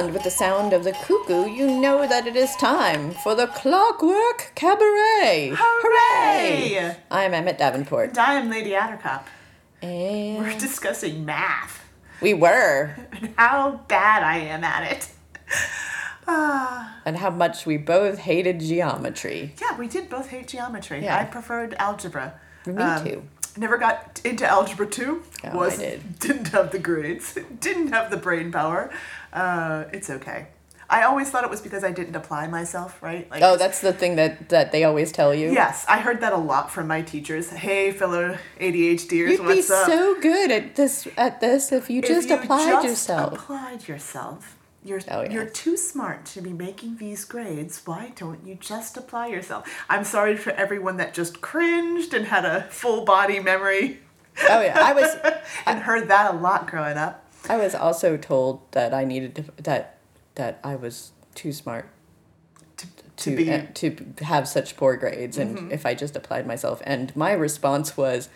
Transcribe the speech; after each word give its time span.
And 0.00 0.14
with 0.14 0.22
the 0.22 0.30
sound 0.30 0.72
of 0.72 0.82
the 0.84 0.92
cuckoo, 0.92 1.46
you 1.46 1.66
know 1.78 2.08
that 2.08 2.26
it 2.26 2.34
is 2.34 2.56
time 2.56 3.10
for 3.10 3.34
the 3.34 3.46
Clockwork 3.48 4.50
Cabaret. 4.54 5.52
Hooray! 5.54 6.96
I'm 7.10 7.34
Emmett 7.34 7.58
Davenport. 7.58 8.08
And 8.08 8.18
I 8.18 8.32
am 8.40 8.48
Lady 8.48 8.70
Attercop. 8.70 9.24
We're 9.82 10.58
discussing 10.58 11.26
math 11.26 11.84
we 12.22 12.32
were, 12.32 12.96
and 13.12 13.34
how 13.36 13.82
bad 13.88 14.22
I 14.22 14.38
am 14.38 14.64
at 14.64 14.90
it. 14.90 15.08
Ah, 16.26 16.96
and 17.04 17.18
how 17.18 17.28
much 17.28 17.66
we 17.66 17.76
both 17.76 18.20
hated 18.20 18.60
geometry. 18.60 19.54
yeah, 19.60 19.76
we 19.78 19.86
did 19.86 20.08
both 20.08 20.28
hate 20.28 20.48
geometry. 20.48 21.02
Yeah. 21.04 21.18
I 21.18 21.24
preferred 21.24 21.74
algebra. 21.78 22.40
Me 22.64 22.74
Um, 22.82 23.04
too. 23.04 23.22
Never 23.56 23.76
got 23.78 24.20
into 24.24 24.46
algebra 24.46 24.86
two. 24.86 25.22
Oh, 25.44 25.60
I 25.60 25.76
did. 25.76 26.18
Didn't 26.20 26.48
have 26.48 26.70
the 26.70 26.78
grades. 26.78 27.36
Didn't 27.58 27.88
have 27.88 28.10
the 28.10 28.16
brain 28.16 28.52
power. 28.52 28.90
Uh, 29.32 29.84
it's 29.92 30.10
okay. 30.10 30.48
I 30.88 31.04
always 31.04 31.30
thought 31.30 31.44
it 31.44 31.50
was 31.50 31.60
because 31.60 31.84
I 31.84 31.92
didn't 31.92 32.16
apply 32.16 32.48
myself, 32.48 33.00
right? 33.00 33.30
Like, 33.30 33.42
Oh, 33.44 33.56
that's 33.56 33.80
the 33.80 33.92
thing 33.92 34.16
that, 34.16 34.48
that 34.48 34.72
they 34.72 34.82
always 34.82 35.12
tell 35.12 35.32
you. 35.32 35.52
Yes, 35.52 35.84
I 35.88 35.98
heard 36.00 36.20
that 36.20 36.32
a 36.32 36.36
lot 36.36 36.68
from 36.72 36.88
my 36.88 37.00
teachers. 37.00 37.48
Hey, 37.50 37.92
fellow 37.92 38.36
ADHDers, 38.58 39.10
You'd 39.12 39.38
be 39.40 39.46
what's 39.46 39.70
up? 39.70 39.86
so 39.86 40.20
good 40.20 40.50
at 40.50 40.74
this 40.74 41.06
at 41.16 41.40
this 41.40 41.70
if 41.70 41.88
you 41.88 42.00
If 42.00 42.08
just 42.08 42.28
you 42.28 42.34
applied 42.34 42.72
just 42.72 42.84
yourself. 42.86 43.34
Applied 43.34 43.86
yourself. 43.86 44.56
You're 44.82 45.00
Oh, 45.08 45.22
you're 45.22 45.46
too 45.46 45.76
smart 45.76 46.24
to 46.26 46.40
be 46.40 46.52
making 46.52 46.96
these 46.96 47.24
grades. 47.24 47.82
Why 47.84 48.12
don't 48.16 48.44
you 48.44 48.56
just 48.56 48.96
apply 48.96 49.28
yourself? 49.28 49.68
I'm 49.88 50.04
sorry 50.04 50.36
for 50.36 50.50
everyone 50.52 50.96
that 50.96 51.14
just 51.14 51.40
cringed 51.40 52.14
and 52.14 52.26
had 52.26 52.44
a 52.44 52.62
full 52.64 53.04
body 53.04 53.38
memory 53.38 54.00
oh 54.48 54.60
yeah, 54.60 54.78
I 54.80 54.92
was 54.92 55.16
and 55.66 55.80
heard 55.80 56.08
that 56.08 56.34
a 56.34 56.36
lot 56.36 56.66
growing 56.66 56.96
up. 56.96 57.29
I 57.48 57.56
was 57.56 57.74
also 57.74 58.16
told 58.16 58.60
that 58.72 58.92
I 58.94 59.04
needed 59.04 59.34
to 59.36 59.44
that 59.62 59.98
that 60.34 60.60
I 60.62 60.76
was 60.76 61.12
too 61.34 61.52
smart 61.52 61.88
To, 62.78 62.86
to 63.16 63.36
be 63.36 63.50
uh, 63.52 63.66
to 63.74 64.14
have 64.22 64.48
such 64.48 64.76
poor 64.76 64.96
grades 64.96 65.36
and 65.38 65.72
if 65.72 65.84
I 65.86 65.94
just 65.94 66.16
applied 66.16 66.46
myself 66.46 66.80
and 66.84 67.14
my 67.16 67.32
response 67.32 67.96
was 67.96 68.28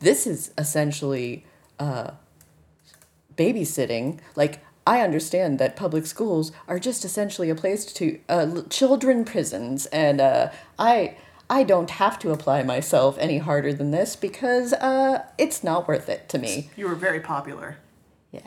this 0.00 0.26
is 0.26 0.52
essentially 0.58 1.44
uh, 1.78 2.12
babysitting 3.36 4.18
like 4.36 4.60
I 4.86 5.00
understand 5.00 5.58
that 5.60 5.76
public 5.76 6.04
schools 6.06 6.52
are 6.68 6.78
just 6.78 7.04
essentially 7.04 7.48
a 7.50 7.54
place 7.54 7.86
to 7.94 8.20
uh, 8.28 8.62
children 8.68 9.24
prisons 9.24 9.86
and 9.86 10.20
uh, 10.20 10.50
I 10.78 11.16
I 11.48 11.62
don't 11.62 11.90
have 11.90 12.18
to 12.20 12.30
apply 12.32 12.62
myself 12.62 13.16
any 13.18 13.38
harder 13.38 13.72
than 13.72 13.90
this 13.90 14.16
because 14.16 14.72
uh, 14.74 15.24
it's 15.38 15.62
not 15.62 15.86
worth 15.86 16.08
it 16.08 16.28
to 16.30 16.38
me. 16.38 16.70
you 16.76 16.88
were 16.88 16.94
very 16.94 17.20
popular. 17.20 17.76
Yeah. 18.34 18.40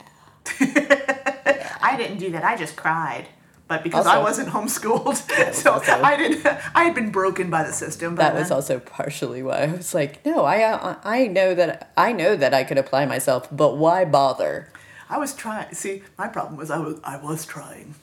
I 1.81 1.95
didn't 1.97 2.17
do 2.17 2.31
that. 2.31 2.43
I 2.43 2.55
just 2.55 2.75
cried. 2.75 3.27
But 3.67 3.83
because 3.83 4.07
I 4.07 4.19
wasn't 4.19 4.49
homeschooled, 4.49 5.05
was 5.05 5.23
so 5.57 5.73
also- 5.73 6.01
I 6.01 6.15
didn't. 6.15 6.45
I 6.73 6.85
had 6.85 6.95
been 6.95 7.11
broken 7.11 7.49
by 7.49 7.63
the 7.63 7.73
system. 7.73 8.15
that 8.15 8.33
was 8.33 8.47
then. 8.47 8.55
also 8.55 8.79
partially 8.79 9.43
why 9.43 9.63
I 9.63 9.65
was 9.67 9.93
like, 9.93 10.25
no, 10.25 10.45
I 10.45 10.61
uh, 10.63 10.95
I 11.03 11.27
know 11.27 11.53
that 11.53 11.91
I 11.97 12.13
know 12.13 12.35
that 12.37 12.53
I 12.53 12.63
could 12.63 12.77
apply 12.77 13.05
myself, 13.05 13.47
but 13.51 13.75
why 13.77 14.05
bother? 14.05 14.71
I 15.09 15.17
was 15.17 15.33
trying. 15.33 15.73
See, 15.73 16.03
my 16.17 16.27
problem 16.27 16.57
was 16.57 16.71
I 16.71 16.77
was 16.77 16.99
I 17.03 17.17
was 17.17 17.45
trying. 17.45 17.95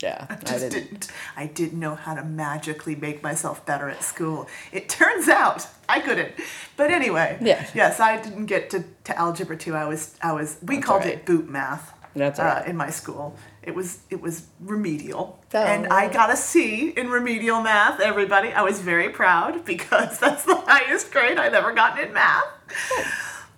Yeah, 0.00 0.26
I 0.28 0.34
just 0.36 0.70
didn't. 0.70 0.70
didn't. 0.90 1.08
I 1.36 1.46
didn't 1.46 1.78
know 1.78 1.94
how 1.94 2.14
to 2.14 2.24
magically 2.24 2.96
make 2.96 3.22
myself 3.22 3.64
better 3.64 3.88
at 3.88 4.02
school. 4.02 4.48
It 4.72 4.88
turns 4.88 5.28
out 5.28 5.66
I 5.88 6.00
couldn't. 6.00 6.32
But 6.76 6.90
anyway, 6.90 7.38
Yeah. 7.40 7.64
yes, 7.74 8.00
I 8.00 8.20
didn't 8.20 8.46
get 8.46 8.70
to, 8.70 8.84
to 9.04 9.18
algebra 9.18 9.56
two. 9.56 9.74
I 9.74 9.86
was 9.86 10.16
I 10.22 10.32
was 10.32 10.56
we 10.62 10.76
That's 10.76 10.86
called 10.86 11.02
alright. 11.02 11.18
it 11.18 11.26
boot 11.26 11.48
math. 11.48 11.92
That's 12.16 12.38
uh, 12.38 12.42
alright. 12.42 12.68
in 12.68 12.76
my 12.76 12.90
school. 12.90 13.36
It 13.62 13.74
was 13.74 13.98
it 14.10 14.20
was 14.20 14.46
remedial, 14.60 15.38
Oh. 15.54 15.58
and 15.58 15.86
I 15.88 16.08
got 16.12 16.30
a 16.32 16.36
C 16.36 16.90
in 16.96 17.08
remedial 17.10 17.62
math. 17.62 17.98
Everybody, 18.00 18.52
I 18.52 18.62
was 18.62 18.80
very 18.80 19.08
proud 19.10 19.64
because 19.64 20.18
that's 20.24 20.44
the 20.44 20.56
highest 20.56 21.10
grade 21.12 21.38
I'd 21.38 21.54
ever 21.54 21.72
gotten 21.72 22.06
in 22.06 22.12
math. 22.12 22.44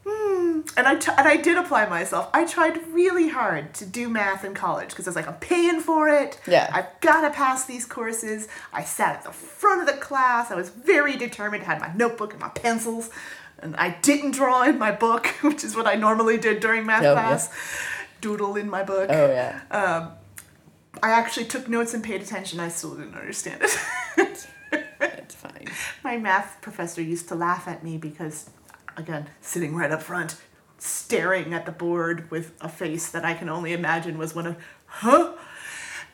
Hmm. 0.08 0.60
And 0.76 0.86
I 0.86 0.94
t- 0.96 1.10
and 1.16 1.26
I 1.26 1.36
did 1.36 1.56
apply 1.56 1.86
myself. 1.86 2.28
I 2.32 2.44
tried 2.44 2.86
really 2.88 3.28
hard 3.28 3.74
to 3.74 3.86
do 3.86 4.08
math 4.08 4.44
in 4.44 4.54
college 4.54 4.90
because 4.90 5.06
I 5.06 5.10
was 5.10 5.16
like, 5.16 5.26
I'm 5.26 5.34
paying 5.34 5.80
for 5.80 6.08
it. 6.08 6.40
Yeah. 6.46 6.70
I've 6.72 7.00
got 7.00 7.22
to 7.22 7.30
pass 7.30 7.64
these 7.64 7.84
courses. 7.84 8.46
I 8.72 8.84
sat 8.84 9.16
at 9.16 9.24
the 9.24 9.32
front 9.32 9.80
of 9.80 9.86
the 9.86 10.00
class. 10.00 10.50
I 10.50 10.54
was 10.54 10.68
very 10.68 11.16
determined. 11.16 11.62
I 11.64 11.66
had 11.66 11.80
my 11.80 11.92
notebook 11.94 12.32
and 12.32 12.40
my 12.40 12.50
pencils, 12.50 13.10
and 13.58 13.74
I 13.76 13.96
didn't 14.02 14.32
draw 14.32 14.62
in 14.64 14.78
my 14.78 14.92
book, 14.92 15.26
which 15.42 15.64
is 15.64 15.74
what 15.74 15.86
I 15.86 15.94
normally 15.94 16.36
did 16.36 16.60
during 16.60 16.86
math 16.86 17.02
Oh, 17.02 17.06
yeah. 17.06 17.12
class. 17.14 17.50
Doodle 18.20 18.56
in 18.56 18.70
my 18.70 18.82
book. 18.82 19.08
Oh 19.10 19.26
yeah, 19.28 19.60
I 21.02 21.10
actually 21.10 21.46
took 21.46 21.68
notes 21.68 21.92
and 21.94 22.02
paid 22.02 22.22
attention. 22.22 22.58
I 22.60 22.68
still 22.68 22.94
didn't 22.96 23.14
understand 23.14 23.62
it. 23.62 23.78
it's 25.00 25.34
fine. 25.34 25.68
my 26.02 26.16
math 26.16 26.58
professor 26.62 27.02
used 27.02 27.28
to 27.28 27.34
laugh 27.34 27.68
at 27.68 27.84
me 27.84 27.98
because, 27.98 28.48
again, 28.96 29.28
sitting 29.40 29.74
right 29.74 29.90
up 29.90 30.02
front, 30.02 30.36
staring 30.78 31.54
at 31.54 31.66
the 31.66 31.72
board 31.72 32.30
with 32.30 32.52
a 32.60 32.68
face 32.68 33.08
that 33.10 33.24
I 33.24 33.34
can 33.34 33.48
only 33.48 33.72
imagine 33.72 34.18
was 34.18 34.34
one 34.34 34.46
of, 34.46 34.56
huh? 34.86 35.32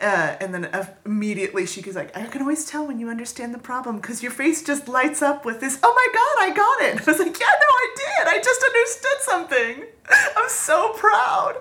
Uh, 0.00 0.36
and 0.40 0.52
then 0.52 0.68
immediately 1.06 1.64
she 1.64 1.80
goes 1.80 1.94
like, 1.94 2.16
I 2.16 2.24
can 2.24 2.42
always 2.42 2.64
tell 2.64 2.84
when 2.84 2.98
you 2.98 3.08
understand 3.08 3.54
the 3.54 3.58
problem 3.58 3.96
because 3.96 4.20
your 4.20 4.32
face 4.32 4.60
just 4.62 4.88
lights 4.88 5.22
up 5.22 5.44
with 5.44 5.60
this, 5.60 5.78
oh 5.80 5.94
my 5.94 6.08
god, 6.12 6.50
I 6.50 6.56
got 6.56 6.82
it. 6.82 7.02
I 7.08 7.10
was 7.12 7.20
like, 7.20 7.38
yeah, 7.38 7.46
no, 7.46 7.68
I 7.68 7.94
did. 7.96 8.26
I 8.26 8.40
just 8.42 8.62
understood 8.64 9.20
something. 9.20 9.84
I'm 10.36 10.48
so 10.48 10.92
proud. 10.94 11.58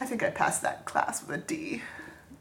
I 0.00 0.04
think 0.04 0.22
I 0.22 0.28
passed 0.28 0.60
that 0.62 0.84
class 0.84 1.26
with 1.26 1.30
a 1.30 1.38
D. 1.38 1.82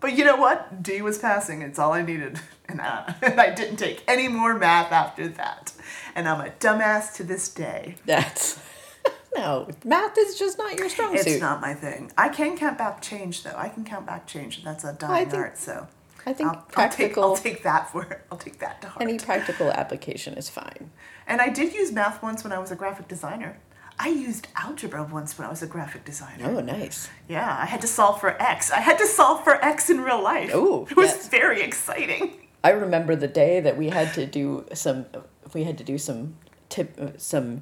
But 0.06 0.16
you 0.16 0.24
know 0.24 0.36
what? 0.36 0.84
D 0.84 1.02
was 1.02 1.18
passing. 1.18 1.64
It's 1.64 1.80
all 1.80 1.94
I 1.94 2.04
needed. 2.04 2.40
And, 2.68 2.82
uh, 2.82 3.14
and 3.22 3.40
I 3.40 3.54
didn't 3.54 3.76
take 3.78 4.04
any 4.08 4.28
more 4.28 4.56
math 4.56 4.92
after 4.92 5.28
that. 5.28 5.72
And 6.16 6.28
I'm 6.28 6.42
a 6.42 6.50
dumbass 6.50 7.14
to 7.18 7.24
this 7.24 7.48
day. 7.48 7.96
That's 8.08 8.60
no 9.36 9.68
math 9.84 10.18
is 10.18 10.38
just 10.40 10.58
not 10.58 10.76
your 10.76 10.90
strong 10.90 11.16
suit. 11.16 11.28
It's 11.28 11.42
not 11.42 11.62
my 11.62 11.76
thing. 11.76 12.12
I 12.18 12.30
can 12.30 12.58
count 12.58 12.80
back 12.80 13.04
change 13.04 13.44
though. 13.44 13.54
I 13.56 13.70
can 13.70 13.84
count 13.84 14.08
back 14.08 14.26
change, 14.26 14.58
and 14.58 14.66
that's 14.66 14.84
a 14.84 14.94
dying 14.94 15.30
think- 15.30 15.44
art. 15.44 15.58
So 15.60 15.88
I 16.26 16.34
think 16.34 16.50
I'll, 16.50 16.56
I'll 16.56 16.62
take 16.64 16.72
practical 16.72 17.24
I'll 17.24 17.38
take 17.38 17.62
that 17.62 17.92
for 17.92 18.24
I'll 18.32 18.38
take 18.40 18.58
that 18.60 18.82
to 18.82 18.88
heart. 18.90 19.02
any 19.04 19.20
practical 19.20 19.72
application 19.72 20.34
is 20.34 20.50
fine. 20.50 20.90
and 21.28 21.42
I 21.42 21.50
did 21.50 21.72
use 21.72 21.92
math 21.92 22.24
once 22.24 22.44
when 22.44 22.52
I 22.52 22.58
was 22.58 22.72
a 22.72 22.76
graphic 22.76 23.08
designer. 23.08 23.60
I 23.98 24.10
used 24.10 24.48
algebra 24.56 25.04
once 25.04 25.38
when 25.38 25.48
I 25.48 25.50
was 25.50 25.62
a 25.62 25.68
graphic 25.68 26.04
designer. 26.04 26.46
Oh, 26.50 26.60
nice. 26.60 27.10
Yeah, 27.30 27.58
I 27.62 27.66
had 27.66 27.82
to 27.82 27.88
solve 27.88 28.20
for 28.20 28.42
x. 28.42 28.72
I 28.72 28.80
had 28.80 28.98
to 28.98 29.08
solve 29.08 29.44
for 29.44 29.64
x 29.64 29.90
in 29.90 30.02
real 30.02 30.22
life. 30.22 30.52
Oh, 30.54 30.86
it 30.90 30.98
was 30.98 31.12
yes. 31.12 31.30
very 31.30 31.62
exciting. 31.62 32.34
I 32.64 32.72
remember 32.72 33.16
the 33.16 33.28
day 33.28 33.60
that 33.60 33.78
we 33.78 33.90
had 33.90 34.14
to 34.16 34.26
do 34.26 34.66
some 34.74 35.06
we 35.54 35.64
had 35.64 35.78
to 35.78 35.84
do 35.84 35.98
some 35.98 36.36
tip 36.68 37.00
some 37.18 37.62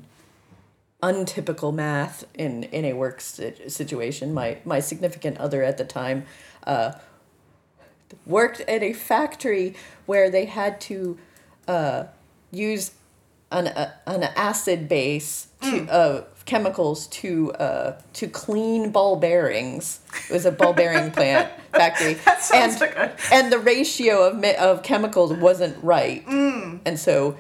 untypical 1.04 1.72
math 1.72 2.26
in 2.34 2.64
in 2.64 2.86
a 2.86 2.94
work 2.94 3.22
situation. 3.22 4.34
My 4.34 4.58
my 4.66 4.80
significant 4.80 5.38
other 5.38 5.62
at 5.62 5.78
the 5.78 5.86
time 5.86 6.26
uh, 6.66 6.94
worked 8.26 8.62
at 8.62 8.82
a 8.82 8.94
factory 8.94 9.76
where 10.06 10.30
they 10.30 10.46
had 10.46 10.80
to 10.82 11.18
uh, 11.68 12.06
use 12.52 12.92
an 13.52 13.68
uh, 13.68 13.92
an 14.08 14.24
acid 14.24 14.88
base 14.88 15.48
to 15.64 15.88
uh, 15.92 16.24
chemicals 16.46 17.08
to 17.08 17.52
uh, 17.54 17.96
to 18.14 18.28
clean 18.28 18.92
ball 18.92 19.16
bearings. 19.16 20.00
It 20.30 20.34
was 20.34 20.46
a 20.46 20.52
ball 20.52 20.74
bearing 20.74 21.12
plant 21.18 21.50
factory, 21.72 22.16
That 22.26 22.42
sounds 22.42 22.82
and 22.82 23.12
and 23.32 23.52
the 23.52 23.60
ratio 23.60 24.28
of 24.28 24.44
of 24.44 24.84
chemicals 24.84 25.34
wasn't 25.34 25.82
right, 25.84 26.26
and 26.28 27.00
so. 27.00 27.38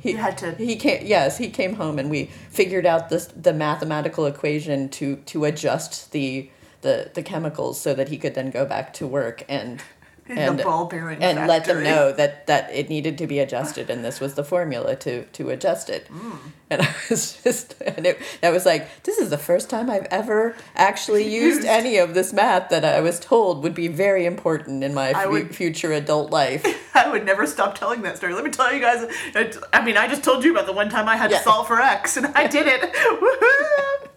He 0.00 0.10
You 0.12 0.16
had 0.16 0.36
to- 0.38 0.56
He 0.56 0.74
came. 0.74 1.06
Yes, 1.06 1.38
he 1.38 1.48
came 1.48 1.74
home, 1.74 1.96
and 2.00 2.10
we 2.10 2.24
figured 2.50 2.86
out 2.86 3.08
this 3.08 3.26
the 3.26 3.52
mathematical 3.52 4.26
equation 4.26 4.88
to 4.90 5.16
to 5.26 5.44
adjust 5.44 6.10
the 6.10 6.50
the 6.80 7.10
the 7.14 7.22
chemicals 7.22 7.80
so 7.80 7.94
that 7.94 8.08
he 8.08 8.18
could 8.18 8.34
then 8.34 8.50
go 8.50 8.64
back 8.66 8.92
to 8.94 9.06
work 9.06 9.44
and 9.48 9.80
and 10.28 10.58
the 10.58 10.62
ball 10.64 10.86
bearing 10.86 11.22
and 11.22 11.46
let 11.48 11.64
them 11.64 11.82
know 11.82 12.12
that 12.12 12.46
that 12.46 12.70
it 12.72 12.88
needed 12.88 13.18
to 13.18 13.26
be 13.26 13.38
adjusted 13.40 13.90
and 13.90 14.04
this 14.04 14.20
was 14.20 14.34
the 14.34 14.44
formula 14.44 14.94
to 14.96 15.24
to 15.26 15.50
adjust 15.50 15.90
it 15.90 16.06
Mm. 16.08 16.38
and 16.70 16.80
i 16.82 16.94
was 17.10 17.40
just 17.42 17.74
and 17.82 18.06
it 18.06 18.18
that 18.40 18.50
was 18.52 18.64
like 18.64 19.02
this 19.02 19.18
is 19.18 19.30
the 19.30 19.36
first 19.38 19.68
time 19.68 19.90
i've 19.90 20.06
ever 20.10 20.54
actually 20.76 21.26
used 21.28 21.64
any 21.80 21.98
of 21.98 22.14
this 22.14 22.32
math 22.32 22.70
that 22.70 22.84
i 22.84 23.00
was 23.00 23.18
told 23.20 23.62
would 23.64 23.74
be 23.74 23.88
very 23.88 24.24
important 24.24 24.82
in 24.84 24.94
my 24.94 25.12
fu- 25.12 25.30
would- 25.30 25.54
future 25.54 25.92
adult 25.92 26.30
life 26.30 26.64
I 26.94 27.08
would 27.10 27.24
never 27.26 27.46
stop 27.46 27.74
telling 27.76 28.02
that 28.02 28.18
story. 28.18 28.34
Let 28.34 28.44
me 28.44 28.50
tell 28.50 28.72
you 28.72 28.78
guys. 28.78 29.10
It, 29.34 29.56
I 29.72 29.82
mean, 29.82 29.96
I 29.96 30.06
just 30.06 30.22
told 30.22 30.44
you 30.44 30.52
about 30.52 30.66
the 30.66 30.72
one 30.74 30.90
time 30.90 31.08
I 31.08 31.16
had 31.16 31.30
Yeah. 31.30 31.38
to 31.38 31.42
solve 31.44 31.66
for 31.66 31.80
X, 31.80 32.18
and 32.18 32.26
I 32.26 32.46
did 32.46 32.66
it. 32.68 32.82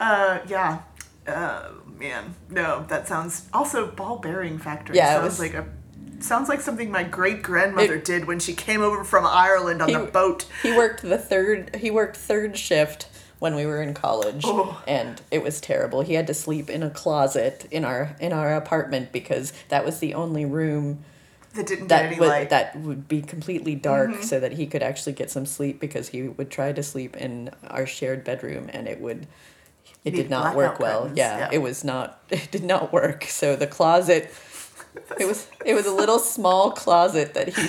Uh, 0.00 0.38
yeah. 0.48 0.80
Uh, 1.26 1.68
man, 2.02 2.34
no, 2.50 2.84
that 2.88 3.06
sounds 3.08 3.46
also 3.52 3.86
ball 3.86 4.18
bearing 4.18 4.58
factory. 4.58 4.96
Yeah, 4.96 5.12
it 5.14 5.20
sounds 5.20 5.24
was- 5.24 5.38
like 5.40 5.54
a 5.54 5.64
sounds 6.20 6.48
like 6.48 6.60
something 6.60 6.88
my 6.90 7.02
great 7.02 7.42
grandmother 7.42 7.98
did 7.98 8.26
when 8.26 8.38
she 8.38 8.54
came 8.54 8.80
over 8.80 9.02
from 9.02 9.26
Ireland 9.26 9.82
on 9.82 9.88
He- 9.88 9.94
the 9.96 10.04
boat. 10.04 10.46
he 10.62 10.72
worked 10.76 11.02
the 11.02 11.18
third 11.18 11.74
he 11.76 11.90
worked 11.90 12.16
third 12.16 12.56
shift 12.56 13.06
when 13.40 13.56
we 13.56 13.66
were 13.66 13.82
in 13.82 13.92
college 13.92 14.42
Oh. 14.46 14.80
and 14.86 15.20
it 15.32 15.42
was 15.42 15.60
terrible 15.60 16.02
he 16.02 16.14
had 16.14 16.28
to 16.28 16.34
sleep 16.34 16.70
in 16.70 16.84
a 16.84 16.90
closet 16.90 17.66
in 17.72 17.84
our 17.84 18.14
in 18.20 18.32
our 18.32 18.54
apartment 18.54 19.10
because 19.10 19.52
that 19.68 19.84
was 19.84 19.98
the 19.98 20.14
only 20.14 20.44
room 20.44 21.00
That 21.54 21.66
didn't 21.66 21.86
get 21.86 21.88
that 21.88 22.04
any 22.06 22.20
would 22.20 22.28
light. 22.28 22.50
that 22.50 22.76
would 22.78 23.08
be 23.08 23.20
completely 23.20 23.74
dark 23.74 24.10
Mm-hmm. 24.10 24.22
so 24.22 24.38
that 24.38 24.52
he 24.52 24.68
could 24.68 24.82
actually 24.84 25.14
get 25.14 25.28
some 25.28 25.44
sleep 25.44 25.80
because 25.80 26.10
he 26.10 26.22
would 26.28 26.50
try 26.52 26.70
to 26.70 26.82
sleep 26.84 27.16
in 27.16 27.50
our 27.66 27.84
shared 27.84 28.22
bedroom 28.22 28.70
and 28.72 28.86
it 28.86 29.00
would 29.00 29.26
it 30.04 30.12
did 30.12 30.30
not 30.30 30.56
work 30.56 30.78
well 30.78 31.02
curtains, 31.02 31.18
yeah, 31.18 31.38
yeah. 31.38 31.48
it 31.52 31.58
was 31.58 31.84
not 31.84 32.22
it 32.30 32.50
did 32.50 32.64
not 32.64 32.92
work 32.92 33.24
so 33.24 33.56
the 33.56 33.66
closet 33.66 34.32
it 35.18 35.26
was 35.26 35.48
it 35.64 35.74
was 35.74 35.86
a 35.86 35.92
little 35.92 36.18
small 36.18 36.70
closet 36.72 37.34
that 37.34 37.48
he 37.48 37.68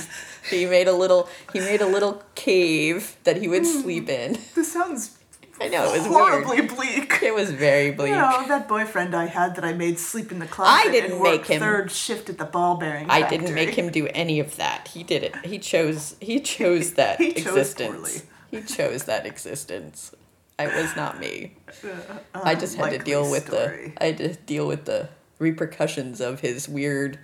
he 0.50 0.66
made 0.66 0.88
a 0.88 0.94
little 0.94 1.30
he 1.52 1.60
made 1.60 1.82
a 1.82 1.88
little 1.88 2.22
cave 2.36 3.16
that 3.24 3.38
he 3.38 3.48
would 3.48 3.66
sleep 3.66 4.10
in 4.10 4.36
hmm. 4.36 4.42
this 4.56 4.74
sounds 4.74 5.18
i 5.62 5.68
know 5.68 5.86
it 5.94 6.00
was 6.00 6.08
horribly 6.08 6.62
weird 6.62 6.76
bleak. 6.76 7.20
it 7.22 7.34
was 7.34 7.52
very 7.52 7.92
bleak 7.92 8.10
You 8.10 8.16
know, 8.16 8.46
that 8.48 8.68
boyfriend 8.68 9.16
I 9.16 9.28
had 9.28 9.56
that 9.56 9.64
I 9.64 9.74
made 9.74 10.00
sleep 10.00 10.32
in 10.32 10.40
the 10.40 10.48
closet. 10.48 10.88
I 10.88 10.92
didn't 10.92 11.22
make 11.22 11.40
work 11.40 11.46
him. 11.46 11.60
third 11.60 11.92
shift 11.92 12.30
at 12.30 12.38
the 12.38 12.46
ball 12.46 12.76
bearing. 12.76 13.10
I 13.10 13.28
didn't 13.28 13.54
make 13.54 13.76
him 13.76 13.92
do 13.92 14.08
any 14.08 14.40
of 14.40 14.58
that. 14.58 14.90
He 14.90 15.04
did 15.04 15.24
it. 15.24 15.36
He 15.46 15.60
chose. 15.60 16.16
He 16.20 16.40
chose 16.40 16.94
that 17.00 17.20
He 17.20 17.30
existence. 17.30 18.24
He 18.52 18.62
chose 18.62 19.04
that 19.06 19.26
existence. 19.26 20.12
It 20.60 20.74
was 20.76 20.96
not 20.96 21.20
me. 21.20 21.56
I 22.34 22.56
just 22.56 22.76
had 22.78 22.92
to 22.92 23.00
deal 23.00 23.30
with 23.30 23.48
story. 23.48 23.94
the. 23.98 24.04
I 24.04 24.08
had 24.08 24.18
to 24.18 24.34
deal 24.36 24.68
with 24.68 24.86
the 24.86 25.10
repercussions 25.40 26.22
of 26.22 26.40
his 26.42 26.70
weird 26.70 27.20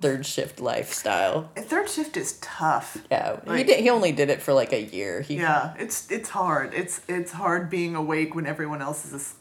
third 0.00 0.24
shift 0.24 0.60
lifestyle. 0.60 1.50
Third 1.56 1.88
shift 1.90 2.16
is 2.16 2.38
tough. 2.40 2.98
Yeah, 3.10 3.40
he 3.56 3.64
did. 3.64 3.80
He 3.80 3.90
only 3.90 4.12
did 4.12 4.30
it 4.30 4.40
for 4.40 4.52
like 4.52 4.72
a 4.72 4.80
year. 4.82 5.22
He 5.22 5.36
Yeah, 5.36 5.74
it's 5.78 6.08
it's 6.10 6.28
hard. 6.30 6.72
It's 6.72 7.00
it's 7.08 7.32
hard 7.32 7.68
being 7.68 7.96
awake 7.96 8.34
when 8.34 8.46
everyone 8.46 8.80
else 8.80 9.04
is. 9.04 9.12
As, 9.14 9.34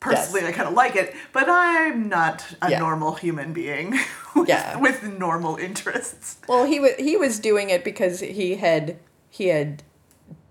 personally, 0.00 0.44
I 0.48 0.52
kind 0.52 0.68
of 0.68 0.74
like 0.74 0.96
it, 0.96 1.14
but 1.32 1.44
I'm 1.48 2.08
not 2.08 2.44
a 2.62 2.70
Yeah. 2.70 2.78
normal 2.80 3.12
human 3.14 3.52
being 3.52 3.90
with, 4.34 4.48
Yeah. 4.48 4.76
with 4.78 5.02
normal 5.04 5.56
interests. 5.56 6.38
Well, 6.48 6.64
he 6.64 6.80
was 6.80 6.92
he 6.98 7.16
was 7.16 7.38
doing 7.38 7.68
it 7.70 7.84
because 7.84 8.20
he 8.20 8.56
had 8.56 8.98
he 9.30 9.48
had 9.48 9.82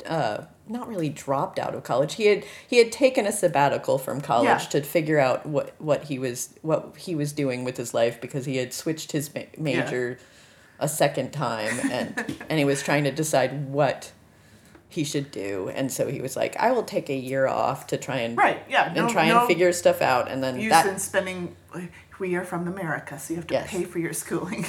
uh, 0.06 0.44
not 0.72 0.88
really 0.88 1.10
dropped 1.10 1.60
out 1.60 1.76
of 1.76 1.84
college. 1.84 2.16
He 2.16 2.26
had 2.28 2.46
he 2.68 2.78
had 2.78 2.92
taken 2.92 3.26
a 3.26 3.32
sabbatical 3.32 3.98
from 3.98 4.22
college 4.22 4.48
Yeah. 4.48 4.58
to 4.58 4.82
figure 4.82 5.20
out 5.20 5.46
what 5.46 5.74
what 5.80 6.06
he 6.06 6.18
was 6.18 6.54
what 6.62 6.96
he 6.98 7.14
was 7.16 7.34
doing 7.34 7.64
with 7.64 7.78
his 7.78 7.94
life 7.94 8.20
because 8.22 8.46
he 8.46 8.58
had 8.58 8.74
switched 8.74 9.12
his 9.12 9.34
ma- 9.36 9.42
major 9.58 10.18
a 10.80 10.88
second 10.88 11.32
time 11.32 11.80
and 11.92 12.36
and 12.50 12.58
he 12.60 12.66
was 12.66 12.82
trying 12.82 13.04
to 13.04 13.12
decide 13.12 13.68
what 13.70 14.12
he 14.90 15.04
should 15.06 15.32
do 15.32 15.70
and 15.70 15.92
so 15.92 16.08
he 16.10 16.20
was 16.22 16.36
like 16.36 16.56
I 16.58 16.72
will 16.72 16.84
take 16.84 17.10
a 17.10 17.16
year 17.16 17.48
off 17.48 17.88
to 17.88 17.98
try 17.98 18.18
and 18.18 18.38
Right? 18.38 18.62
Yeah. 18.70 18.88
and 18.88 18.96
No, 18.96 19.10
try 19.10 19.28
no 19.30 19.40
and 19.40 19.48
figure 19.48 19.72
stuff 19.74 20.02
out 20.02 20.30
and 20.30 20.44
then 20.44 20.60
use 20.60 20.72
that 20.72 20.88
in 20.88 21.00
spending. 21.00 21.56
We 22.20 22.36
are 22.36 22.44
from 22.44 22.68
America, 22.68 23.18
so 23.18 23.34
you 23.34 23.38
have 23.38 23.48
to 23.48 23.54
Yes. 23.54 23.70
pay 23.72 23.84
for 23.84 24.00
your 24.00 24.14
schooling. 24.14 24.66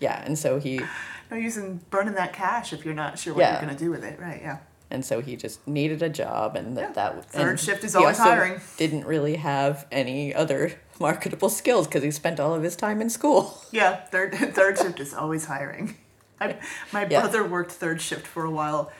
yeah 0.00 0.22
and 0.24 0.38
so 0.38 0.58
he 0.58 0.80
no 1.30 1.36
use 1.36 1.56
in 1.56 1.80
burning 1.90 2.14
that 2.14 2.32
cash 2.32 2.72
if 2.72 2.84
you're 2.84 2.94
not 2.94 3.18
sure 3.18 3.34
what 3.34 3.40
Yeah. 3.42 3.52
you're 3.52 3.60
gonna 3.60 3.78
do 3.78 3.90
with 3.90 4.02
it. 4.04 4.18
Right? 4.18 4.40
Yeah. 4.42 4.58
And 4.90 5.04
so 5.04 5.20
he 5.20 5.36
just 5.36 5.66
needed 5.66 6.02
a 6.02 6.08
job 6.08 6.56
and 6.56 6.76
that, 6.76 6.94
that 6.94 7.24
Third 7.26 7.48
and 7.50 7.60
shift 7.60 7.84
is 7.84 7.94
always 7.96 8.18
hiring. 8.18 8.60
didn't 8.76 9.06
really 9.06 9.36
have 9.36 9.86
any 9.92 10.34
other 10.34 10.72
marketable 11.00 11.48
skills 11.48 11.86
because 11.86 12.02
he 12.02 12.10
spent 12.10 12.40
all 12.40 12.54
of 12.54 12.62
his 12.62 12.76
time 12.76 13.00
in 13.00 13.08
school 13.10 13.62
Yeah, 13.72 13.96
third 13.96 14.34
third 14.34 14.78
shift 14.78 15.00
is 15.00 15.14
always 15.14 15.44
hiring. 15.46 15.96
I, 16.40 16.56
my 16.92 17.02
Yeah. 17.02 17.20
brother 17.20 17.44
worked 17.44 17.72
third 17.72 18.00
shift 18.00 18.26
for 18.26 18.44
a 18.44 18.50
while 18.50 18.90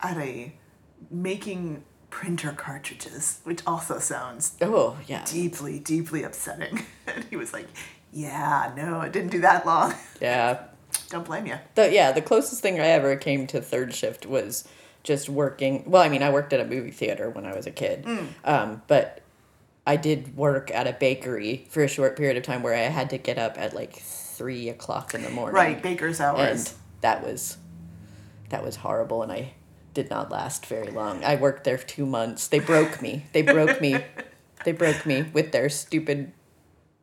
at 0.00 0.16
a 0.18 0.52
making 1.10 1.82
printer 2.10 2.52
cartridges, 2.52 3.40
which 3.44 3.62
also 3.66 3.98
sounds 3.98 4.56
oh 4.60 4.98
yeah 5.06 5.24
deeply, 5.24 5.78
deeply 5.78 6.22
upsetting. 6.22 6.84
And 7.06 7.24
he 7.30 7.36
was 7.36 7.52
like, 7.52 7.66
"Yeah, 8.12 8.72
no, 8.76 9.00
it 9.00 9.12
didn't 9.12 9.30
do 9.32 9.40
that 9.40 9.66
long. 9.66 9.94
yeah 10.20 10.64
Don't 11.08 11.24
blame 11.24 11.46
you." 11.46 11.58
the 11.74 11.92
yeah 11.92 12.12
the 12.12 12.22
closest 12.22 12.60
thing 12.62 12.78
i 12.80 12.86
ever 12.86 13.16
came 13.16 13.46
to 13.48 13.60
third 13.60 13.94
shift 13.94 14.26
was 14.26 14.66
just 15.02 15.28
working 15.28 15.82
well 15.86 16.02
i 16.02 16.08
mean 16.08 16.22
i 16.22 16.30
worked 16.30 16.52
at 16.52 16.60
a 16.60 16.64
movie 16.64 16.90
theater 16.90 17.30
when 17.30 17.46
i 17.46 17.54
was 17.54 17.66
a 17.66 17.70
kid 17.70 18.04
Mm. 18.04 18.26
um, 18.44 18.82
but 18.86 19.22
i 19.86 19.96
did 19.96 20.36
work 20.36 20.70
at 20.72 20.86
a 20.86 20.92
bakery 20.92 21.66
for 21.70 21.82
a 21.82 21.88
short 21.88 22.16
period 22.16 22.36
of 22.36 22.42
time 22.42 22.62
where 22.62 22.74
i 22.74 22.80
had 22.80 23.08
to 23.10 23.18
get 23.18 23.38
up 23.38 23.58
at 23.58 23.74
like 23.74 23.94
three 23.96 24.68
o'clock 24.70 25.12
in 25.14 25.22
the 25.22 25.28
morning. 25.30 25.54
Right, 25.54 25.82
baker's 25.82 26.20
hours. 26.20 26.38
and 26.68 26.70
that 27.02 27.22
was 27.24 27.58
that 28.50 28.64
was 28.64 28.76
horrible 28.76 29.22
and 29.22 29.30
i 29.32 29.52
did 29.92 30.08
not 30.08 30.30
last 30.30 30.66
very 30.66 30.90
long. 30.92 31.24
I 31.24 31.34
worked 31.34 31.64
there 31.64 31.76
two 31.76 32.06
months. 32.06 32.46
They 32.46 32.60
broke 32.60 33.02
me. 33.02 33.24
They 33.32 33.42
broke 33.42 33.80
me. 33.80 33.96
They 34.64 34.70
broke 34.72 35.04
me 35.04 35.22
with 35.32 35.50
their 35.52 35.68
stupid 35.68 36.32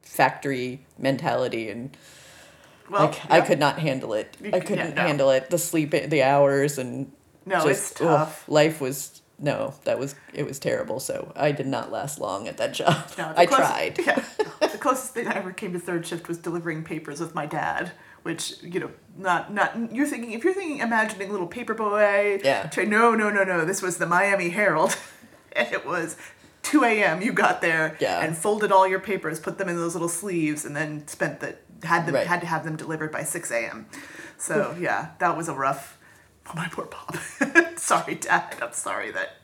factory 0.03 0.85
mentality 0.97 1.69
and 1.69 1.95
well, 2.89 3.07
like 3.07 3.19
i 3.31 3.41
could 3.41 3.59
not 3.59 3.79
handle 3.79 4.13
it. 4.13 4.37
You 4.41 4.51
i 4.53 4.59
couldn't 4.59 4.89
yeah, 4.89 4.93
no. 4.93 5.01
handle 5.01 5.29
it. 5.31 5.49
The 5.49 5.57
sleep 5.57 5.91
the 5.91 6.23
hours 6.23 6.77
and 6.77 7.11
No, 7.47 7.65
it's 7.67 7.91
ugh, 7.93 7.97
tough. 8.07 8.47
life 8.49 8.79
was 8.81 9.21
no 9.39 9.73
that 9.83 9.99
was 9.99 10.15
it 10.33 10.47
was 10.47 10.57
terrible 10.57 10.99
so 10.99 11.31
i 11.35 11.51
did 11.51 11.67
not 11.67 11.91
last 11.91 12.19
long 12.19 12.47
at 12.47 12.57
that 12.57 12.73
job 12.79 12.95
No, 13.19 13.31
i 13.37 13.45
closest- 13.45 13.69
tried 13.69 13.97
Yeah, 13.99 14.23
the 14.71 14.77
closest 14.79 15.13
thing 15.13 15.27
I 15.27 15.33
ever 15.35 15.51
came 15.51 15.73
to 15.73 15.79
third 15.79 16.07
shift 16.07 16.27
was 16.27 16.37
delivering 16.39 16.83
papers 16.83 17.19
with 17.19 17.35
my 17.35 17.45
dad, 17.45 17.91
which 18.23 18.55
you 18.63 18.79
know, 18.79 18.89
not 19.17 19.53
not 19.53 19.93
you're 19.93 20.07
thinking 20.07 20.31
if 20.31 20.43
you're 20.43 20.53
thinking 20.55 20.79
imagining 20.79 21.29
little 21.31 21.47
paper 21.47 21.73
boy. 21.75 22.39
Yeah. 22.43 22.69
No, 22.77 23.13
no, 23.15 23.29
no, 23.29 23.43
no. 23.43 23.63
This 23.65 23.81
was 23.81 23.97
the 23.97 24.05
Miami 24.07 24.49
Herald, 24.49 24.97
and 25.53 25.71
it 25.71 25.85
was. 25.85 26.15
2 26.63 26.83
a.m. 26.83 27.21
You 27.21 27.31
got 27.31 27.61
there 27.61 27.95
Yeah. 28.01 28.19
and 28.19 28.35
folded 28.37 28.73
all 28.73 28.85
your 28.85 28.99
papers, 28.99 29.39
put 29.39 29.57
them 29.57 29.69
in 29.69 29.77
those 29.77 29.93
little 29.95 30.09
sleeves, 30.09 30.65
and 30.65 30.75
then 30.75 31.07
spent 31.07 31.39
the 31.39 31.55
had 31.83 32.05
them 32.05 32.15
Right. 32.15 32.27
had 32.27 32.41
to 32.41 32.47
have 32.47 32.65
them 32.65 32.75
delivered 32.75 33.09
by 33.09 33.23
6 33.23 33.51
a.m. 33.51 33.85
So 34.37 34.75
yeah, 34.77 35.11
that 35.19 35.37
was 35.37 35.47
a 35.47 35.53
rough. 35.53 35.96
Oh 36.49 36.53
my 36.55 36.67
poor 36.69 36.85
Bob. 36.85 37.77
sorry, 37.77 38.15
Dad. 38.15 38.55
I'm 38.61 38.73
sorry 38.73 39.11
that 39.11 39.37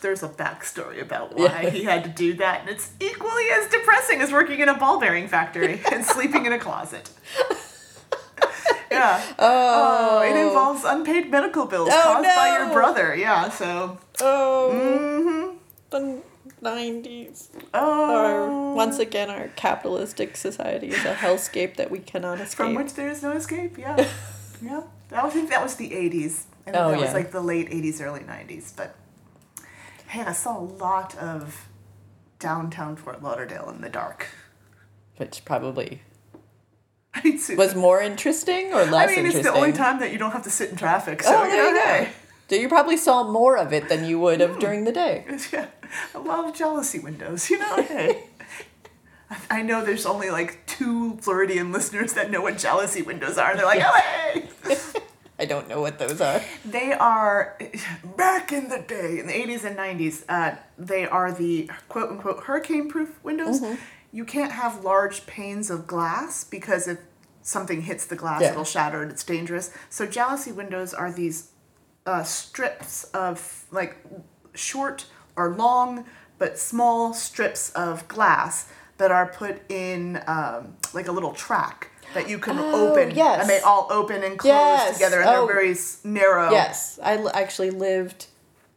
there's 0.00 0.22
a 0.22 0.28
backstory 0.28 1.00
about 1.00 1.34
why 1.36 1.44
Yeah. 1.62 1.70
he 1.70 1.84
had 1.84 2.04
to 2.04 2.10
do 2.10 2.34
that, 2.34 2.60
and 2.62 2.68
it's 2.68 2.90
equally 3.00 3.44
as 3.52 3.68
depressing 3.70 4.20
as 4.20 4.30
working 4.32 4.60
in 4.60 4.68
a 4.68 4.74
ball 4.76 5.00
bearing 5.00 5.28
factory 5.28 5.80
and 5.92 6.04
sleeping 6.04 6.46
in 6.46 6.52
a 6.52 6.58
closet. 6.58 7.10
Yeah. 8.90 9.20
Oh. 9.40 10.22
it 10.22 10.36
involves 10.36 10.84
unpaid 10.84 11.28
medical 11.28 11.66
bills 11.66 11.88
Oh, 11.90 12.00
caused 12.00 12.26
by 12.36 12.58
your 12.58 12.72
brother. 12.72 13.14
Yeah. 13.16 13.48
So. 13.48 13.98
oh 14.20 14.70
Mm-hmm. 14.72 15.56
the 15.90 16.22
90s 16.62 17.48
Oh. 17.72 18.14
Our, 18.14 18.74
once 18.74 19.00
again, 19.00 19.30
our 19.30 19.48
capitalistic 19.56 20.36
society 20.36 20.88
is 20.90 21.04
a 21.04 21.14
hellscape 21.14 21.74
that 21.76 21.90
we 21.90 21.98
cannot 21.98 22.40
escape. 22.40 22.56
From 22.56 22.74
which 22.74 22.94
there 22.94 23.08
is 23.08 23.20
no 23.22 23.32
escape. 23.32 23.76
Yeah. 23.78 24.08
yeah. 24.62 24.82
I 25.14 25.22
don't 25.22 25.32
think 25.32 25.50
that 25.50 25.62
was 25.62 25.76
the 25.76 25.90
80s. 25.90 26.44
I 26.66 26.70
think 26.70 26.76
Oh, 26.76 26.90
that 26.90 27.00
was 27.00 27.14
like 27.14 27.30
the 27.30 27.40
late 27.40 27.70
80s, 27.70 28.00
early 28.00 28.20
90s. 28.20 28.74
But 28.76 28.96
hey, 30.08 30.22
I 30.22 30.32
saw 30.32 30.58
a 30.58 30.60
lot 30.62 31.16
of 31.18 31.68
downtown 32.38 32.96
Fort 32.96 33.22
Lauderdale 33.22 33.70
in 33.70 33.80
the 33.80 33.88
dark. 33.88 34.26
which 35.16 35.44
probably 35.44 36.02
I 37.14 37.22
mean, 37.22 37.40
was 37.56 37.74
more 37.74 38.00
interesting 38.00 38.72
or 38.74 38.84
less 38.84 39.10
interesting. 39.10 39.18
I 39.18 39.22
mean, 39.28 39.36
it's 39.36 39.42
the 39.48 39.54
only 39.54 39.72
time 39.72 40.00
that 40.00 40.10
you 40.12 40.18
don't 40.18 40.32
have 40.32 40.42
to 40.44 40.50
sit 40.50 40.70
in 40.70 40.76
traffic. 40.76 41.22
So 41.22 41.30
Oh, 41.30 41.44
there 41.48 41.72
know, 41.72 41.98
you 42.00 42.04
go. 42.06 42.10
So 42.50 42.56
you 42.56 42.68
probably 42.68 42.96
saw 42.96 43.24
more 43.30 43.56
of 43.56 43.72
it 43.72 43.88
than 43.88 44.04
you 44.04 44.18
would 44.20 44.40
have 44.40 44.54
hmm. 44.54 44.58
during 44.58 44.84
the 44.84 44.92
day. 44.92 45.24
Yeah, 45.52 45.66
I 46.14 46.18
love 46.18 46.54
jalousie 46.54 47.02
windows. 47.02 47.48
You 47.50 47.58
know, 47.58 47.76
hey. 47.82 48.24
I- 49.30 49.36
I 49.50 49.62
know 49.62 49.84
there's 49.84 50.06
only 50.06 50.30
like 50.30 50.64
two 50.66 51.16
Floridian 51.16 51.72
listeners 51.72 52.12
that 52.12 52.30
know 52.30 52.40
what 52.42 52.54
jalousie 52.54 53.04
windows 53.04 53.38
are. 53.38 53.56
They're 53.56 53.64
like, 53.64 53.82
oh, 53.82 54.00
hey! 54.00 54.48
I 55.38 55.46
don't 55.46 55.68
know 55.68 55.80
what 55.80 55.98
those 55.98 56.20
are. 56.20 56.40
They 56.64 56.92
are 56.92 57.58
back 58.16 58.52
in 58.52 58.68
the 58.68 58.78
day, 58.78 59.18
in 59.18 59.26
the 59.26 59.32
80s 59.32 59.64
and 59.64 59.76
90s, 59.76 60.24
uh, 60.28 60.56
they 60.78 61.06
are 61.06 61.32
the 61.32 61.70
quote 61.88 62.10
unquote 62.10 62.44
hurricane 62.44 62.88
proof 62.88 63.22
windows. 63.24 63.60
You 64.12 64.24
can't 64.24 64.52
have 64.52 64.84
large 64.84 65.26
panes 65.26 65.70
of 65.70 65.86
glass 65.88 66.44
because 66.44 66.86
if 66.86 66.98
something 67.42 67.82
hits 67.82 68.06
the 68.06 68.14
glass, 68.16 68.42
Yeah. 68.42 68.52
it'll 68.52 68.64
shatter 68.64 69.02
and 69.02 69.10
it's 69.10 69.24
dangerous. 69.24 69.70
So, 69.90 70.06
jalousie 70.06 70.54
windows 70.54 70.94
are 70.94 71.10
these 71.10 71.48
uh, 72.06 72.22
strips 72.22 73.04
of 73.12 73.64
like 73.72 73.96
short 74.54 75.06
or 75.36 75.48
long 75.50 76.04
but 76.38 76.58
small 76.58 77.12
strips 77.14 77.70
of 77.70 78.06
glass 78.08 78.68
that 78.98 79.10
are 79.10 79.26
put 79.26 79.68
in 79.70 80.22
um, 80.26 80.76
like 80.92 81.08
a 81.08 81.12
little 81.12 81.32
track 81.32 81.90
that 82.14 82.28
you 82.28 82.38
can 82.38 82.58
Oh, 82.58 82.88
open 82.90 83.10
yes. 83.14 83.40
and 83.42 83.50
they 83.50 83.60
all 83.60 83.86
open 83.90 84.22
and 84.24 84.38
close 84.38 84.50
Yes. 84.50 84.94
together 84.94 85.20
and 85.20 85.28
Oh. 85.28 85.46
they're 85.46 85.54
very 85.54 85.76
narrow 86.04 86.50
Yes, 86.50 86.98
I 87.02 87.16
l- 87.18 87.30
actually 87.34 87.70
lived 87.70 88.26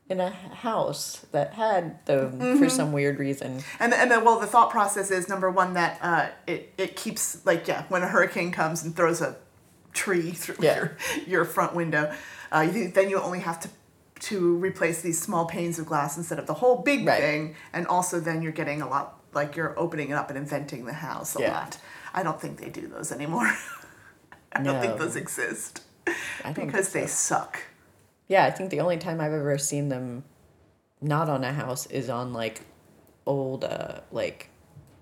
in 0.09 0.19
a 0.21 0.29
house 0.29 1.25
that 1.33 1.53
had 1.53 2.05
them 2.05 2.57
for 2.59 2.69
some 2.69 2.91
weird 2.93 3.19
reason. 3.19 3.61
And 3.79 3.93
and 3.93 4.09
then 4.09 4.23
well 4.23 4.39
the 4.39 4.47
thought 4.47 4.69
process 4.69 5.11
is 5.11 5.27
number 5.27 5.49
one 5.49 5.73
that 5.73 5.99
uh, 6.01 6.27
it 6.47 6.73
it 6.77 6.95
keeps 6.95 7.45
like 7.45 7.67
yeah 7.67 7.83
when 7.89 8.03
a 8.03 8.07
hurricane 8.07 8.51
comes 8.51 8.83
and 8.83 8.95
throws 8.95 9.21
a 9.21 9.35
tree 9.93 10.31
through 10.41 10.55
Yeah. 10.59 10.75
your 10.77 10.97
your 11.25 11.45
front 11.45 11.75
window, 11.75 12.13
uh, 12.53 12.61
you, 12.61 12.87
then 12.89 13.09
you 13.09 13.19
only 13.19 13.39
have 13.39 13.59
to 13.61 13.69
to 14.19 14.55
replace 14.57 15.01
these 15.01 15.21
small 15.21 15.45
panes 15.45 15.77
of 15.77 15.85
glass 15.85 16.17
instead 16.17 16.39
of 16.39 16.47
the 16.47 16.55
whole 16.55 16.77
big 16.77 17.05
Right. 17.05 17.19
thing, 17.21 17.55
and 17.73 17.85
also 17.87 18.19
then 18.19 18.41
you're 18.41 18.51
getting 18.53 18.81
a 18.81 18.87
lot 18.89 19.19
like 19.33 19.55
you're 19.55 19.77
opening 19.77 20.09
it 20.09 20.13
up 20.13 20.29
and 20.29 20.37
inventing 20.37 20.85
the 20.85 20.93
house 20.93 21.35
a 21.35 21.41
Yeah. 21.41 21.53
lot. 21.53 21.77
I 22.17 22.23
don't 22.23 22.41
think 22.41 22.59
they 22.59 22.69
do 22.69 22.87
those 22.87 23.11
anymore. 23.11 23.53
I 24.51 24.63
don't 24.63 24.81
think 24.81 24.97
those 24.97 25.15
exist 25.15 25.83
I 26.43 26.51
don't 26.51 26.65
because 26.65 26.89
think 26.89 27.03
they 27.03 27.07
suck. 27.07 27.59
Yeah, 28.27 28.45
I 28.45 28.51
think 28.51 28.71
the 28.71 28.79
only 28.79 28.97
time 28.97 29.21
I've 29.21 29.33
ever 29.33 29.57
seen 29.59 29.89
them 29.89 30.23
not 30.99 31.29
on 31.29 31.43
a 31.43 31.53
house 31.53 31.85
is 31.87 32.09
on 32.09 32.33
like 32.33 32.61
old 33.27 33.63
uh 33.63 33.99
like 34.11 34.49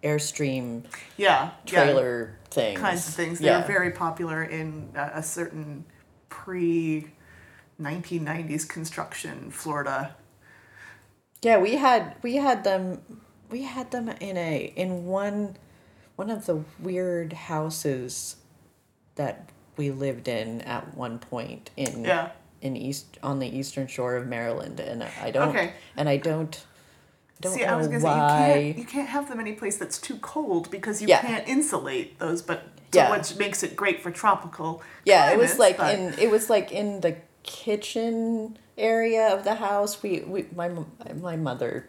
Airstream 0.04 0.84
Yeah, 1.16 1.52
yeah. 1.72 1.86
trailer 1.86 2.38
things. 2.52 2.80
kinds 2.80 3.08
of 3.08 3.14
things. 3.14 3.40
They 3.40 3.48
Yeah. 3.48 3.62
were 3.62 3.68
very 3.68 3.92
popular 3.92 4.44
in 4.44 4.90
a, 4.96 5.12
a 5.16 5.24
certain 5.24 5.86
pre 6.28 7.12
1990s 7.82 8.68
construction 8.68 9.52
Florida. 9.52 10.16
Yeah, 11.42 11.60
we 11.60 11.76
had 11.78 12.16
we 12.24 12.36
had 12.36 12.64
them 12.66 13.02
we 13.50 13.64
had 13.64 13.92
them 13.92 14.10
in 14.10 14.36
a 14.38 14.74
in 14.76 15.06
one 15.06 15.56
one 16.16 16.30
of 16.30 16.46
the 16.46 16.64
weird 16.80 17.34
houses 17.34 18.38
that 19.16 19.50
we 19.78 19.92
lived 19.92 20.28
in 20.28 20.62
at 20.62 20.96
one 20.96 21.20
point 21.20 21.70
in 21.76 22.06
Yeah. 22.06 22.30
in 22.62 22.76
east 22.78 23.18
on 23.22 23.40
the 23.40 23.48
eastern 23.48 23.88
shore 23.88 24.16
of 24.16 24.26
Maryland 24.28 24.80
and 24.80 25.04
I 25.22 25.32
don't 25.32 25.50
Okay. 25.50 25.74
and 25.98 26.08
I 26.10 26.18
don't 26.18 26.66
don't 27.42 27.54
See, 27.54 27.62
know 27.66 27.74
I 27.74 27.76
was 27.76 27.88
gonna 27.88 28.00
why 28.04 28.30
say 28.54 28.68
you 28.68 28.74
can't 28.74 28.78
you 28.78 28.86
can't 28.86 29.10
have 29.10 29.28
them 29.30 29.40
any 29.42 29.54
place 29.54 29.78
that's 29.78 30.00
too 30.00 30.18
cold 30.20 30.72
because 30.72 31.02
you 31.02 31.08
Yeah. 31.10 31.22
can't 31.22 31.48
insulate 31.48 32.18
those. 32.20 32.42
But 32.42 32.64
Yeah. 32.94 33.12
which 33.12 33.36
makes 33.36 33.62
it 33.62 33.76
great 33.76 34.02
for 34.02 34.10
tropical. 34.10 34.82
Yeah, 35.04 35.32
it 35.32 35.38
was 35.38 35.60
like 35.60 35.78
but- 35.78 35.94
in 35.94 36.14
it 36.18 36.32
was 36.32 36.50
like 36.50 36.72
in 36.72 37.02
the 37.02 37.18
kitchen 37.44 38.58
area 38.78 39.28
of 39.34 39.44
the 39.44 39.56
house. 39.56 40.02
We 40.02 40.22
we 40.22 40.46
my 40.56 40.70
my 41.20 41.36
mother 41.36 41.88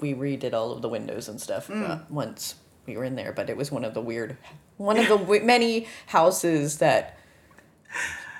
we 0.00 0.14
redid 0.14 0.54
all 0.54 0.70
of 0.72 0.80
the 0.80 0.88
windows 0.88 1.28
and 1.28 1.38
stuff 1.40 1.68
Mm. 1.68 1.90
uh, 1.90 1.98
once 2.08 2.54
we 2.88 2.96
were 2.96 3.04
in 3.04 3.14
there, 3.14 3.32
but 3.32 3.48
it 3.50 3.56
was 3.56 3.70
one 3.70 3.84
of 3.84 3.94
the 3.94 4.00
weird 4.00 4.36
one 4.78 4.96
of 4.98 5.06
the 5.08 5.16
w- 5.18 5.44
many 5.44 5.86
houses 6.06 6.78
that 6.78 7.18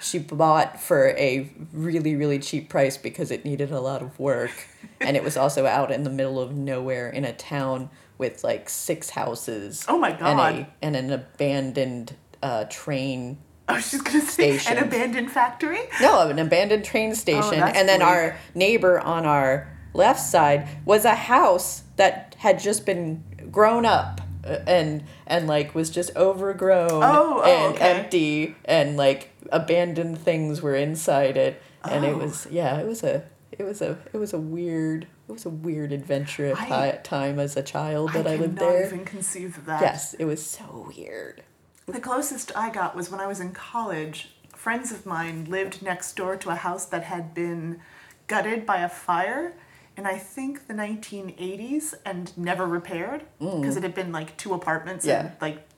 she 0.01 0.19
bought 0.19 0.81
for 0.81 1.09
a 1.11 1.51
really 1.73 2.15
really 2.17 2.39
cheap 2.39 2.69
price 2.69 2.97
because 2.97 3.31
it 3.31 3.45
needed 3.45 3.71
a 3.73 3.81
lot 3.81 4.01
of 4.01 4.19
work 4.19 4.53
and 5.01 5.17
it 5.17 5.25
was 5.25 5.37
also 5.37 5.67
out 5.67 5.91
in 5.91 6.05
the 6.05 6.11
middle 6.11 6.39
of 6.41 6.55
nowhere 6.55 7.11
in 7.11 7.25
a 7.25 7.33
town 7.33 7.91
with 8.17 8.45
like 8.45 8.69
six 8.69 9.11
houses 9.11 9.85
Oh 9.89 9.99
my 9.99 10.11
and 10.11 10.19
God. 10.21 10.55
a 10.55 10.69
and 10.83 10.95
an 10.97 11.11
abandoned 11.13 12.15
uh, 12.43 12.65
train 12.71 13.39
I 13.67 13.75
was 13.75 13.91
just 13.91 14.05
gonna 14.05 14.21
say 14.21 14.57
Station. 14.57 14.79
an 14.79 14.85
abandoned 14.85 15.31
factory. 15.33 15.81
no, 16.01 16.29
an 16.29 16.39
abandoned 16.39 16.85
train 16.87 17.15
station. 17.15 17.61
Oh, 17.61 17.67
and 17.67 17.87
then 17.89 18.01
our 18.01 18.37
neighbor 18.55 18.99
on 19.01 19.27
our 19.27 19.69
left 19.93 20.21
side 20.21 20.69
was 20.87 21.05
a 21.05 21.15
house 21.15 21.83
that 21.97 22.35
had 22.39 22.61
just 22.61 22.87
been 22.87 23.23
grown 23.51 23.85
up 23.85 24.21
Uh, 24.45 24.59
and 24.67 25.05
and 25.27 25.47
like 25.47 25.75
was 25.75 25.91
just 25.91 26.15
overgrown 26.17 26.91
Oh, 27.03 27.43
oh, 27.43 27.43
and 27.43 27.75
okay. 27.75 27.91
empty 27.99 28.57
and 28.65 28.97
like 28.97 29.31
abandoned 29.51 30.19
things 30.19 30.63
were 30.63 30.75
inside 30.77 31.37
it 31.37 31.61
and 31.85 32.05
it 32.05 32.15
Oh. 32.15 32.19
was 32.19 32.47
yeah 32.51 32.79
it 32.79 32.87
was 32.87 33.03
a 33.03 33.25
it 33.51 33.65
was 33.65 33.83
a 33.83 33.99
it 34.13 34.19
was 34.19 34.33
a 34.33 34.39
weird 34.39 35.07
it 35.29 35.33
was 35.33 35.45
a 35.45 35.51
weird 35.51 35.93
adventure 35.93 36.55
I- 36.57 37.01
time 37.03 37.39
as 37.39 37.57
a 37.57 37.63
child 37.63 38.13
that 38.13 38.27
I, 38.27 38.35
I 38.35 38.37
lived 38.37 38.59
there. 38.59 38.87
even 38.87 39.05
conceive 39.05 39.59
of 39.59 39.67
that. 39.67 39.83
Yes, 39.83 40.15
it 40.15 40.25
was 40.25 40.45
so 40.45 40.91
weird. 40.97 41.43
The 41.87 42.01
closest 42.01 42.57
I 42.57 42.71
got 42.71 42.95
was 42.97 43.11
when 43.11 43.21
I 43.21 43.27
was 43.27 43.41
in 43.41 43.53
college. 43.53 44.31
Friends 44.55 44.91
of 44.93 45.05
mine 45.05 45.45
lived 45.45 45.83
next 45.83 46.17
door 46.17 46.37
to 46.37 46.51
a 46.51 46.55
house 46.55 46.87
that 46.87 47.05
had 47.05 47.35
been 47.35 47.81
gutted 48.27 48.65
by 48.65 48.79
a 48.79 48.89
fire 48.89 49.53
in 49.99 50.07
I 50.07 50.17
think 50.17 50.69
the 50.69 50.75
1980s 50.75 51.93
and 52.07 52.37
never 52.39 52.65
repaired 52.67 53.25
because 53.39 53.77
it 53.77 53.83
had 53.83 53.95
been 53.95 54.13
like 54.13 54.37
two 54.39 54.55
apartments 54.55 55.05
Mm. 55.05 55.09
Yeah. 55.09 55.21
and 55.21 55.33
like 55.41 55.69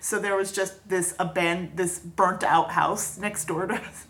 so 0.00 0.18
there 0.18 0.34
was 0.34 0.50
just 0.50 0.88
this 0.88 1.14
abandoned 1.20 1.76
this 1.76 1.98
burnt 2.00 2.42
out 2.42 2.70
house 2.72 3.18
next 3.18 3.44
door 3.44 3.66
to 3.66 3.74
next 3.74 4.06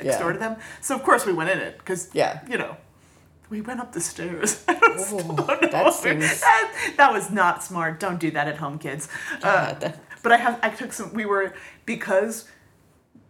Yeah. 0.00 0.18
door 0.18 0.32
to 0.34 0.38
them. 0.38 0.56
So 0.80 0.94
of 0.94 1.02
course 1.02 1.24
we 1.26 1.32
went 1.32 1.50
in 1.50 1.58
it 1.58 1.78
because 1.78 2.10
Yeah. 2.12 2.40
you 2.48 2.58
know 2.58 2.76
we 3.48 3.60
went 3.60 3.80
up 3.80 3.92
the 3.92 4.00
stairs. 4.00 4.64
Ooh, 4.70 5.36
that 5.72 5.94
seems- 5.94 6.40
that, 6.40 6.94
that 6.96 7.12
was 7.12 7.30
not 7.30 7.62
smart. 7.64 7.98
Don't 8.00 8.18
do 8.20 8.30
that 8.32 8.46
at 8.48 8.56
home, 8.58 8.78
kids. 8.78 9.08
Uh, 9.42 9.74
but 10.22 10.32
I 10.32 10.36
have 10.36 10.58
I 10.62 10.70
took 10.70 10.92
some. 10.92 11.12
We 11.14 11.24
were 11.24 11.54
because 11.86 12.48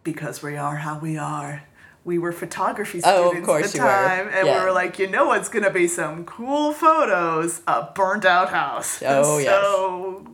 because 0.03 0.41
we 0.43 0.57
are 0.57 0.77
how 0.77 0.97
we 0.99 1.17
are. 1.17 1.63
We 2.07 2.17
were 2.19 2.31
photography 2.31 3.01
Oh, 3.03 3.27
students 3.31 3.45
course 3.45 3.65
at 3.65 3.71
the 3.73 3.77
time, 3.79 4.29
and 4.33 4.47
Yeah. 4.47 4.59
we 4.59 4.65
were 4.65 4.71
like, 4.71 4.97
you 4.97 5.07
know 5.09 5.25
what's 5.25 5.49
gonna 5.49 5.69
be 5.69 5.89
some 5.89 6.23
cool 6.23 6.71
photos? 6.71 7.61
A 7.67 7.83
burnt 7.93 8.23
out 8.23 8.49
house. 8.49 9.03
Oh, 9.05 9.37
yes. 9.43 9.47
So 9.49 10.25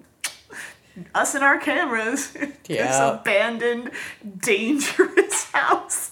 us 1.16 1.34
and 1.34 1.44
our 1.44 1.58
cameras. 1.58 2.32
this 2.68 2.96
abandoned, 3.00 3.90
dangerous 4.38 5.46
house. 5.52 6.12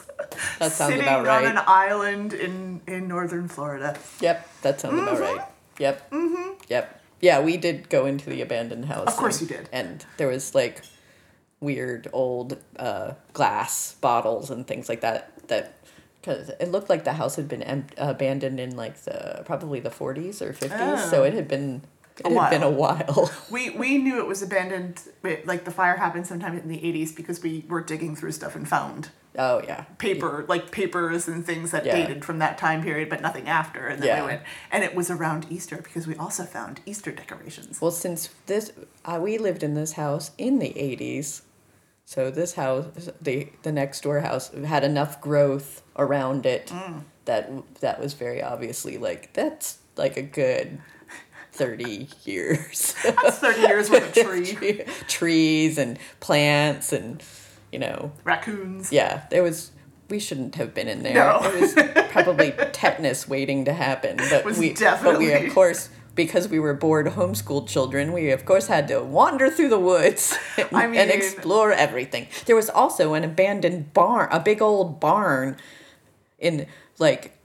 That 0.57 0.71
sounds 0.71 0.93
sitting 0.93 1.01
about 1.03 1.25
right. 1.27 1.45
on 1.45 1.57
an 1.57 1.63
island 1.67 2.33
in 2.33 2.81
in 2.87 3.07
northern 3.07 3.47
Florida. 3.47 3.99
Yep, 4.19 4.47
that 4.63 4.81
sounds 4.81 4.99
about 4.99 5.17
Mm-hmm. 5.19 5.37
right. 5.37 5.47
Yep. 5.77 6.09
Mm-hmm. 6.11 6.49
Yep. 6.69 7.01
Yeah, 7.21 7.39
we 7.41 7.57
did 7.57 7.87
go 7.89 8.07
into 8.07 8.31
the 8.31 8.41
abandoned 8.41 8.85
house. 8.85 9.07
Of 9.07 9.15
course 9.15 9.41
and- 9.41 9.49
you 9.51 9.57
did. 9.57 9.69
And 9.71 10.03
there 10.17 10.27
was 10.27 10.55
like 10.55 10.81
weird 11.59 12.07
old 12.13 12.57
uh, 12.77 13.13
glass 13.33 13.93
bottles 14.01 14.49
and 14.49 14.65
things 14.65 14.89
like 14.89 15.01
that 15.01 15.30
that 15.47 15.73
because 16.21 16.49
it 16.59 16.69
looked 16.71 16.89
like 16.89 17.03
the 17.03 17.13
house 17.13 17.35
had 17.35 17.47
been 17.47 17.63
em- 17.63 17.87
abandoned 17.97 18.59
in 18.59 18.75
like 18.75 18.95
the 19.03 19.41
probably 19.45 19.79
the 19.79 19.89
40s 19.89 20.41
or 20.41 20.53
50s 20.53 21.09
so 21.09 21.21
Oh. 21.21 21.23
it 21.23 21.33
had 21.33 21.47
been 21.47 21.81
it 22.19 22.25
A 22.27 22.39
had 22.39 22.49
been 22.51 22.63
a 22.63 22.69
while 22.69 23.31
We 23.49 23.71
we 23.71 23.97
knew 23.97 24.19
it 24.19 24.27
was 24.27 24.41
abandoned. 24.43 25.01
it- 25.23 25.47
Like 25.47 25.63
the 25.65 25.71
fire 25.71 25.95
happened 25.97 26.27
sometime 26.27 26.55
in 26.57 26.67
the 26.67 26.85
eighties 26.87 27.11
because 27.13 27.41
we 27.41 27.65
were 27.67 27.81
digging 27.81 28.15
through 28.15 28.33
stuff 28.33 28.55
and 28.55 28.67
found 28.67 29.09
oh 29.39 29.61
yeah 29.65 29.85
paper, 29.97 30.45
like 30.49 30.71
papers 30.71 31.27
and 31.29 31.43
things 31.45 31.71
that 31.71 31.85
Yeah. 31.85 31.95
dated 31.95 32.23
from 32.25 32.39
that 32.39 32.57
time 32.57 32.83
period, 32.83 33.07
but 33.09 33.21
nothing 33.21 33.47
after. 33.47 33.87
And 33.87 34.01
then 34.03 34.09
Yeah. 34.09 34.21
we 34.21 34.27
went, 34.27 34.41
and 34.71 34.83
it 34.83 34.93
was 34.93 35.09
around 35.09 35.47
Easter 35.49 35.77
because 35.77 36.05
we 36.05 36.15
also 36.17 36.43
found 36.43 36.81
Easter 36.85 37.11
decorations. 37.11 37.81
well 37.81 37.91
since 38.05 38.29
this 38.45 38.71
uh, 39.05 39.17
we 39.23 39.37
lived 39.37 39.63
in 39.63 39.73
this 39.73 39.93
house 39.93 40.31
in 40.37 40.59
the 40.59 40.73
80s 40.75 41.41
so 42.11 42.29
this 42.29 42.53
house 42.55 42.85
the 43.21 43.47
the 43.63 43.71
next 43.71 44.01
door 44.03 44.19
house 44.19 44.49
had 44.65 44.83
enough 44.83 45.21
growth 45.21 45.81
around 45.95 46.45
it 46.45 46.67
Mm. 46.67 47.03
that 47.25 47.43
that 47.79 47.99
was 48.01 48.13
very 48.13 48.41
obviously 48.43 48.97
like 48.97 49.31
that's 49.33 49.77
like 49.95 50.17
a 50.17 50.21
good 50.21 50.79
30 51.53 52.07
years 52.25 52.95
That's 53.03 53.37
thirty 53.39 53.61
years 53.61 53.89
with 53.89 54.03
of 54.17 54.25
tree, 54.25 54.83
trees 55.07 55.77
and 55.77 55.97
plants 56.19 56.91
and 56.93 57.21
you 57.71 57.79
know 57.79 58.11
raccoons. 58.23 58.91
yeah 58.91 59.23
there 59.29 59.43
was 59.43 59.71
we 60.09 60.19
shouldn't 60.19 60.55
have 60.55 60.73
been 60.73 60.87
in 60.89 61.03
there 61.03 61.13
No. 61.15 61.39
it 61.43 61.61
was 61.61 61.73
probably 62.11 62.51
tetanus 62.73 63.27
waiting 63.27 63.65
to 63.65 63.73
happen 63.73 64.17
but 64.29 64.43
Was 64.45 64.57
we 64.57 64.73
but 64.73 65.17
we 65.17 65.31
of 65.33 65.53
course 65.53 65.89
because 66.15 66.47
we 66.49 66.59
were 66.59 66.73
bored 66.73 67.07
homeschooled 67.07 67.67
children 67.67 68.11
we 68.11 68.31
of 68.31 68.45
course 68.45 68.67
had 68.67 68.87
to 68.87 68.99
wander 69.01 69.49
through 69.49 69.69
the 69.69 69.79
woods 69.79 70.37
and, 70.57 70.67
I 70.73 70.85
and 70.85 71.09
explore 71.11 71.71
everything 71.71 72.27
there 72.45 72.55
was 72.55 72.69
also 72.69 73.13
an 73.13 73.23
abandoned 73.23 73.93
barn 73.93 74.27
a 74.31 74.39
big 74.39 74.61
old 74.61 74.99
barn 74.99 75.57
in 76.39 76.67
like 76.99 77.37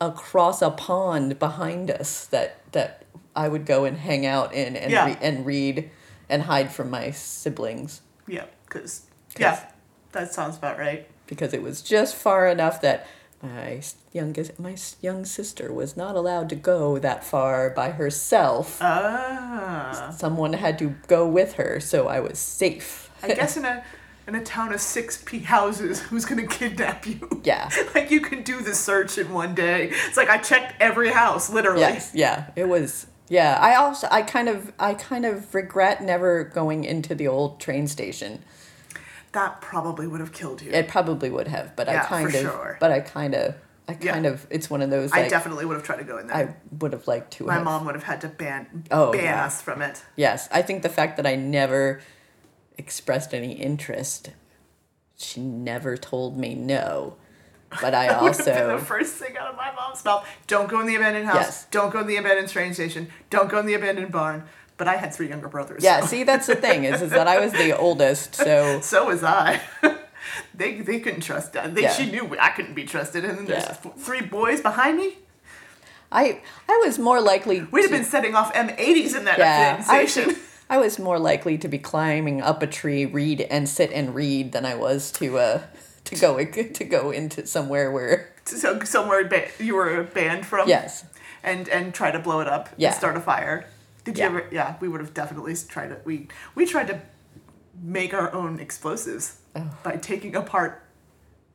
across 0.00 0.62
a 0.62 0.70
pond 0.70 1.38
behind 1.38 1.90
us 1.90 2.26
that 2.26 2.58
that 2.72 3.04
I 3.34 3.48
would 3.48 3.64
go 3.66 3.84
and 3.84 3.96
hang 3.96 4.26
out 4.26 4.52
in 4.52 4.76
and 4.76 4.90
Yeah. 4.90 5.06
re- 5.06 5.18
and 5.22 5.46
read 5.46 5.90
and 6.28 6.42
hide 6.42 6.70
from 6.72 6.90
my 6.90 7.10
siblings 7.10 8.02
Yeah, 8.26 8.44
cuz 8.68 9.02
yeah, 9.38 9.66
that 10.12 10.32
sounds 10.34 10.56
about 10.58 10.78
right. 10.78 11.08
because 11.26 11.52
it 11.54 11.62
was 11.62 11.82
just 11.82 12.14
far 12.14 12.46
enough 12.46 12.80
that 12.82 13.06
my 13.42 13.82
youngest 14.12 14.58
my 14.58 14.76
young 15.00 15.24
sister 15.24 15.72
was 15.72 15.96
not 15.96 16.14
allowed 16.14 16.48
to 16.50 16.54
go 16.54 16.98
that 16.98 17.24
far 17.24 17.70
by 17.70 17.90
herself. 17.90 18.78
Ah, 18.80 20.14
Someone 20.16 20.52
had 20.52 20.78
to 20.78 20.94
go 21.08 21.26
with 21.26 21.54
her, 21.54 21.80
so 21.80 22.06
I 22.08 22.20
was 22.20 22.38
safe. 22.38 23.10
I 23.22 23.28
guess 23.34 23.56
in 23.56 23.64
a 23.64 23.84
in 24.28 24.36
a 24.36 24.44
town 24.44 24.72
of 24.72 24.80
six 24.80 25.20
p 25.24 25.40
houses, 25.40 26.00
who's 26.00 26.24
gonna 26.24 26.46
kidnap 26.46 27.06
you? 27.06 27.42
Yeah. 27.42 27.68
like 27.94 28.10
you 28.10 28.20
can 28.20 28.42
do 28.42 28.60
the 28.60 28.74
search 28.74 29.18
in 29.18 29.32
one 29.32 29.54
day. 29.54 29.90
It's 30.06 30.16
like 30.16 30.30
I 30.30 30.38
checked 30.38 30.74
every 30.80 31.10
house, 31.10 31.50
literally. 31.50 31.80
Yes, 31.80 32.12
yeah, 32.14 32.50
it 32.54 32.68
was. 32.68 33.06
Yeah, 33.28 33.58
I 33.60 33.74
also 33.74 34.06
I 34.10 34.22
kind 34.22 34.48
of 34.48 34.72
I 34.78 34.94
kind 34.94 35.24
of 35.24 35.52
regret 35.54 36.02
never 36.02 36.44
going 36.44 36.84
into 36.84 37.14
the 37.14 37.26
old 37.26 37.58
train 37.60 37.88
station. 37.88 38.44
That 39.32 39.60
probably 39.60 40.06
would 40.06 40.20
have 40.20 40.32
killed 40.32 40.60
you. 40.62 40.70
It 40.72 40.88
probably 40.88 41.30
would 41.30 41.48
have, 41.48 41.74
but 41.76 41.86
Yeah, 41.86 42.02
I 42.02 42.04
kind 42.06 42.30
for 42.30 42.36
of 42.36 42.42
sure. 42.42 42.76
but 42.80 42.90
I 42.90 43.00
kind 43.00 43.34
of 43.34 43.54
I 43.88 43.96
Yeah. 44.00 44.12
kind 44.12 44.26
of 44.26 44.46
it's 44.50 44.70
one 44.70 44.80
of 44.82 44.90
those 44.90 45.12
I 45.12 45.28
definitely 45.28 45.64
would 45.64 45.74
have 45.74 45.82
tried 45.84 45.98
to 45.98 46.04
go 46.04 46.18
in 46.18 46.26
there. 46.28 46.36
I 46.36 46.54
would 46.78 46.92
have 46.92 47.06
liked 47.08 47.32
to 47.34 47.44
My 47.46 47.54
have. 47.54 47.64
mom 47.64 47.84
would 47.86 47.94
have 47.94 48.04
had 48.04 48.20
to 48.22 48.28
ban 48.28 48.84
Oh, 48.90 49.10
ban 49.12 49.24
yeah. 49.24 49.44
us 49.46 49.60
from 49.62 49.82
it. 49.82 50.02
Yes, 50.16 50.48
I 50.52 50.62
think 50.62 50.82
the 50.82 50.88
fact 50.88 51.16
that 51.16 51.26
I 51.26 51.34
never 51.36 52.00
expressed 52.78 53.34
any 53.34 53.52
interest, 53.52 54.30
she 55.16 55.40
never 55.40 55.96
told 55.96 56.36
me 56.38 56.54
no. 56.54 57.16
But 57.80 57.94
I 57.94 58.06
That 58.08 58.22
would 58.22 58.36
have 58.36 58.44
been 58.44 58.54
also 58.54 58.76
the 58.78 58.84
first 58.84 59.14
thing 59.14 59.36
out 59.36 59.48
of 59.48 59.56
my 59.56 59.72
mom's 59.74 60.04
mouth. 60.04 60.26
Don't 60.46 60.68
go 60.68 60.80
in 60.80 60.86
the 60.86 60.94
abandoned 60.96 61.26
house. 61.26 61.36
Yes. 61.36 61.66
Don't 61.70 61.90
go 61.90 62.00
in 62.00 62.06
the 62.06 62.16
abandoned 62.16 62.50
train 62.50 62.74
station. 62.74 63.08
Don't 63.30 63.48
go 63.48 63.58
in 63.58 63.66
the 63.66 63.74
abandoned 63.74 64.12
barn. 64.12 64.44
But 64.78 64.88
I 64.88 64.96
had 64.96 65.14
three 65.14 65.28
younger 65.28 65.48
brothers. 65.48 65.82
yeah. 65.84 66.00
so- 66.00 66.06
See, 66.06 66.24
that's 66.24 66.46
the 66.46 66.56
thing 66.56 66.84
is, 66.84 67.02
is 67.02 67.10
that 67.10 67.28
I 67.28 67.38
was 67.40 67.52
the 67.52 67.76
oldest, 67.86 68.34
so 68.34 68.80
So 68.80 69.06
was 69.06 69.22
I. 69.22 69.60
they 70.54 70.80
they 70.80 70.98
couldn't 71.00 71.20
trust 71.22 71.52
that. 71.52 71.74
They, 71.74 71.82
Yeah. 71.82 71.92
She 71.92 72.10
knew 72.10 72.36
I 72.40 72.50
couldn't 72.50 72.74
be 72.74 72.84
trusted. 72.84 73.24
And 73.24 73.38
then 73.38 73.44
there's 73.46 73.64
Yeah. 73.64 73.90
three 73.96 74.22
boys 74.22 74.60
behind 74.60 74.96
me. 74.96 75.18
I 76.10 76.40
I 76.68 76.82
was 76.84 76.98
more 76.98 77.20
likely. 77.20 77.62
We'd 77.70 77.82
have 77.82 77.90
been 77.90 78.04
setting 78.04 78.34
off 78.34 78.52
M80s 78.54 79.16
in 79.16 79.24
that 79.24 79.38
Yeah, 79.38 79.82
I 79.88 80.06
I 80.70 80.78
was 80.78 80.98
more 80.98 81.18
likely 81.18 81.58
to 81.58 81.68
be 81.68 81.78
climbing 81.78 82.40
up 82.42 82.62
a 82.62 82.66
tree, 82.66 83.04
read 83.06 83.42
and 83.42 83.68
sit 83.68 83.92
and 83.92 84.14
read 84.14 84.52
than 84.52 84.64
I 84.64 84.74
was 84.74 85.10
to 85.12 85.38
uh 85.38 85.60
to 86.04 86.14
go 86.16 86.44
to 86.44 86.84
go 86.84 87.10
into 87.10 87.46
somewhere 87.46 87.90
where 87.90 88.30
so 88.44 88.80
somewhere 88.84 89.24
ba- 89.28 89.48
you 89.58 89.74
were 89.76 90.02
banned 90.02 90.44
from. 90.46 90.68
yes 90.68 91.04
And 91.44 91.68
and 91.68 91.94
try 91.94 92.10
to 92.10 92.18
blow 92.18 92.40
it 92.40 92.48
up. 92.48 92.68
Yeah. 92.76 92.88
And 92.88 92.96
start 92.96 93.16
a 93.16 93.20
fire. 93.20 93.66
Did 94.04 94.18
Yeah. 94.18 94.30
you 94.30 94.38
ever? 94.38 94.48
Yeah, 94.50 94.74
we 94.80 94.88
would 94.88 95.00
have 95.00 95.14
definitely 95.14 95.54
tried 95.56 95.88
to. 95.88 95.96
We 96.04 96.28
we 96.54 96.66
tried 96.66 96.88
to 96.88 97.00
make 97.82 98.12
our 98.14 98.32
own 98.32 98.60
explosives 98.60 99.36
Oh. 99.56 99.68
by 99.82 99.96
taking 99.96 100.34
apart 100.36 100.82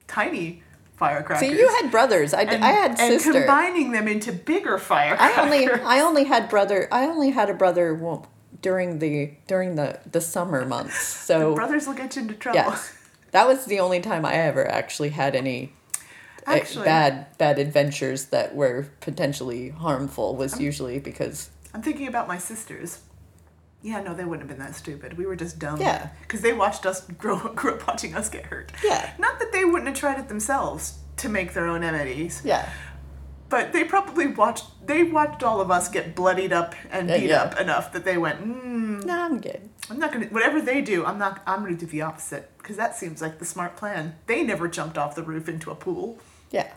tiny 0.07 0.63
firecrackers. 0.95 1.47
see 1.47 1.57
you 1.59 1.67
had 1.81 1.91
brothers 1.91 2.33
I, 2.33 2.41
and, 2.41 2.63
I 2.63 2.71
had 2.71 2.99
and 2.99 3.21
combining 3.21 3.91
them 3.91 4.07
into 4.07 4.31
bigger 4.31 4.77
firecrackers. 4.77 5.37
I 5.37 5.41
only 5.41 5.67
I 5.69 5.99
only 6.01 6.23
had 6.25 6.49
brother 6.49 6.87
I 6.91 7.05
only 7.05 7.31
had 7.31 7.49
a 7.49 7.53
brother 7.53 7.93
wo- 7.93 8.25
during 8.61 8.99
the 8.99 9.31
during 9.47 9.75
the 9.75 9.99
the 10.11 10.21
summer 10.21 10.65
months 10.65 10.97
so 10.97 11.53
Brothers 11.55 11.85
will 11.87 11.93
get 11.93 12.15
you 12.15 12.23
into 12.23 12.33
trouble. 12.33 12.57
yes 12.59 12.93
that 13.31 13.45
was 13.47 13.65
the 13.65 13.79
only 13.79 13.99
time 13.99 14.25
I 14.25 14.33
ever 14.35 14.67
actually 14.67 15.09
had 15.09 15.35
any 15.35 15.71
uh, 16.47 16.51
Actually, 16.51 16.85
bad 16.85 17.37
bad 17.37 17.59
adventures 17.59 18.25
that 18.25 18.55
were 18.55 18.87
potentially 19.01 19.69
harmful 19.69 20.35
was 20.35 20.59
usually 20.59 20.97
because 20.99 21.49
I'm 21.73 21.81
thinking 21.81 22.07
about 22.07 22.27
my 22.27 22.37
sisters. 22.37 23.01
Yeah, 23.81 24.01
no, 24.01 24.13
they 24.13 24.25
wouldn't 24.25 24.49
have 24.49 24.57
been 24.57 24.65
that 24.65 24.75
stupid. 24.75 25.17
We 25.17 25.25
were 25.25 25.35
just 25.35 25.59
dumb. 25.59 25.79
Yeah. 25.79 26.09
Because 26.21 26.41
they 26.41 26.53
watched 26.53 26.85
us 26.85 27.01
grow, 27.01 27.37
grew 27.55 27.75
up 27.75 27.87
watching 27.87 28.15
us 28.15 28.29
get 28.29 28.45
hurt. 28.45 28.71
Yeah. 28.83 29.11
Not 29.19 29.39
that 29.39 29.51
they 29.51 29.65
wouldn't 29.65 29.87
have 29.87 29.97
tried 29.97 30.19
it 30.19 30.27
themselves 30.27 30.99
to 31.17 31.29
make 31.29 31.53
their 31.53 31.67
own 31.67 31.83
enemies, 31.83 32.41
yeah 32.45 32.69
but 33.49 33.71
they 33.73 33.83
probably 33.83 34.27
watched. 34.27 34.65
They 34.85 35.03
watched 35.03 35.43
all 35.43 35.61
of 35.61 35.71
us 35.71 35.89
get 35.89 36.15
bloodied 36.15 36.51
up 36.53 36.75
and 36.91 37.09
Yeah, 37.09 37.17
beat 37.17 37.29
yeah. 37.29 37.43
up 37.43 37.59
enough 37.59 37.91
that 37.93 38.03
they 38.05 38.17
went, 38.17 38.41
mm, 38.41 39.03
no 39.05 39.13
I'm 39.21 39.39
good 39.39 39.69
"I'm 39.89 39.99
not 39.99 40.11
gonna. 40.11 40.25
Whatever 40.27 40.61
they 40.61 40.81
do, 40.81 41.05
I'm 41.05 41.17
not. 41.17 41.41
I'm 41.47 41.61
gonna 41.63 41.75
do 41.75 41.85
the 41.85 42.01
opposite 42.01 42.51
because 42.57 42.75
that 42.77 42.95
seems 42.95 43.21
like 43.21 43.39
the 43.39 43.45
smart 43.45 43.77
plan." 43.77 44.15
They 44.25 44.43
never 44.43 44.67
jumped 44.67 44.97
off 44.97 45.15
the 45.15 45.23
roof 45.23 45.47
into 45.47 45.71
a 45.71 45.75
pool. 45.75 46.19
Yeah. 46.51 46.71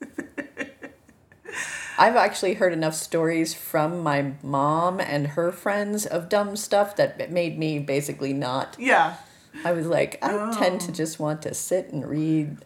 I've 2.00 2.16
actually 2.16 2.54
heard 2.54 2.72
enough 2.72 2.94
stories 2.94 3.52
from 3.52 4.00
my 4.00 4.32
mom 4.42 5.00
and 5.00 5.26
her 5.28 5.52
friends 5.52 6.06
of 6.06 6.30
dumb 6.30 6.56
stuff 6.56 6.96
that 6.96 7.30
made 7.30 7.58
me 7.58 7.78
basically 7.78 8.32
not. 8.32 8.74
Yeah. 8.78 9.16
I 9.64 9.72
was 9.72 9.86
like, 9.86 10.18
I 10.22 10.50
tend 10.58 10.80
Oh. 10.82 10.86
to 10.86 10.92
just 10.92 11.20
want 11.20 11.42
to 11.42 11.52
sit 11.52 11.90
and 11.92 12.08
read, 12.08 12.56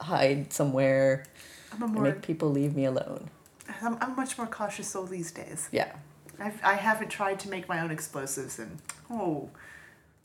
hide 0.00 0.52
somewhere, 0.52 1.24
I'm 1.72 1.82
a 1.82 1.86
and 1.86 2.02
make 2.02 2.22
people 2.22 2.50
leave 2.50 2.76
me 2.76 2.84
alone. 2.84 3.30
I'm, 3.82 3.96
I'm 4.00 4.14
much 4.14 4.38
more 4.38 4.46
cautious 4.46 4.88
soul 4.90 5.06
these 5.06 5.32
days. 5.32 5.68
Yeah. 5.72 5.92
I've, 6.38 6.60
I 6.62 6.74
haven't 6.74 7.08
tried 7.08 7.40
to 7.40 7.48
make 7.48 7.68
my 7.68 7.80
own 7.80 7.90
explosives 7.90 8.60
in, 8.60 8.78
oh, 9.10 9.50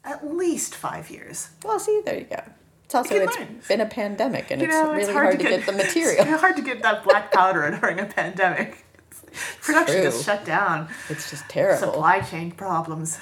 at 0.04 0.28
least 0.32 0.76
five 0.76 1.10
years. 1.10 1.50
Well, 1.64 1.80
see, 1.80 2.02
there 2.06 2.20
you 2.20 2.26
go. 2.26 2.44
It's 2.90 2.96
also 2.96 3.18
it's 3.18 3.38
learn. 3.38 3.62
been 3.68 3.82
a 3.82 3.86
pandemic, 3.86 4.50
and 4.50 4.60
You 4.60 4.68
it's 4.68 4.76
really 4.76 5.02
it's 5.02 5.12
hard, 5.12 5.26
hard, 5.28 5.40
to 5.40 5.46
get, 5.46 5.64
the 5.68 5.74
material. 5.74 6.26
It's 6.28 6.42
hard 6.42 6.56
to 6.56 6.64
get 6.64 6.82
that 6.82 7.04
black 7.04 7.32
powder 7.36 7.78
during 7.80 8.00
a 8.00 8.06
pandemic. 8.08 8.84
Production 9.62 10.02
just 10.02 10.26
shut 10.26 10.44
down. 10.44 10.88
It's 11.08 11.30
just 11.30 11.48
terrible. 11.48 11.78
Supply 11.86 12.22
chain 12.22 12.50
problems. 12.50 13.20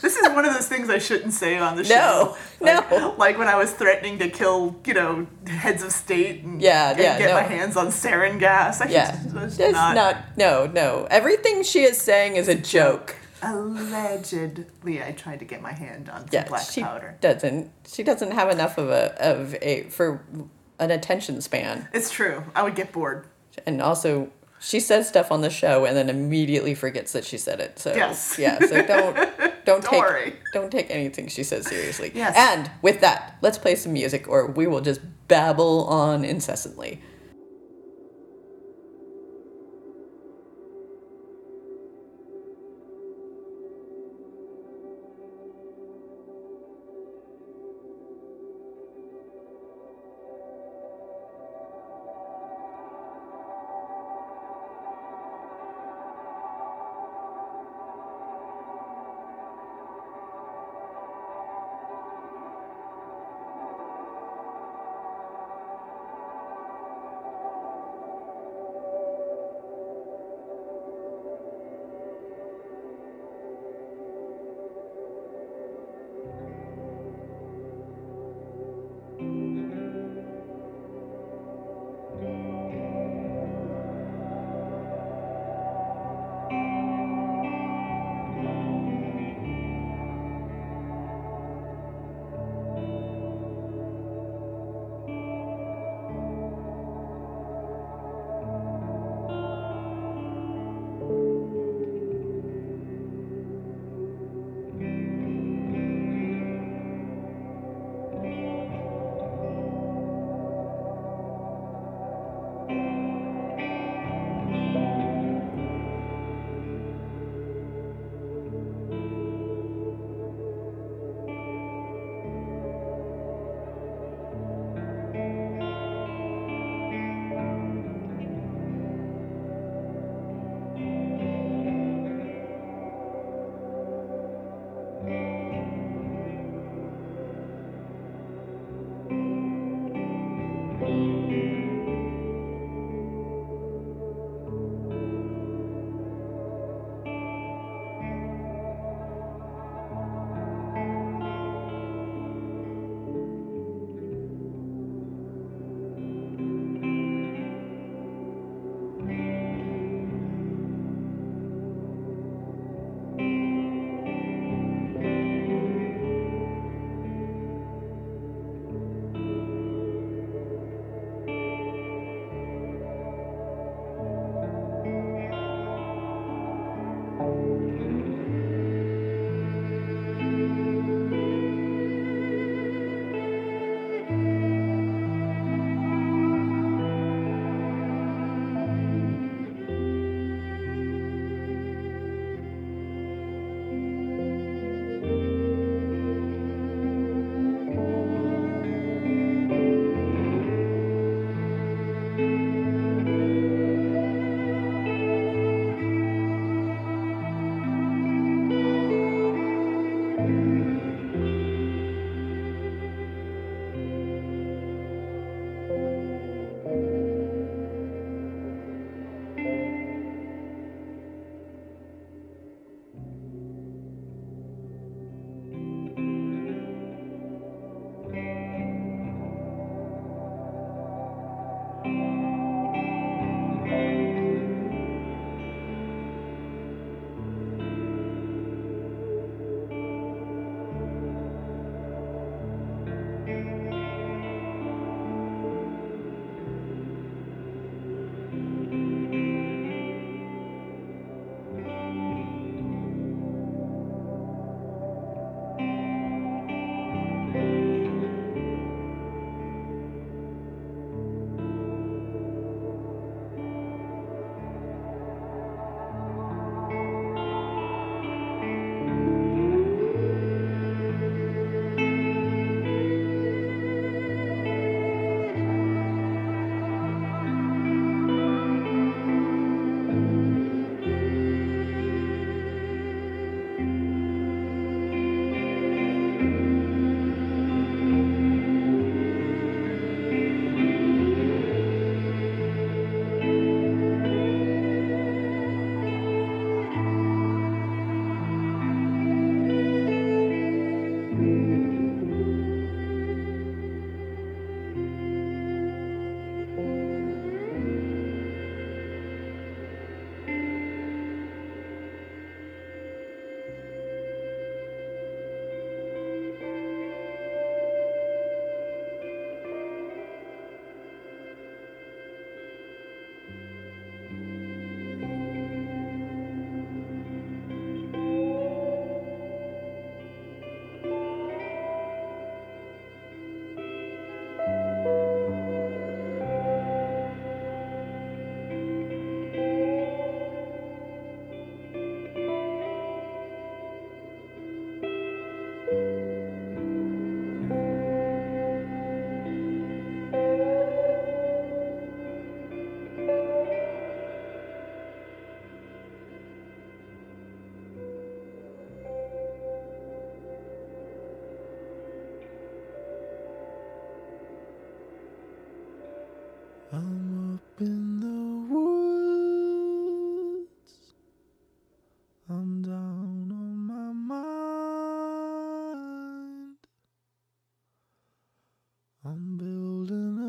This 0.00 0.16
is 0.16 0.26
one 0.30 0.46
of 0.46 0.54
those 0.54 0.66
things 0.66 0.88
I 0.88 0.96
shouldn't 0.96 1.34
say 1.34 1.58
on 1.58 1.76
the 1.76 1.82
No, 1.82 1.88
show. 1.88 2.36
Like, 2.64 2.90
no. 2.90 3.14
Like 3.18 3.36
when 3.36 3.48
I 3.48 3.56
was 3.56 3.70
threatening 3.70 4.18
to 4.20 4.30
kill, 4.30 4.74
you 4.86 4.94
know, 4.94 5.26
heads 5.46 5.82
of 5.82 5.92
state 5.92 6.42
and, 6.42 6.62
Yeah, 6.62 6.92
and 6.92 6.98
yeah, 6.98 7.18
get 7.18 7.34
my 7.34 7.42
hands 7.42 7.76
on 7.76 7.88
sarin 7.88 8.38
gas. 8.38 8.80
I 8.80 8.86
Yeah, 8.88 9.12
should 9.20 9.58
just 9.58 9.58
not, 9.72 9.94
not. 9.94 10.16
No, 10.38 10.64
no. 10.66 11.06
Everything 11.10 11.62
she 11.62 11.82
is 11.82 11.98
saying 12.00 12.36
is 12.36 12.48
a 12.48 12.54
joke. 12.54 13.16
Allegedly, 13.42 15.02
I 15.02 15.12
tried 15.12 15.38
to 15.40 15.44
get 15.44 15.60
my 15.62 15.72
hand 15.72 16.08
on 16.08 16.20
some 16.22 16.28
Yeah, 16.32 16.44
black 16.48 16.68
she 16.70 16.82
powder. 16.82 17.16
doesn't. 17.20 17.70
She 17.86 18.02
doesn't 18.02 18.32
have 18.32 18.50
enough 18.50 18.78
of 18.78 18.88
a 18.90 19.14
of 19.22 19.54
a 19.62 19.84
for 19.84 20.24
an 20.78 20.90
attention 20.90 21.40
span, 21.40 21.88
It's 21.92 22.10
true. 22.10 22.44
I 22.54 22.62
would 22.62 22.74
get 22.74 22.92
bored. 22.92 23.26
and 23.66 23.80
also 23.80 24.30
she 24.58 24.80
says 24.80 25.06
stuff 25.08 25.30
on 25.32 25.40
the 25.42 25.50
show 25.50 25.84
and 25.86 25.96
then 25.96 26.08
immediately 26.10 26.74
forgets 26.74 27.12
that 27.12 27.24
she 27.24 27.38
said 27.38 27.60
it. 27.60 27.78
So 27.78 27.94
Yes. 27.94 28.36
yeah. 28.38 28.58
So 28.60 28.84
don't 28.86 29.16
don't 29.64 29.82
take 29.84 30.00
worry. 30.00 30.36
don't 30.52 30.70
take 30.70 30.90
anything 30.90 31.28
she 31.28 31.42
says 31.42 31.66
seriously. 31.66 32.12
Yes. 32.14 32.34
And 32.36 32.70
with 32.82 33.00
that, 33.00 33.36
let's 33.42 33.58
play 33.58 33.74
some 33.74 33.92
music, 33.92 34.28
or 34.28 34.46
we 34.46 34.66
will 34.66 34.80
just 34.80 35.00
babble 35.28 35.84
on 35.86 36.24
incessantly. 36.24 37.02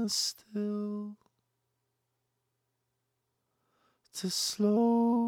Still 0.09 1.17
to 4.13 4.29
slow 4.29 5.26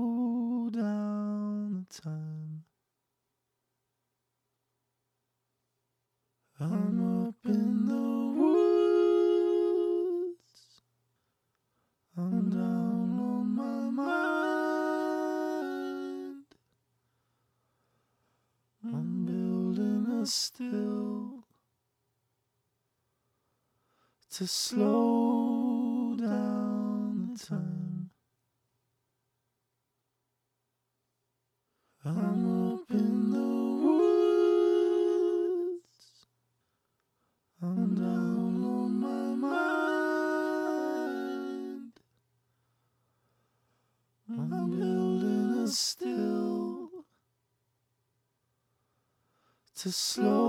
to 24.39 24.47
slow 24.47 26.15
down 26.17 27.34
the 27.34 27.39
time. 27.45 28.10
I'm 32.06 32.73
up 32.73 32.89
in 32.89 33.32
the 33.32 33.47
woods. 33.84 34.28
I'm 37.62 37.95
down 37.95 38.63
on 38.63 38.91
my 39.02 39.36
mind. 39.49 39.91
I'm 44.30 44.69
building 44.69 45.63
a 45.65 45.67
still 45.67 46.89
to 49.80 49.91
slow. 49.91 50.48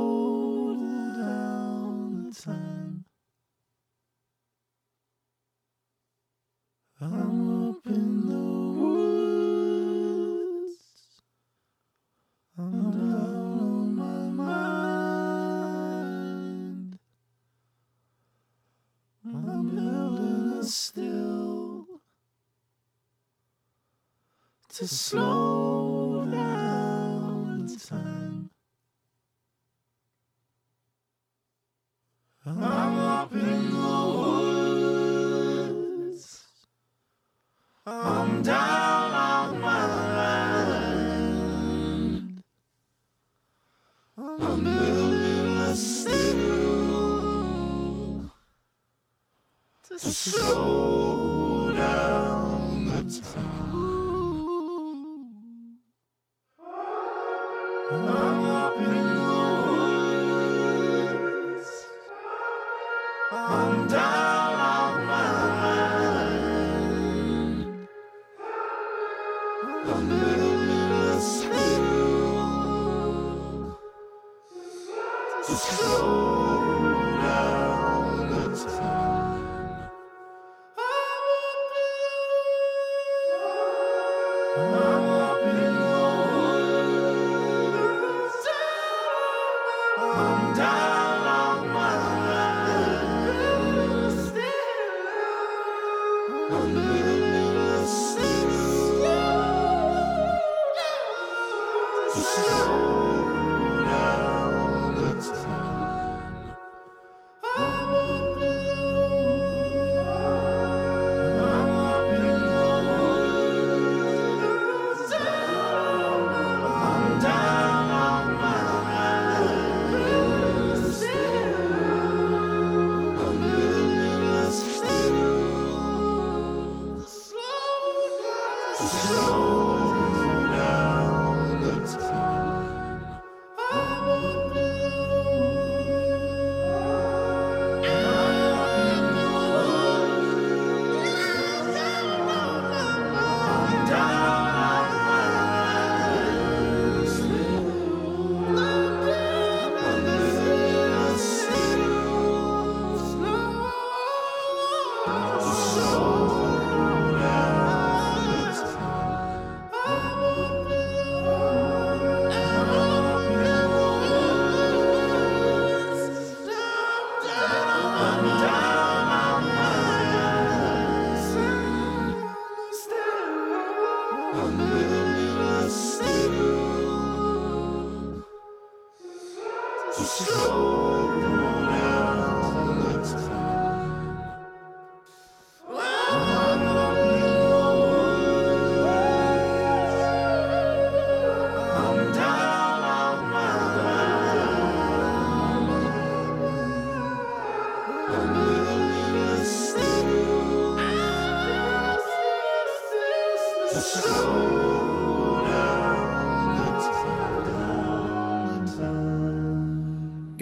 Oh. 57.93 58.30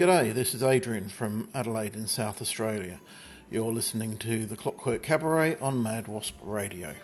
G'day, 0.09 0.33
this 0.33 0.55
is 0.55 0.63
Adrian 0.63 1.07
from 1.07 1.49
Adelaide 1.53 1.93
in 1.93 2.07
South 2.07 2.41
Australia. 2.41 2.99
You're 3.51 3.71
listening 3.71 4.17
to 4.17 4.47
The 4.47 4.55
Clockwork 4.55 5.03
Cabaret 5.03 5.55
on 5.57 5.83
Mad 5.83 6.07
Wasp 6.07 6.33
Radio. 6.41 6.95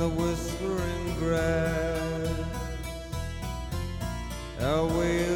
the 0.00 0.08
whispering 0.08 1.14
grass. 1.18 2.26
Our 4.62 4.86
way 4.86 5.29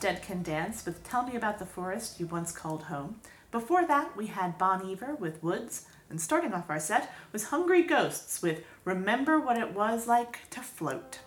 Dead 0.00 0.22
Can 0.22 0.42
Dance 0.42 0.86
with 0.86 1.04
Tell 1.04 1.26
Me 1.26 1.36
About 1.36 1.58
the 1.58 1.66
Forest 1.66 2.18
You 2.18 2.26
Once 2.26 2.52
Called 2.52 2.84
Home. 2.84 3.20
Before 3.50 3.86
that, 3.86 4.16
we 4.16 4.28
had 4.28 4.56
Bon 4.56 4.90
Iver 4.90 5.14
with 5.16 5.42
Woods, 5.42 5.84
and 6.08 6.18
starting 6.18 6.54
off 6.54 6.70
our 6.70 6.80
set 6.80 7.12
was 7.32 7.44
Hungry 7.44 7.82
Ghosts 7.82 8.40
with 8.40 8.62
Remember 8.86 9.38
What 9.38 9.58
It 9.58 9.74
Was 9.74 10.06
Like 10.06 10.48
to 10.50 10.60
Float. 10.60 11.18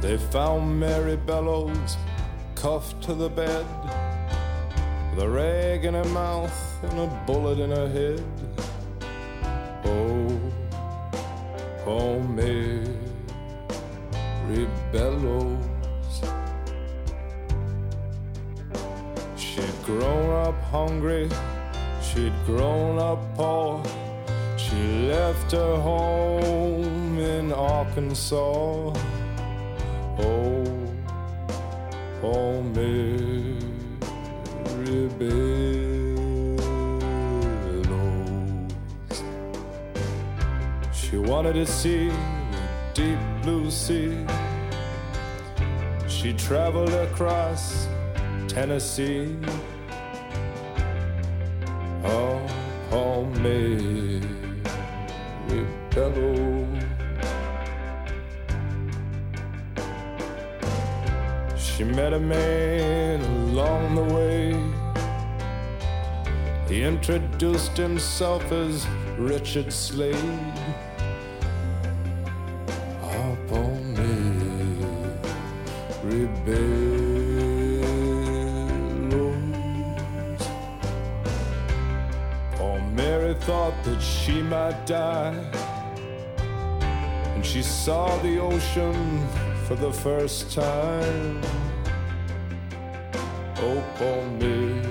They 0.00 0.16
found 0.32 0.80
Mary 0.80 1.16
Bellows 1.16 1.96
cuffed 2.56 3.00
to 3.04 3.14
the 3.14 3.28
bed, 3.28 3.64
with 5.14 5.22
a 5.22 5.28
rag 5.28 5.84
in 5.84 5.94
her 5.94 6.04
mouth 6.06 6.67
and 6.82 7.00
a 7.00 7.06
bullet 7.26 7.58
in 7.58 7.70
her 7.70 7.88
head. 7.88 8.22
Oh, 9.84 10.40
oh, 11.86 12.20
Mary 12.20 12.86
Bellows. 14.92 15.64
She'd 19.36 19.82
grown 19.84 20.30
up 20.46 20.60
hungry, 20.64 21.28
she'd 22.02 22.34
grown 22.46 22.98
up 22.98 23.18
poor. 23.34 23.82
She 24.56 25.08
left 25.08 25.52
her 25.52 25.76
home 25.76 27.18
in 27.18 27.52
Arkansas. 27.52 28.92
Oh, 30.18 30.64
oh, 32.22 32.62
Mary 32.62 33.58
Bellows. 35.18 35.77
Wanted 41.28 41.52
to 41.52 41.66
see 41.66 42.08
the 42.08 42.58
deep 42.94 43.18
blue 43.42 43.70
sea. 43.70 44.24
She 46.08 46.32
traveled 46.32 46.94
across 46.94 47.86
Tennessee. 48.46 49.36
Oh, 52.90 53.26
Mary 53.42 54.22
Bellows. 55.90 56.82
She 61.58 61.84
met 61.84 62.14
a 62.14 62.20
man 62.20 63.20
along 63.20 63.94
the 63.96 64.14
way. 64.14 64.56
He 66.68 66.82
introduced 66.84 67.76
himself 67.76 68.50
as 68.50 68.86
Richard 69.18 69.70
Slade. 69.70 70.67
Rebellos. 76.48 76.98
Poor 82.56 82.80
Mary 82.94 83.34
thought 83.34 83.74
that 83.84 84.00
she 84.00 84.42
might 84.42 84.86
die, 84.86 85.34
and 87.34 87.44
she 87.44 87.62
saw 87.62 88.16
the 88.18 88.38
ocean 88.38 89.26
for 89.66 89.74
the 89.74 89.92
first 89.92 90.52
time. 90.54 91.40
Oh, 93.60 93.82
poor 93.96 94.24
me, 94.40 94.82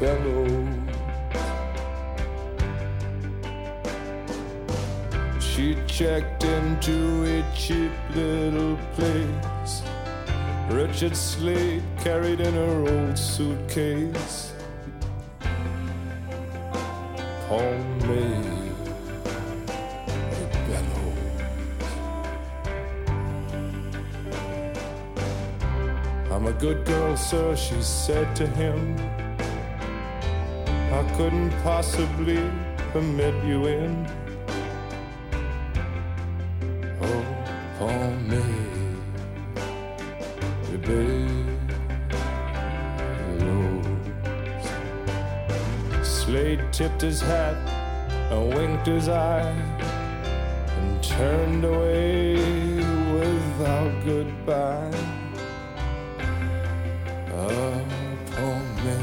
rebellos. 0.00 0.73
She 5.54 5.76
checked 5.86 6.42
into 6.42 7.22
a 7.26 7.44
cheap 7.54 7.92
little 8.12 8.76
place. 8.94 9.82
Richard 10.68 11.16
Slade 11.16 11.84
carried 12.00 12.40
in 12.40 12.54
her 12.54 12.80
old 12.88 13.16
suitcase. 13.16 14.52
Homemade. 17.46 18.72
I'm 26.32 26.48
a 26.48 26.52
good 26.54 26.84
girl, 26.84 27.16
sir, 27.16 27.54
she 27.54 27.80
said 27.80 28.34
to 28.34 28.46
him. 28.48 28.98
I 30.92 31.14
couldn't 31.16 31.52
possibly 31.62 32.42
permit 32.92 33.36
you 33.44 33.66
in. 33.66 34.23
Tipped 46.76 47.02
his 47.02 47.20
hat 47.20 47.56
and 48.32 48.52
winked 48.52 48.84
his 48.84 49.08
eye 49.08 49.48
and 50.76 51.04
turned 51.04 51.64
away 51.64 52.34
without 53.14 53.92
goodbye. 54.04 54.90
Upon 57.30 58.64
me, 58.84 58.98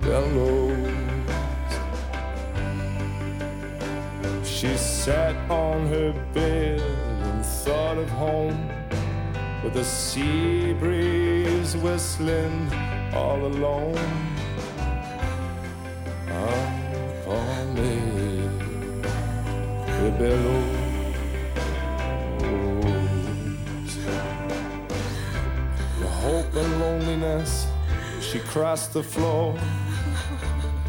bellows. 0.00 0.78
She 4.48 4.74
sat 4.78 5.36
on 5.50 5.86
her 5.88 6.14
bed 6.32 6.80
and 6.80 7.44
thought 7.44 7.98
of 7.98 8.08
home 8.08 8.70
with 9.62 9.74
the 9.74 9.84
sea 9.84 10.72
breeze 10.72 11.76
whistling 11.76 12.72
all 13.12 13.44
alone. 13.44 14.43
Me, 17.74 17.94
the 19.86 20.10
billows. 20.16 20.74
The 25.98 26.06
hope 26.06 26.54
and 26.54 26.80
loneliness, 26.80 27.66
she 28.20 28.38
crossed 28.38 28.92
the 28.92 29.02
floor 29.02 29.58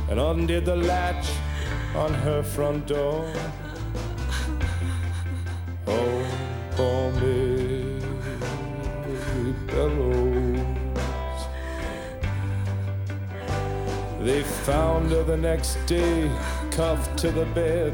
and 0.09 0.19
undid 0.19 0.65
the 0.65 0.75
latch 0.75 1.27
on 1.95 2.13
her 2.13 2.43
front 2.43 2.85
door. 2.85 3.33
Oh, 5.87 6.25
poor 6.75 7.11
me, 7.13 7.99
bellows. 9.65 10.24
They 14.26 14.41
found 14.41 15.11
her 15.11 15.21
the 15.21 15.38
next 15.38 15.76
day, 15.86 16.32
cuffed 16.71 17.15
to 17.19 17.30
the 17.30 17.45
bed, 17.45 17.93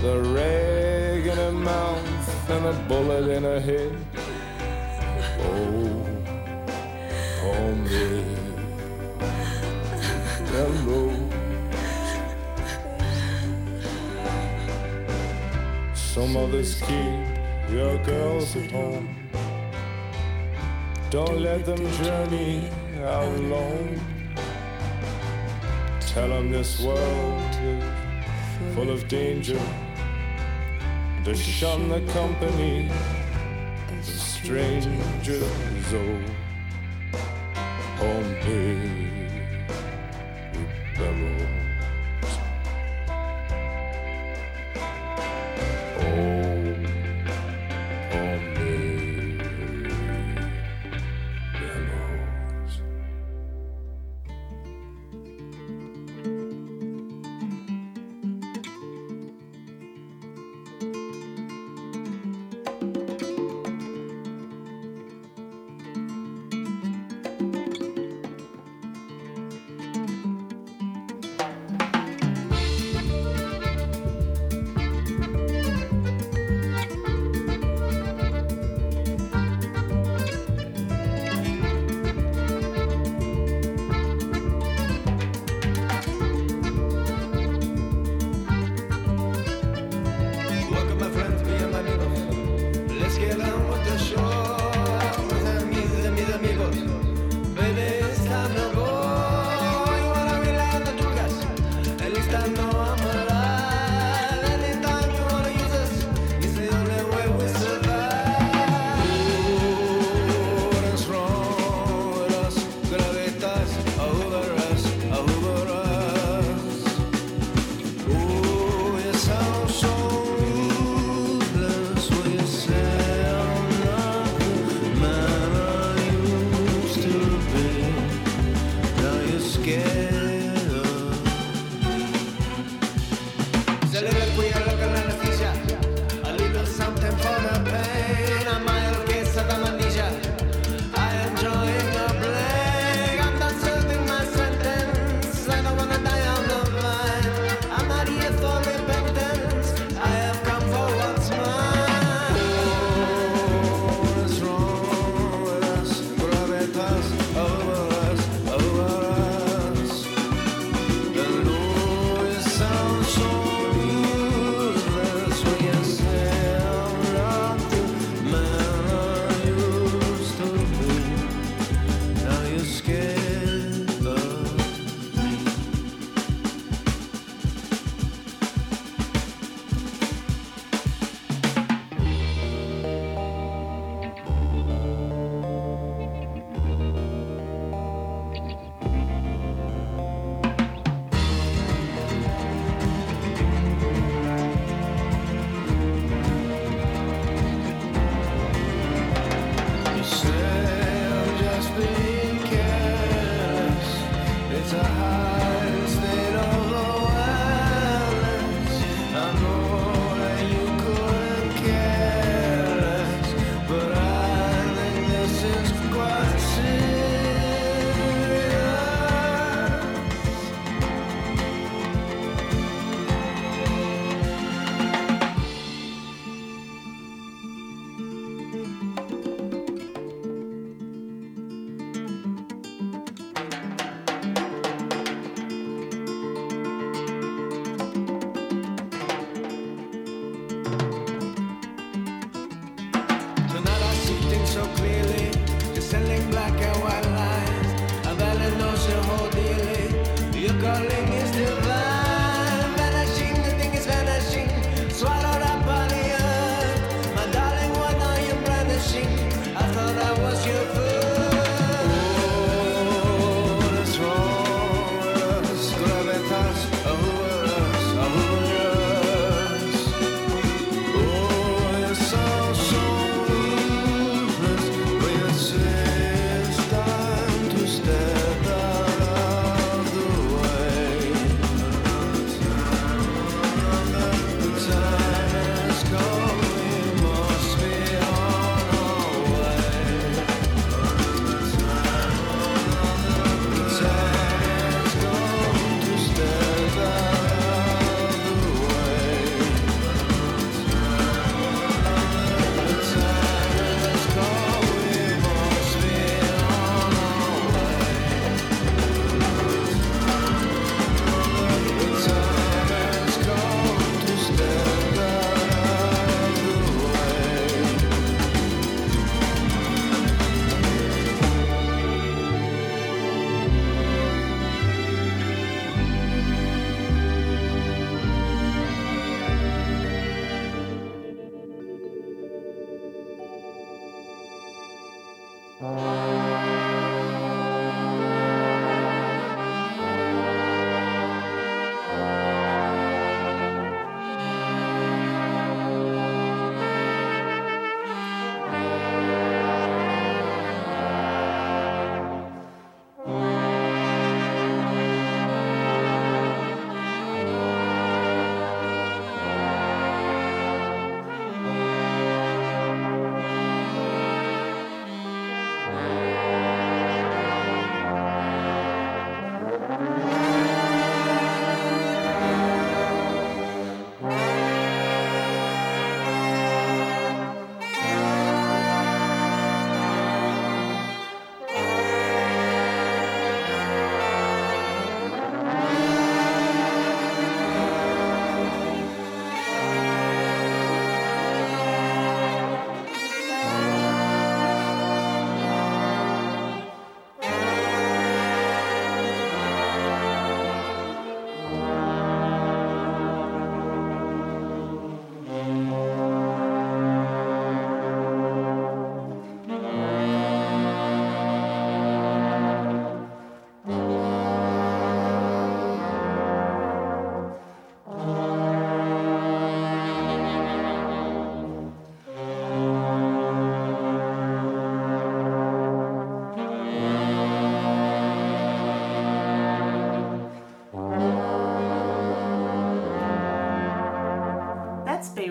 the 0.00 0.20
rag 0.32 1.26
in 1.26 1.36
her 1.36 1.50
mouth 1.50 2.50
and 2.50 2.66
a 2.66 2.72
bullet 2.86 3.26
in 3.28 3.42
her 3.42 3.58
head. 3.58 3.96
Oh, 7.42 7.74
me, 7.82 8.24
bellows. 10.52 11.18
Some 15.94 16.32
mothers 16.32 16.80
keep 16.82 17.72
your 17.72 17.98
girls 18.04 18.54
at 18.54 18.70
home. 18.70 19.16
Don't 21.10 21.40
let 21.40 21.66
them 21.66 21.84
journey 21.90 22.70
out 23.02 23.34
alone. 23.34 24.15
Tell 26.16 26.30
them 26.30 26.50
this 26.50 26.80
world 26.80 27.42
is 27.62 28.74
full 28.74 28.88
of 28.88 29.06
danger. 29.06 29.60
To 31.24 31.34
shun 31.34 31.90
the 31.90 32.00
company 32.10 32.90
of 33.90 34.02
strangers. 34.02 34.96
Oh, 35.92 36.18
home 37.98 38.34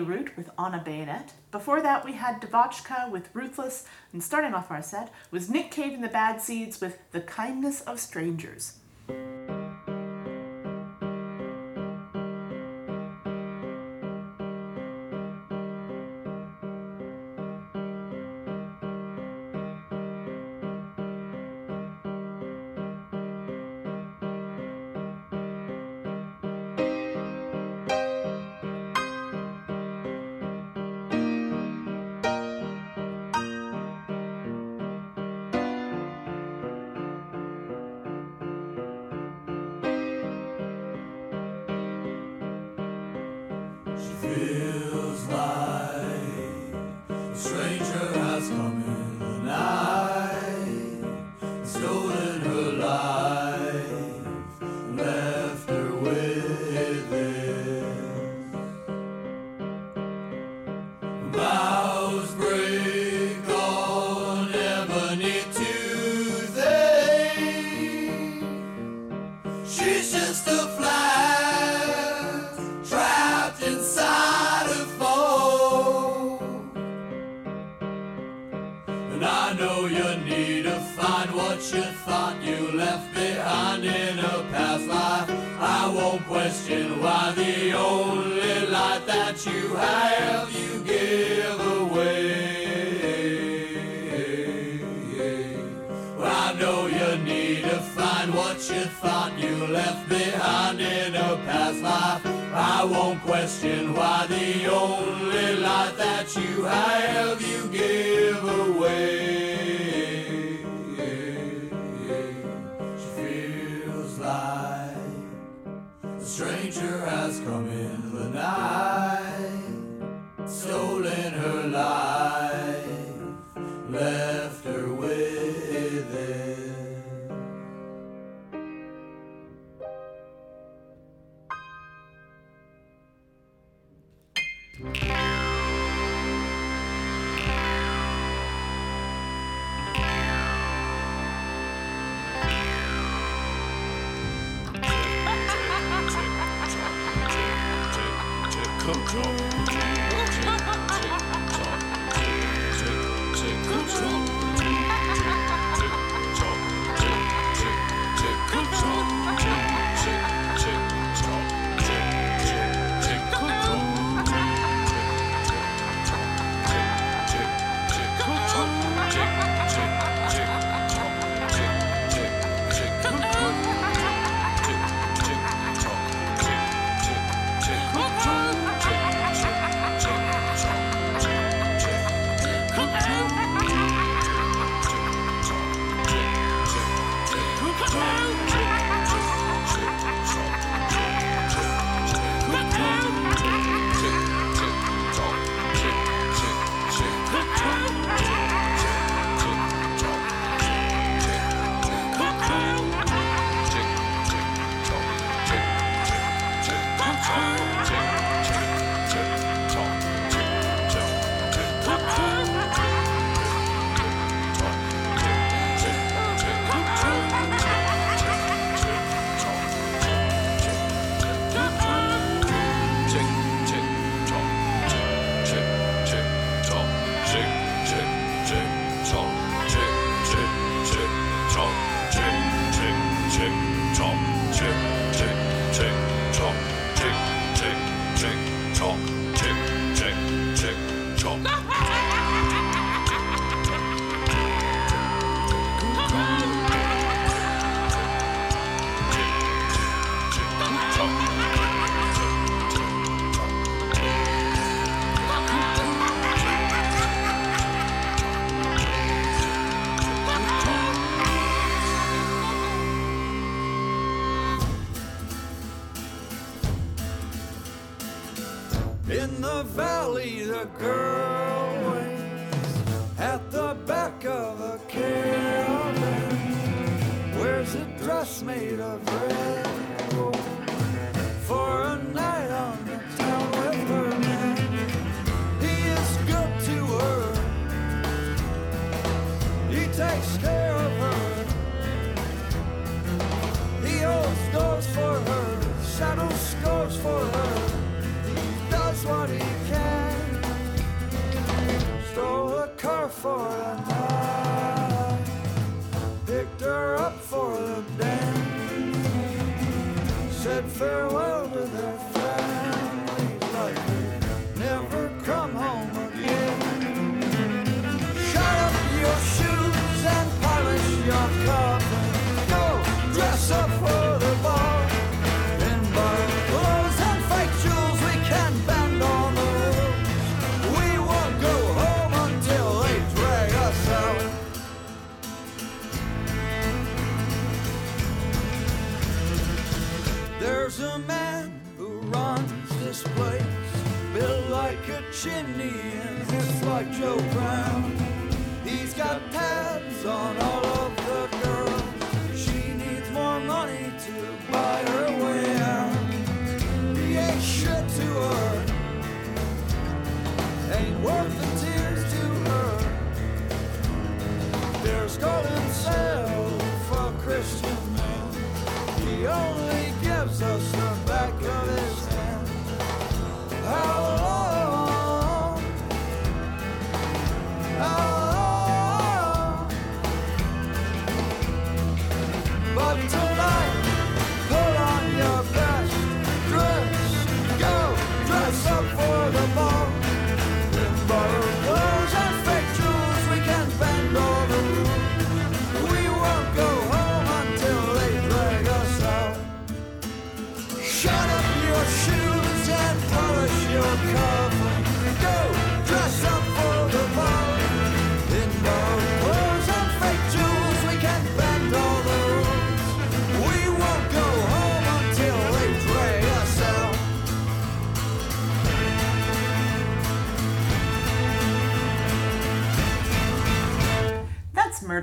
Root 0.06 0.36
with 0.36 0.50
Anna 0.58 0.82
Bayonet. 0.84 1.32
Before 1.50 1.82
that, 1.82 2.04
we 2.04 2.12
had 2.12 2.40
DeVotchKa 2.40 3.10
with 3.10 3.28
Ruthless, 3.34 3.84
and 4.12 4.22
starting 4.22 4.54
off 4.54 4.70
our 4.70 4.82
set 4.82 5.12
was 5.30 5.50
Nick 5.50 5.70
Cave 5.70 5.92
and 5.92 6.04
the 6.04 6.08
Bad 6.08 6.40
Seeds 6.40 6.80
with 6.80 6.98
The 7.12 7.20
Kindness 7.20 7.80
of 7.82 8.00
Strangers. 8.00 8.78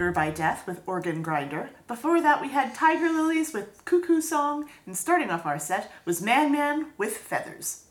Murder 0.04 0.12
by 0.12 0.32
Death 0.32 0.68
with 0.68 0.82
Organ 0.86 1.22
Grinder. 1.22 1.70
Before 1.88 2.20
that, 2.20 2.42
we 2.42 2.50
had 2.50 2.76
Tiger 2.76 3.10
Lillies 3.10 3.54
with 3.54 3.86
Cuckoo 3.86 4.20
Song, 4.20 4.68
and 4.86 4.98
starting 4.98 5.30
off 5.30 5.46
our 5.46 5.58
set 5.58 5.90
was 6.04 6.22
Man 6.22 6.52
Man 6.52 6.88
with 6.98 7.16
Feathers. 7.16 7.86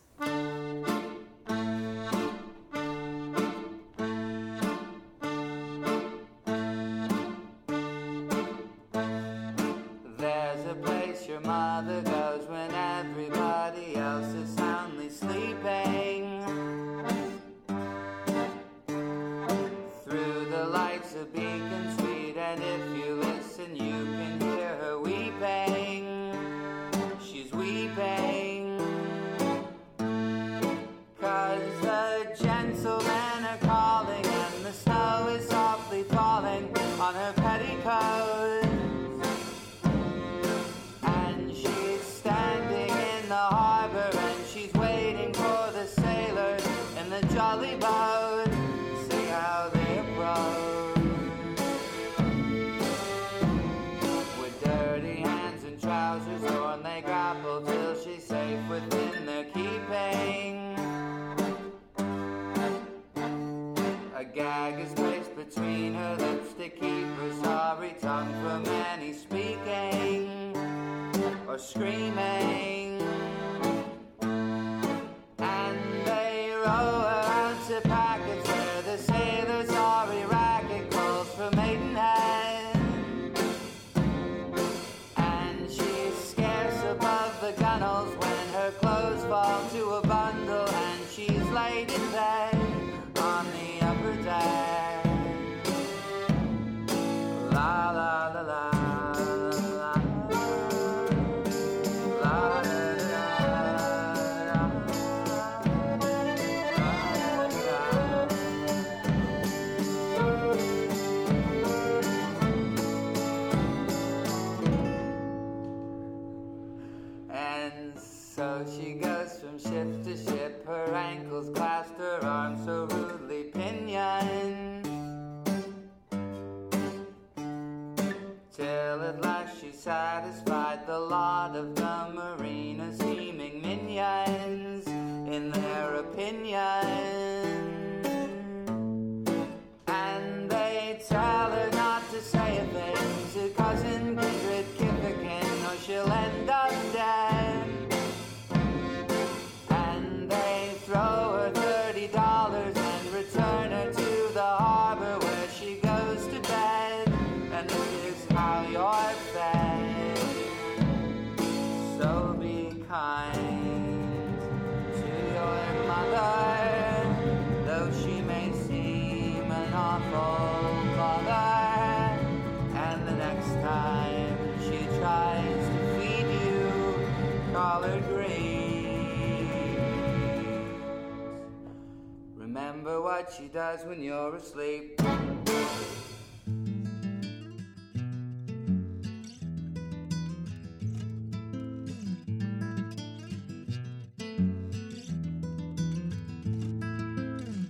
Does 183.83 183.89
when 183.89 184.03
you're 184.03 184.37
asleep. 184.37 185.01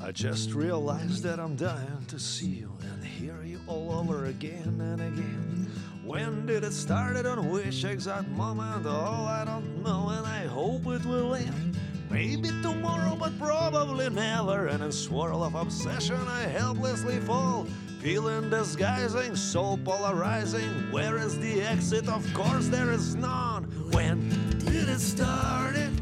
I 0.01 0.11
just 0.13 0.53
realized 0.53 1.23
that 1.23 1.39
I'm 1.41 1.57
dying 1.57 2.05
to 2.09 2.19
see 2.19 2.47
you 2.47 2.73
and 2.83 3.05
hear 3.05 3.43
you 3.43 3.61
all 3.67 3.93
over 3.93 4.27
again 4.27 4.81
and 4.81 5.01
again. 5.01 5.71
When 6.05 6.47
did 6.47 6.65
it 6.65 6.73
start? 6.73 7.17
I 7.17 7.23
don't 7.23 7.51
wish 7.51 7.85
exact 7.85 8.29
moment. 8.29 8.85
Oh, 8.87 9.27
I 9.29 9.45
don't 9.45 9.83
know, 9.83 10.09
and 10.11 10.27
I 10.27 10.47
hope 10.47 10.87
it 10.87 11.05
will 11.07 11.35
end. 11.35 11.72
Maybe 12.13 12.51
tomorrow, 12.63 13.17
but 13.19 13.37
probably 13.39 14.11
never. 14.11 14.69
In 14.69 14.93
swirl 14.93 15.43
of 15.43 15.55
obsession, 15.55 16.21
I 16.29 16.43
helplessly 16.43 17.19
fall. 17.21 17.67
Feeling 18.01 18.51
disguising, 18.51 19.35
soul 19.35 19.79
polarizing. 19.79 20.93
Where 20.93 21.17
is 21.17 21.39
the 21.39 21.63
exit? 21.63 22.09
Of 22.09 22.23
course, 22.35 22.69
there 22.69 22.93
is 22.93 23.15
none. 23.15 23.65
When 23.93 24.29
did 24.59 24.89
it 24.89 25.01
start? 25.01 25.77
It 25.77 25.93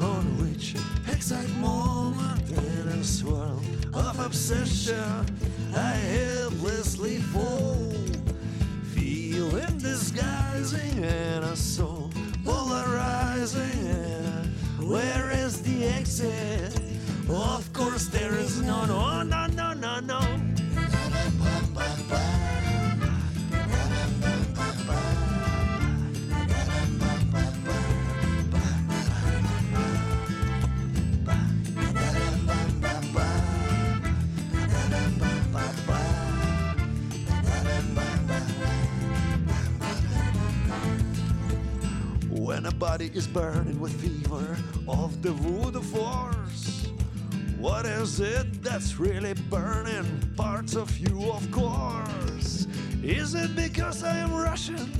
on 0.00 0.24
which 0.38 0.74
exact 1.08 1.48
moment 1.56 2.50
in 2.50 2.88
a 2.88 3.02
swirl 3.02 3.62
of 3.94 4.20
obsession 4.20 5.26
I 5.74 5.94
helplessly 5.94 7.16
fall, 7.32 7.92
feeling 8.94 9.78
disguising 9.78 11.04
and 11.04 11.44
a 11.44 11.56
soul 11.56 12.12
polarizing. 12.44 13.88
And 13.88 14.90
where 14.90 15.15
Of 16.18 17.72
course, 17.74 18.06
there 18.06 18.32
is 18.38 18.62
none. 18.62 18.90
Oh, 18.90 19.22
no, 19.22 19.46
no, 19.48 19.74
no, 19.74 20.00
no. 20.00 20.45
body 42.75 43.09
is 43.13 43.27
burning 43.27 43.79
with 43.79 43.93
fever 44.01 44.57
of 44.87 45.21
the 45.21 45.31
voodoo 45.31 45.81
force, 45.81 46.87
what 47.57 47.85
is 47.85 48.19
it 48.19 48.61
that's 48.61 48.99
really 48.99 49.33
burning 49.49 50.05
parts 50.35 50.75
of 50.75 50.97
you, 50.97 51.31
of 51.31 51.49
course? 51.51 52.67
Is 53.01 53.35
it 53.35 53.55
because 53.55 54.03
I 54.03 54.17
am 54.17 54.33
Russian? 54.33 54.91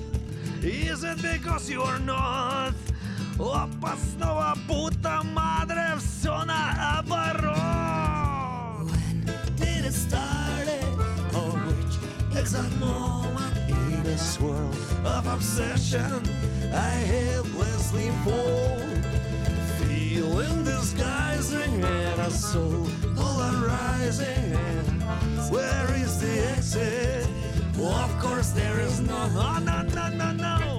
Is 0.61 1.03
it 1.03 1.22
because 1.22 1.69
you 1.69 1.82
are 1.82 1.99
not? 1.99 2.74
Опа, 3.38 3.97
снова 3.97 4.55
puta 4.67 5.22
madre, 5.24 5.97
все 5.97 6.45
наоборот. 6.45 7.57
When 8.86 9.26
did 9.57 9.86
it 9.86 9.93
start? 9.93 10.69
Or 11.34 11.51
which 11.67 11.97
exact 12.39 12.74
moment 12.80 13.57
in 13.67 14.05
a 14.05 14.17
swirl 14.17 14.72
of 15.03 15.28
obsession 15.28 16.22
I 16.72 16.90
helplessly 17.14 18.10
fall? 18.24 18.78
Feeling 19.78 20.64
disguising 20.64 21.84
and 21.84 22.20
a 22.20 22.30
soul 22.30 22.86
polarizing. 23.14 24.52
Where 25.50 25.94
is 25.94 26.20
the 26.20 26.48
exit? 26.50 27.28
of 27.78 28.18
course 28.18 28.50
there 28.50 28.80
is 28.80 29.00
no, 29.00 29.28
no, 29.28 29.58
no, 29.58 29.82
no, 29.82 30.08
no, 30.08 30.32
no. 30.32 30.76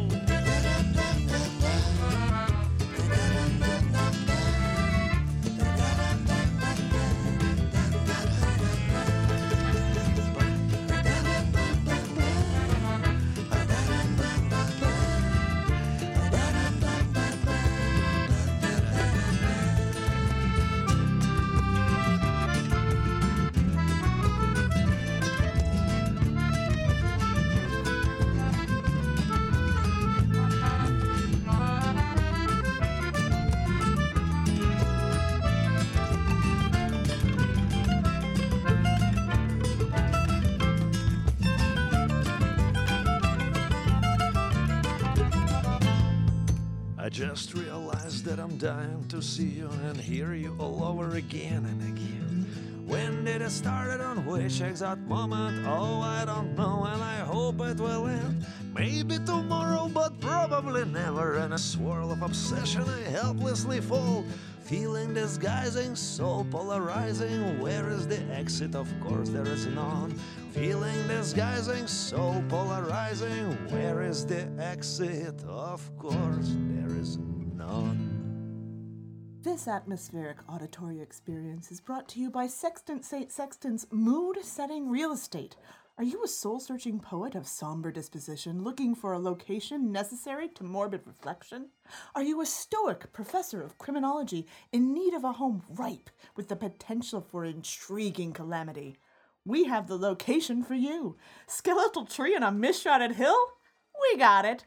Hear 50.08 50.34
you 50.34 50.56
all 50.58 50.86
over 50.86 51.18
again 51.18 51.66
and 51.66 51.82
again. 51.82 52.48
When 52.88 53.26
did 53.26 53.42
it 53.42 53.52
start? 53.52 54.00
On 54.00 54.26
which 54.26 54.62
exact 54.62 55.02
moment? 55.02 55.68
Oh, 55.68 56.00
I 56.00 56.24
don't 56.24 56.56
know, 56.56 56.86
and 56.86 57.04
I 57.04 57.18
hope 57.18 57.60
it 57.60 57.78
will 57.78 58.08
end. 58.08 58.46
Maybe 58.74 59.18
tomorrow, 59.20 59.90
but 59.94 60.18
probably 60.22 60.86
never. 60.86 61.40
In 61.40 61.52
a 61.52 61.58
swirl 61.58 62.14
of 62.14 62.22
obsession, 62.22 62.84
I 62.84 63.02
helplessly 63.10 63.82
fall. 63.82 64.24
Feeling 64.62 65.14
disguising, 65.14 65.94
so 65.94 66.46
polarizing. 66.52 67.60
Where 67.60 67.90
is 67.90 68.08
the 68.08 68.22
exit? 68.32 68.76
Of 68.76 68.88
course, 69.02 69.28
there 69.28 69.48
is 69.48 69.66
none. 69.66 70.12
Feeling 70.52 71.06
disguising, 71.10 71.86
so 71.86 72.42
polarizing. 72.48 73.58
Where 73.70 74.02
is 74.04 74.26
the 74.26 74.48
exit? 74.58 75.44
Of 75.46 75.82
course, 75.98 76.56
there 76.72 76.98
is 76.98 77.18
none. 77.58 78.07
This 79.44 79.68
atmospheric 79.68 80.38
auditory 80.50 81.00
experience 81.00 81.72
is 81.72 81.80
brought 81.80 82.08
to 82.10 82.20
you 82.20 82.32
by 82.32 82.48
Sextant 82.48 83.06
St. 83.06 83.32
Sextant's 83.32 83.86
Mood 83.92 84.44
Setting 84.44 84.90
Real 84.90 85.12
Estate. 85.12 85.56
Are 85.98 86.04
you 86.04 86.24
a 86.24 86.28
soul 86.28 86.60
searching 86.60 87.00
poet 87.00 87.36
of 87.36 87.48
somber 87.48 87.92
disposition 87.92 88.64
looking 88.64 88.96
for 88.96 89.14
a 89.14 89.20
location 89.20 89.92
necessary 89.92 90.48
to 90.50 90.64
morbid 90.64 91.02
reflection? 91.06 91.70
Are 92.16 92.24
you 92.24 92.42
a 92.42 92.46
stoic 92.46 93.14
professor 93.14 93.62
of 93.62 93.78
criminology 93.78 94.48
in 94.72 94.94
need 94.94 95.14
of 95.14 95.24
a 95.24 95.34
home 95.34 95.62
ripe 95.70 96.10
with 96.36 96.50
the 96.50 96.56
potential 96.56 97.22
for 97.22 97.46
intriguing 97.46 98.34
calamity? 98.34 98.98
We 99.46 99.66
have 99.66 99.88
the 99.88 99.98
location 99.98 100.64
for 100.64 100.76
you. 100.76 101.16
Skeletal 101.46 102.06
tree 102.06 102.36
on 102.36 102.44
a 102.44 102.52
mist-shrouded 102.52 103.14
hill? 103.14 103.38
We 104.02 104.18
got 104.18 104.46
it. 104.46 104.66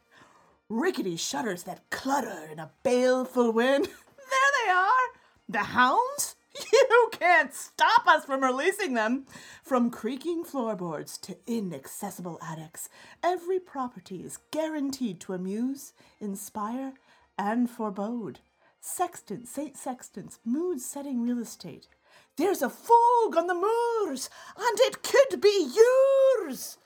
Rickety 0.69 1.17
shutters 1.17 1.65
that 1.65 1.91
clutter 1.91 2.49
in 2.51 2.61
a 2.61 2.71
baleful 2.85 3.53
wind? 3.53 3.89
There 4.31 4.65
they 4.65 4.71
are. 4.71 5.09
The 5.49 5.65
hounds? 5.75 6.37
You 6.73 7.11
can't 7.13 7.55
stop 7.55 8.07
us 8.07 8.25
from 8.25 8.43
releasing 8.43 8.95
them. 8.95 9.27
From 9.63 9.91
creaking 9.91 10.45
floorboards 10.45 11.17
to 11.19 11.37
inaccessible 11.47 12.39
attics, 12.43 12.89
every 13.23 13.61
property 13.61 14.23
is 14.23 14.39
guaranteed 14.51 15.21
to 15.21 15.33
amuse, 15.33 15.93
inspire, 16.21 16.95
and 17.39 17.71
forebode. 17.71 18.41
Sexton, 18.81 19.47
St. 19.47 19.77
Sexton's, 19.77 20.39
mood 20.45 20.81
setting 20.81 21.23
real 21.23 21.39
estate. 21.39 21.87
There's 22.37 22.63
a 22.63 22.71
fog 22.71 23.37
on 23.37 23.47
the 23.47 23.55
moors, 23.55 24.29
and 24.59 24.81
it 24.81 25.03
could 25.03 25.41
be 25.41 25.73
yours. 25.75 26.79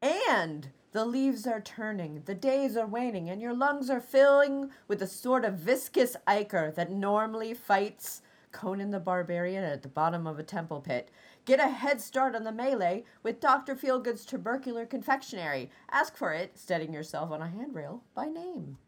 And 0.00 0.68
the 0.94 1.04
leaves 1.04 1.44
are 1.44 1.60
turning, 1.60 2.22
the 2.24 2.36
days 2.36 2.76
are 2.76 2.86
waning, 2.86 3.28
and 3.28 3.42
your 3.42 3.52
lungs 3.52 3.90
are 3.90 4.00
filling 4.00 4.70
with 4.86 5.00
the 5.00 5.06
sort 5.08 5.44
of 5.44 5.54
viscous 5.54 6.16
ichor 6.24 6.72
that 6.76 6.92
normally 6.92 7.52
fights 7.52 8.22
Conan 8.52 8.92
the 8.92 9.00
Barbarian 9.00 9.64
at 9.64 9.82
the 9.82 9.88
bottom 9.88 10.24
of 10.24 10.38
a 10.38 10.44
temple 10.44 10.80
pit. 10.80 11.10
Get 11.46 11.58
a 11.58 11.66
head 11.66 12.00
start 12.00 12.36
on 12.36 12.44
the 12.44 12.52
melee 12.52 13.02
with 13.24 13.40
Dr. 13.40 13.74
Feelgood's 13.74 14.24
tubercular 14.24 14.86
confectionery. 14.86 15.68
Ask 15.90 16.16
for 16.16 16.32
it, 16.32 16.56
steadying 16.56 16.94
yourself 16.94 17.32
on 17.32 17.42
a 17.42 17.48
handrail, 17.48 18.04
by 18.14 18.26
name. 18.26 18.78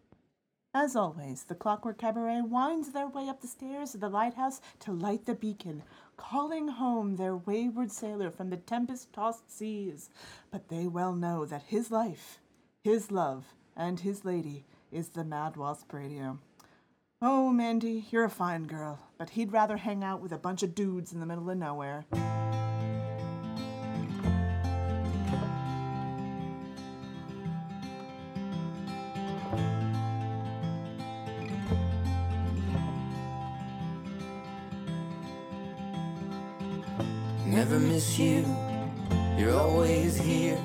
As 0.72 0.94
always, 0.94 1.42
the 1.42 1.54
Clockwork 1.54 1.98
Cabaret 1.98 2.42
winds 2.42 2.92
their 2.92 3.08
way 3.08 3.28
up 3.28 3.40
the 3.40 3.48
stairs 3.48 3.94
of 3.94 4.00
the 4.00 4.10
lighthouse 4.10 4.60
to 4.80 4.92
light 4.92 5.24
the 5.24 5.34
beacon, 5.34 5.82
calling 6.16 6.68
home 6.68 7.16
their 7.16 7.36
wayward 7.36 7.92
sailor 7.92 8.30
from 8.30 8.50
the 8.50 8.56
tempest 8.56 9.12
tossed 9.12 9.50
seas. 9.56 10.10
But 10.50 10.68
they 10.68 10.86
well 10.86 11.14
know 11.14 11.44
that 11.44 11.64
his 11.64 11.90
life, 11.90 12.38
his 12.82 13.10
love, 13.10 13.54
and 13.76 14.00
his 14.00 14.24
lady 14.24 14.64
is 14.90 15.08
the 15.10 15.24
Mad 15.24 15.56
Wasp 15.56 15.92
Radio. 15.92 16.38
Oh, 17.22 17.50
Mandy, 17.50 18.06
you're 18.10 18.24
a 18.24 18.30
fine 18.30 18.66
girl, 18.66 18.98
but 19.18 19.30
he'd 19.30 19.52
rather 19.52 19.78
hang 19.78 20.04
out 20.04 20.20
with 20.20 20.32
a 20.32 20.38
bunch 20.38 20.62
of 20.62 20.74
dudes 20.74 21.12
in 21.12 21.20
the 21.20 21.26
middle 21.26 21.48
of 21.48 21.56
nowhere. 21.56 22.04
never 37.78 37.92
miss 37.92 38.18
you. 38.18 38.44
You're 39.36 39.54
always 39.54 40.16
here. 40.16 40.58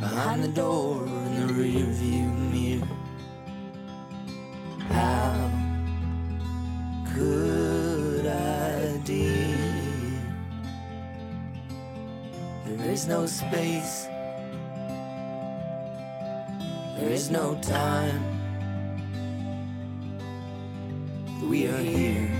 Behind 0.00 0.42
the 0.42 0.48
door 0.48 1.04
in 1.04 1.46
the 1.46 1.52
rearview 1.52 2.26
mirror. 2.52 2.88
How 4.88 5.50
could 7.14 8.26
I, 8.26 8.96
dear? 9.04 9.58
There 12.66 12.90
is 12.90 13.06
no 13.06 13.26
space. 13.26 14.06
There 16.96 17.10
is 17.10 17.30
no 17.30 17.58
time. 17.60 18.22
We 21.50 21.66
are 21.66 21.82
here. 21.82 22.35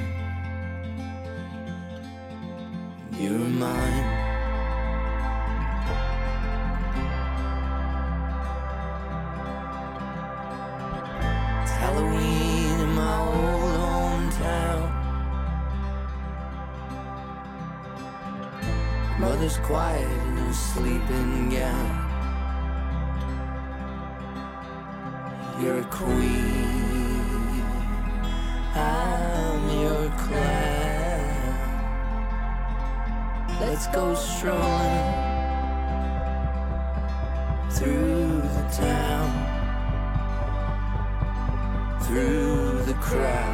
your 25.61 25.83
queen. 25.85 27.63
I'm 28.75 29.81
your 29.81 30.11
clown. 30.19 31.17
Let's 33.61 33.87
go 33.87 34.15
strolling 34.15 35.15
through 37.71 38.43
the 38.43 38.69
town, 38.71 39.31
through 42.03 42.83
the 42.85 42.95
crowd. 42.95 43.46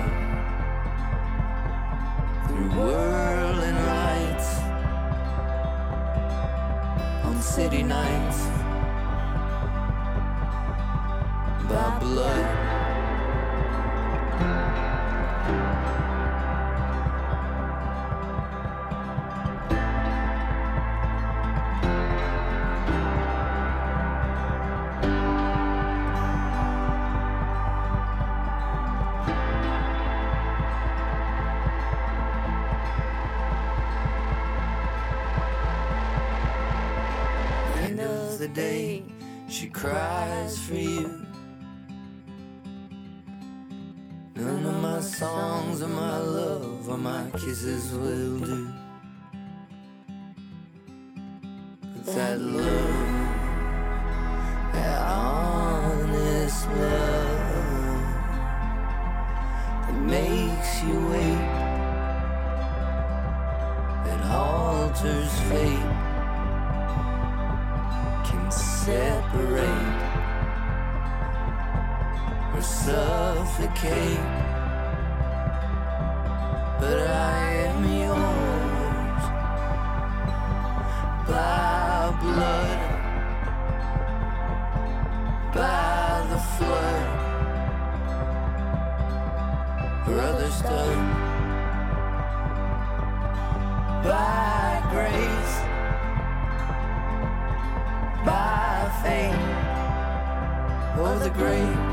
great 101.34 101.92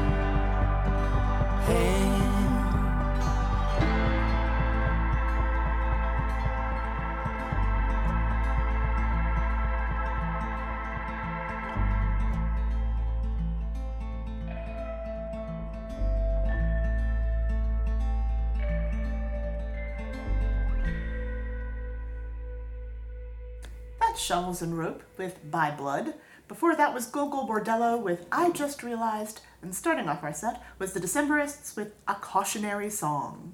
Shovels 24.29 24.61
and 24.61 24.77
Rope 24.77 25.01
with 25.17 25.39
By 25.49 25.71
Blood. 25.71 26.13
Before 26.49 26.75
that 26.75 26.95
was 26.95 27.05
Gogol 27.05 27.47
Bordello 27.47 28.01
with 28.01 28.25
I 28.31 28.49
Just 28.49 28.81
Realized, 28.81 29.41
and 29.61 29.73
starting 29.75 30.09
off 30.09 30.23
our 30.23 30.33
set 30.33 30.63
was 30.79 30.93
the 30.93 30.99
Decemberists 30.99 31.75
with 31.75 31.93
A 32.07 32.15
Cautionary 32.15 32.89
Song. 32.89 33.53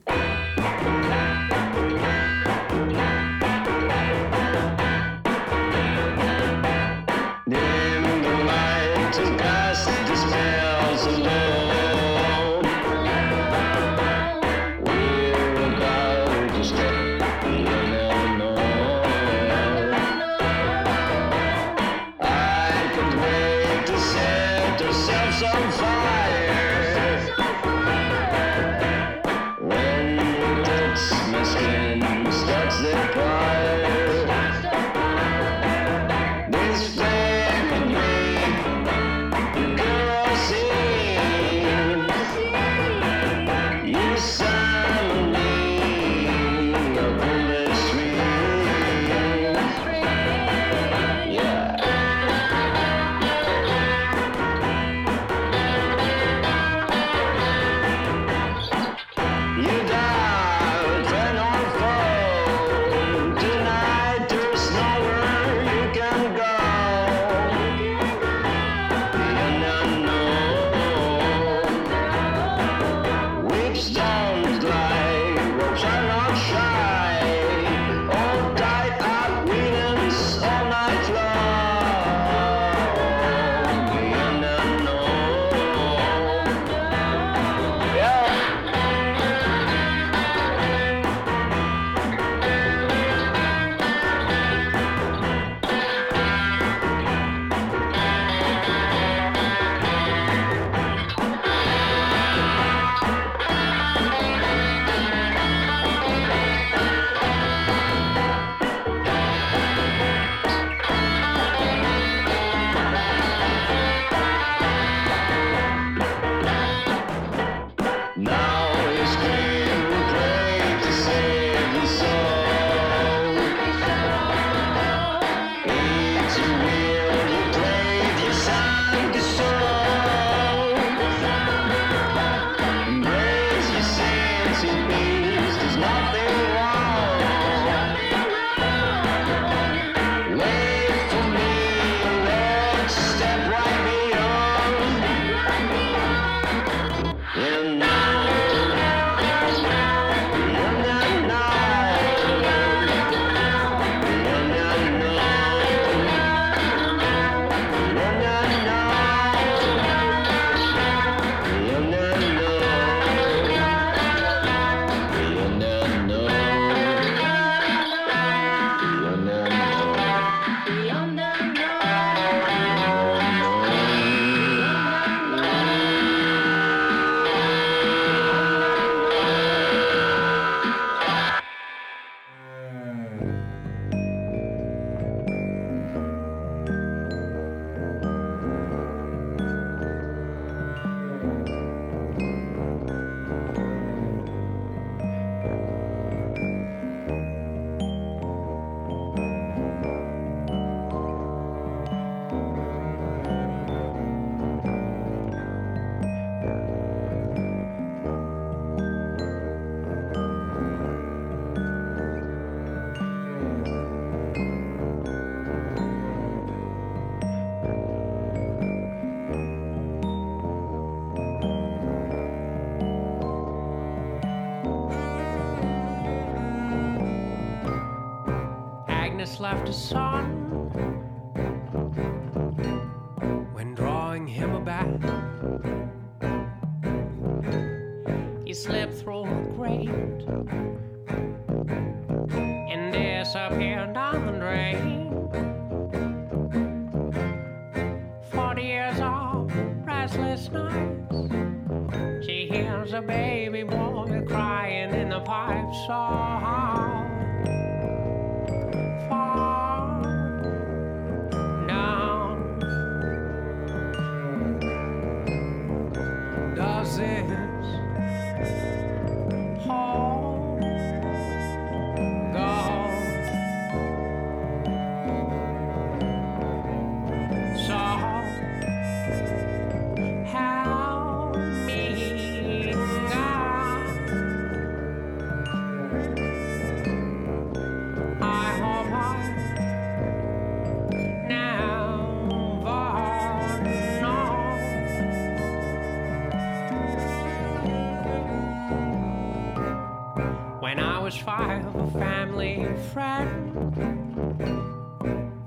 Was 301.05 301.17
five, 301.17 301.63
a 301.75 301.91
family 301.99 302.65
friend. 302.91 303.53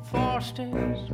Forced 0.05 0.59
his 0.59 1.11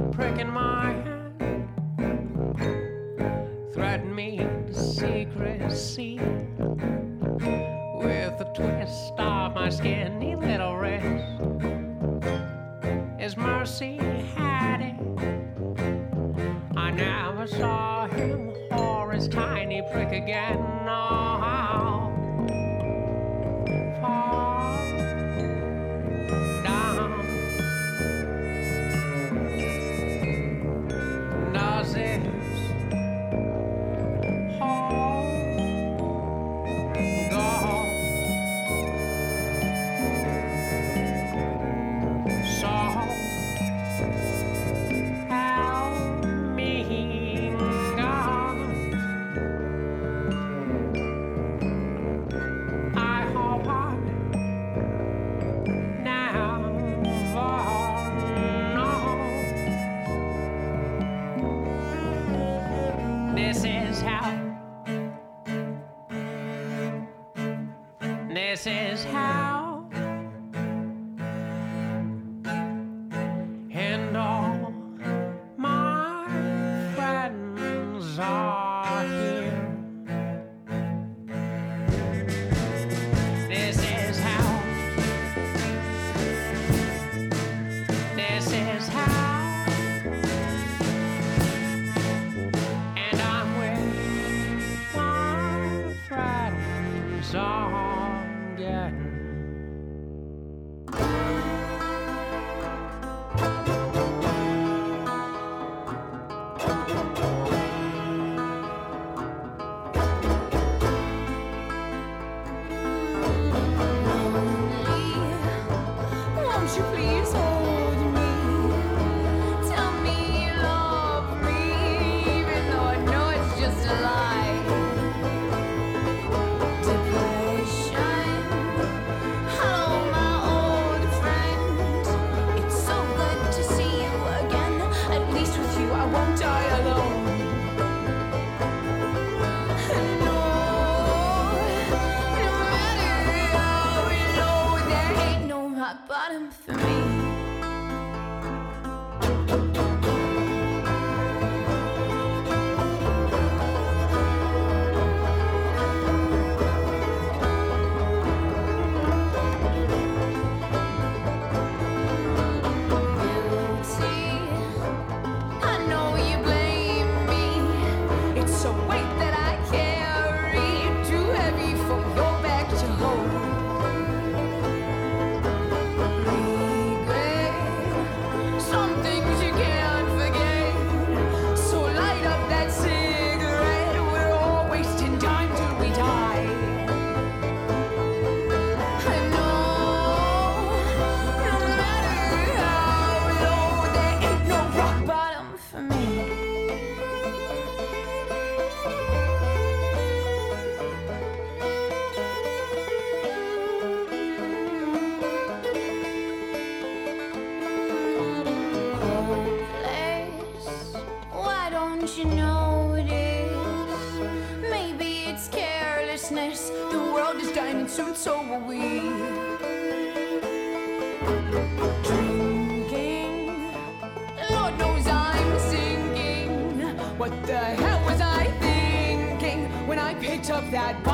that 230.74 231.13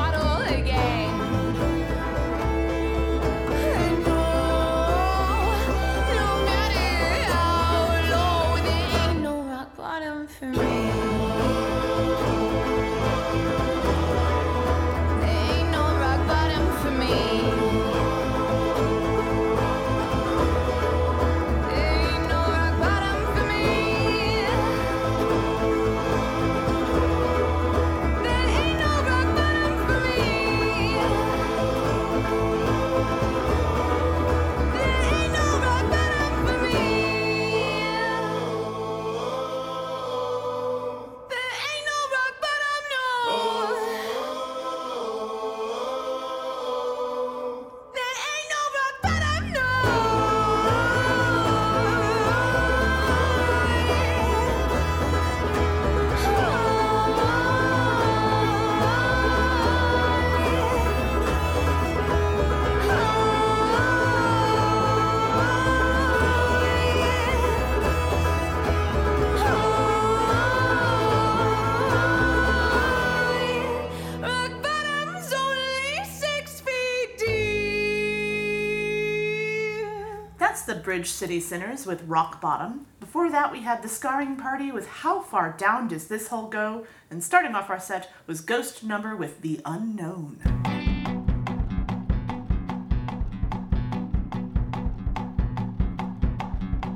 Bridge 80.91 81.09
City 81.09 81.39
Sinners 81.39 81.85
with 81.85 82.03
Rock 82.03 82.41
Bottom. 82.41 82.85
Before 82.99 83.31
that, 83.31 83.49
we 83.49 83.61
had 83.61 83.81
the 83.81 83.87
Scarring 83.87 84.35
Party 84.35 84.73
with 84.73 84.89
How 84.89 85.21
Far 85.21 85.53
Down 85.53 85.87
Does 85.87 86.07
This 86.07 86.27
Hole 86.27 86.49
Go? 86.49 86.85
And 87.09 87.23
starting 87.23 87.55
off 87.55 87.69
our 87.69 87.79
set 87.79 88.11
was 88.27 88.41
Ghost 88.41 88.83
Number 88.83 89.15
with 89.15 89.39
The 89.39 89.61
Unknown. 89.63 90.41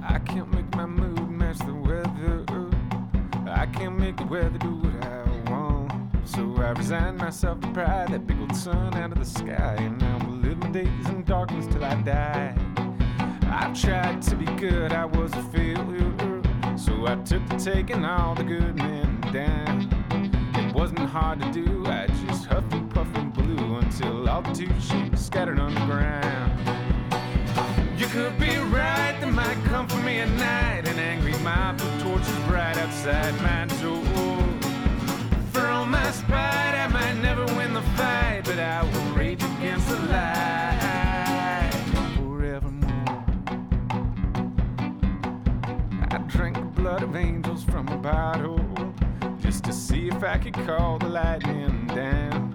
I 0.04 0.20
can't 0.26 0.54
make 0.54 0.76
my 0.76 0.86
mood 0.86 1.30
match 1.30 1.60
the 1.60 1.74
weather. 1.74 2.44
I 3.50 3.66
can't 3.68 3.98
make 3.98 4.18
the 4.18 4.26
weather 4.26 4.58
do 4.58 4.76
what 4.76 5.06
I 5.06 5.50
want. 5.50 5.94
So 6.26 6.42
I 6.62 6.72
resign 6.72 7.16
myself 7.16 7.62
to 7.62 7.72
pride 7.72 8.10
that 8.10 8.28
big 8.28 8.42
old 8.42 8.58
sun 8.58 8.94
out 8.96 9.14
of 9.14 9.20
the 9.20 9.26
sky. 9.26 9.78
And 9.80 10.04
I'm 10.04 10.42
live 10.42 10.58
my 10.58 10.72
days 10.72 11.08
in 11.08 11.24
darkness 11.24 11.66
till 11.68 11.86
I 11.86 11.96
die. 12.02 12.75
I've 13.58 13.80
tried 13.80 14.22
to 14.24 14.36
be 14.36 14.46
good, 14.58 14.92
I 14.92 15.06
was 15.06 15.32
a 15.34 15.42
failure. 15.44 16.12
So 16.78 17.08
I 17.08 17.16
took 17.24 17.48
to 17.48 17.58
taking 17.58 18.04
all 18.04 18.36
the 18.36 18.44
good 18.44 18.76
men 18.76 19.22
down. 19.32 19.88
It 20.56 20.76
wasn't 20.76 21.08
hard 21.10 21.40
to 21.40 21.50
do, 21.54 21.86
I 21.88 22.08
just 22.28 22.48
huffed 22.48 22.74
and 22.74 22.94
puffed 22.94 23.16
and 23.18 23.32
blew 23.32 23.78
until 23.78 24.28
all 24.28 24.42
the 24.42 24.52
two 24.52 24.70
sheep 24.82 25.18
scattered 25.18 25.58
on 25.58 25.74
the 25.74 25.86
ground. 25.86 26.52
You 27.98 28.08
could 28.08 28.38
be 28.38 28.58
right, 28.58 29.18
they 29.22 29.32
might 29.32 29.64
come 29.64 29.88
for 29.88 30.02
me 30.02 30.20
at 30.20 30.30
night. 30.32 30.86
An 30.90 31.00
angry 31.00 31.38
mob 31.40 31.80
with 31.80 32.04
torches 32.04 32.38
bright 32.48 32.78
outside 32.78 33.34
my 33.42 33.68
door. 33.82 34.04
For 35.54 35.66
all 35.66 35.86
my 35.86 36.12
spite, 36.12 36.76
I 36.76 36.88
might 36.88 37.22
never 37.22 37.46
win 37.56 37.74
the 37.74 37.84
fight, 37.96 38.42
but 38.44 38.60
I 38.60 38.84
will 38.84 39.16
rage 39.16 39.42
against 39.42 39.88
the 39.88 40.00
light 40.08 40.35
just 49.56 49.64
to 49.64 49.74
see 49.74 50.08
if 50.08 50.24
I 50.24 50.38
could 50.38 50.54
call 50.54 51.00
the 51.00 51.08
lightning 51.08 51.88
down. 51.88 52.54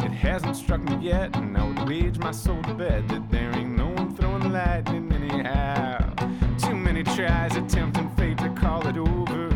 It 0.00 0.10
hasn't 0.10 0.56
struck 0.56 0.82
me 0.82 0.96
yet, 0.96 1.36
and 1.36 1.56
I 1.56 1.66
would 1.66 1.88
wage 1.88 2.18
my 2.18 2.32
soul 2.32 2.62
to 2.62 2.74
bet 2.74 3.06
that 3.08 3.30
there 3.30 3.54
ain't 3.54 3.76
no 3.76 3.88
one 3.88 4.14
throwing 4.16 4.42
the 4.42 4.48
lightning 4.48 5.12
anyhow. 5.12 6.12
Too 6.58 6.74
many 6.74 7.04
tries 7.04 7.56
attempting 7.56 8.10
fate 8.16 8.38
to 8.38 8.48
call 8.50 8.86
it 8.86 8.96
over, 8.96 9.48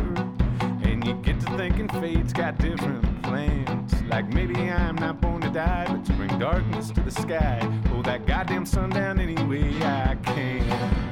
and 0.83 1.05
you 1.05 1.15
get 1.15 1.39
to 1.41 1.57
thinking 1.57 1.89
fate's 1.89 2.33
got 2.33 2.57
different 2.57 3.21
plans. 3.23 4.01
Like 4.03 4.27
maybe 4.33 4.55
I'm 4.69 4.95
not 4.95 5.19
born 5.19 5.41
to 5.41 5.49
die, 5.49 5.85
but 5.87 6.05
to 6.05 6.13
bring 6.13 6.39
darkness 6.39 6.91
to 6.91 7.01
the 7.01 7.11
sky. 7.11 7.59
Oh, 7.93 8.01
that 8.03 8.25
goddamn 8.25 8.65
sundown 8.65 9.19
any 9.19 9.41
way 9.43 9.67
I 9.83 10.15
can. 10.23 11.08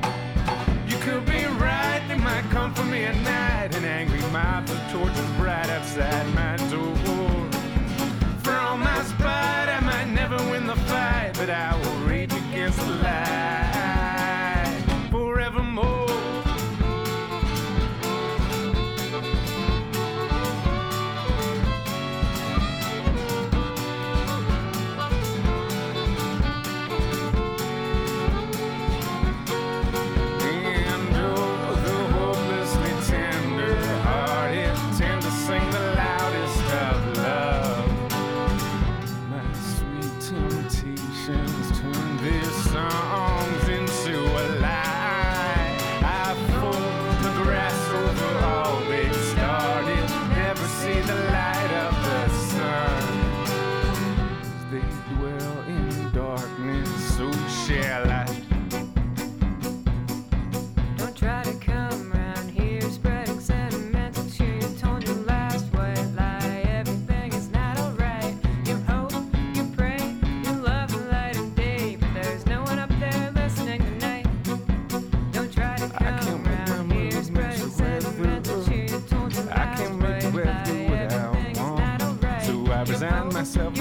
Might 2.27 2.49
come 2.51 2.73
for 2.73 2.83
me 2.83 3.05
at 3.05 3.17
night. 3.23 3.69
An 3.77 3.85
angry 3.85 4.23
mob 4.35 4.67
with 4.69 4.83
torches 4.91 5.29
bright 5.37 5.69
outside 5.69 6.27
my 6.41 6.55
door. 6.71 7.49
For 8.43 8.53
all 8.63 8.77
my 8.77 9.01
spite, 9.11 9.69
I 9.77 9.79
might 9.91 10.09
never 10.21 10.37
win 10.51 10.67
the 10.67 10.79
fight, 10.91 11.31
but 11.39 11.49
I 11.49 11.69
will 11.81 11.99
rage 12.09 12.33
against 12.33 12.79
the 12.79 12.95
light 13.05 13.47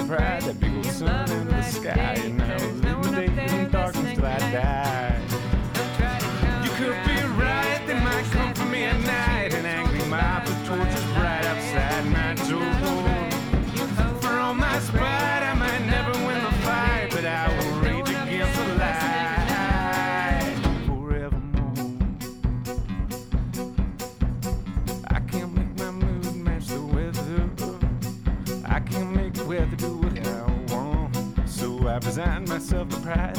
pride, 0.07 0.43
that 0.43 0.61
big 0.61 0.73
old 0.75 0.87
sun 0.87 1.31
in 1.33 1.49
the 1.49 1.63
sky, 1.63 2.36
Resign 32.27 32.45
myself 32.49 32.89
to 32.89 32.97
pride, 33.03 33.37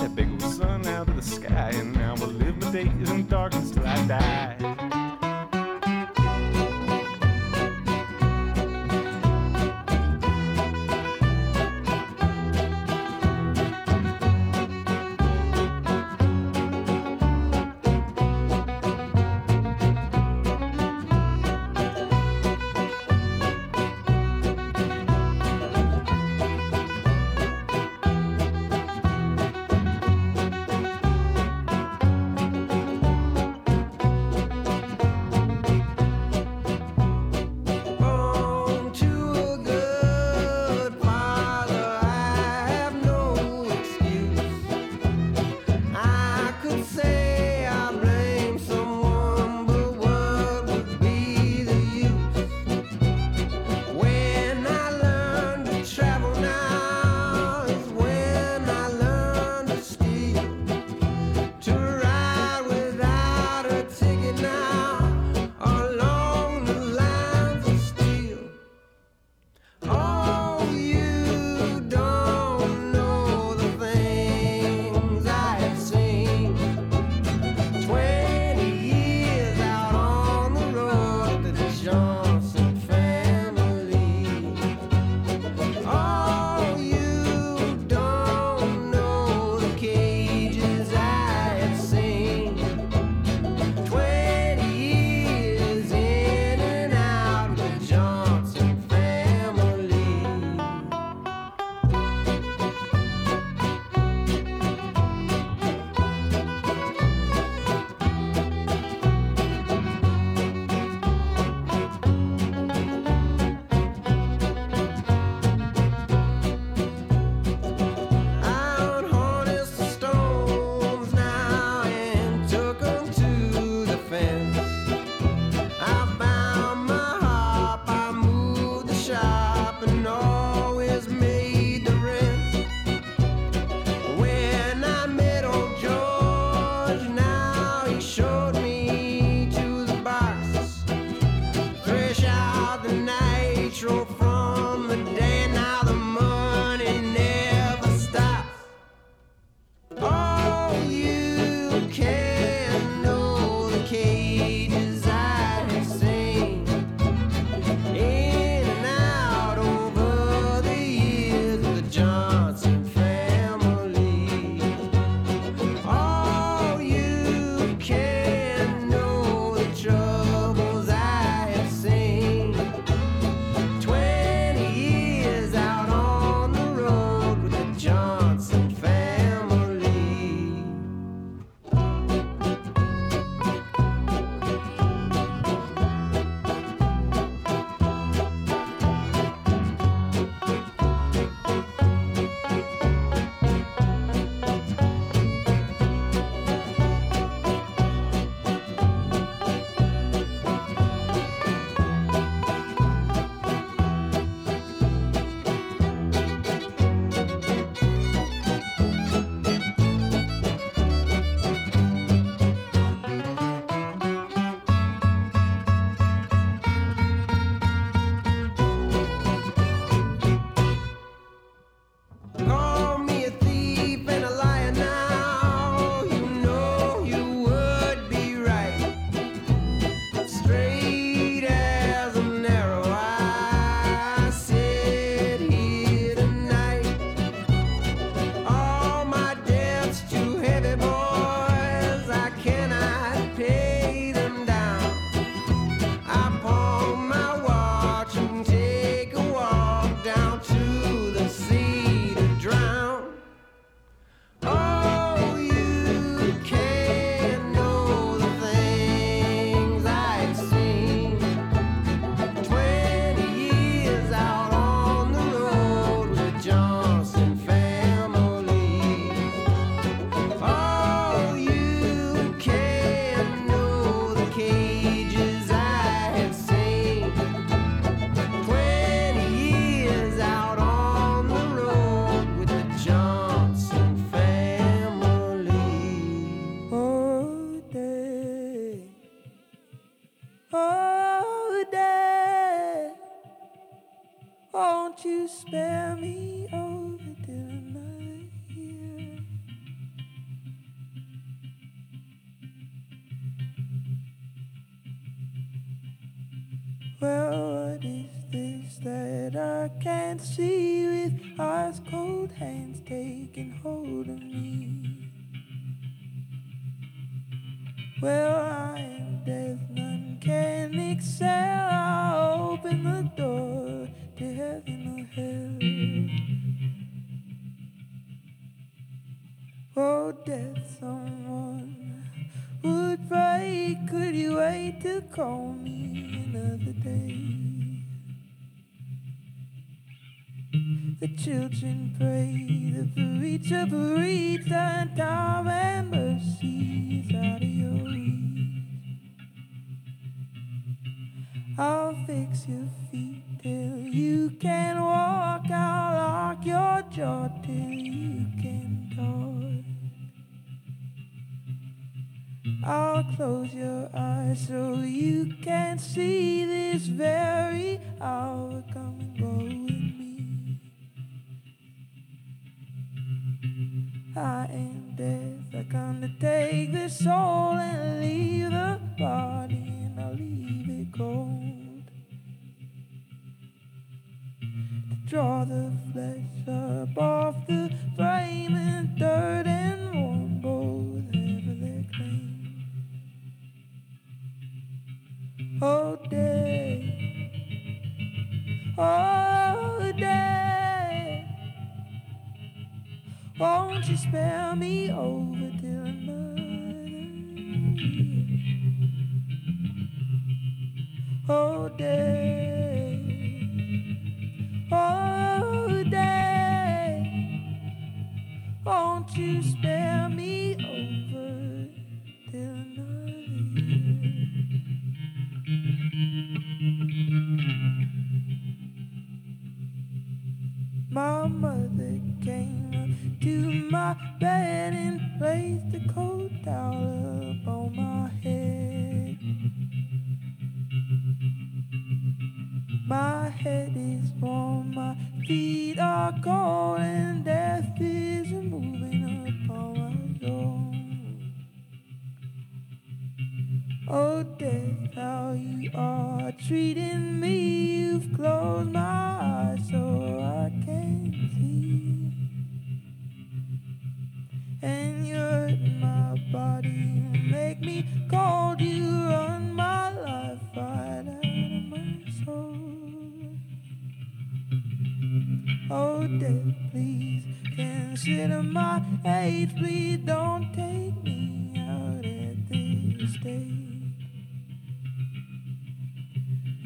and 341.63 341.97
pray 341.97 342.71
that 342.73 342.93
for 342.93 343.23
each 343.23 343.51
of 343.51 343.73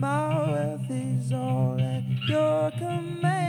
My 0.02 0.52
wealth 0.52 0.90
is 0.90 1.32
all 1.32 1.80
at 1.80 2.04
your 2.28 2.72
command. 2.72 3.42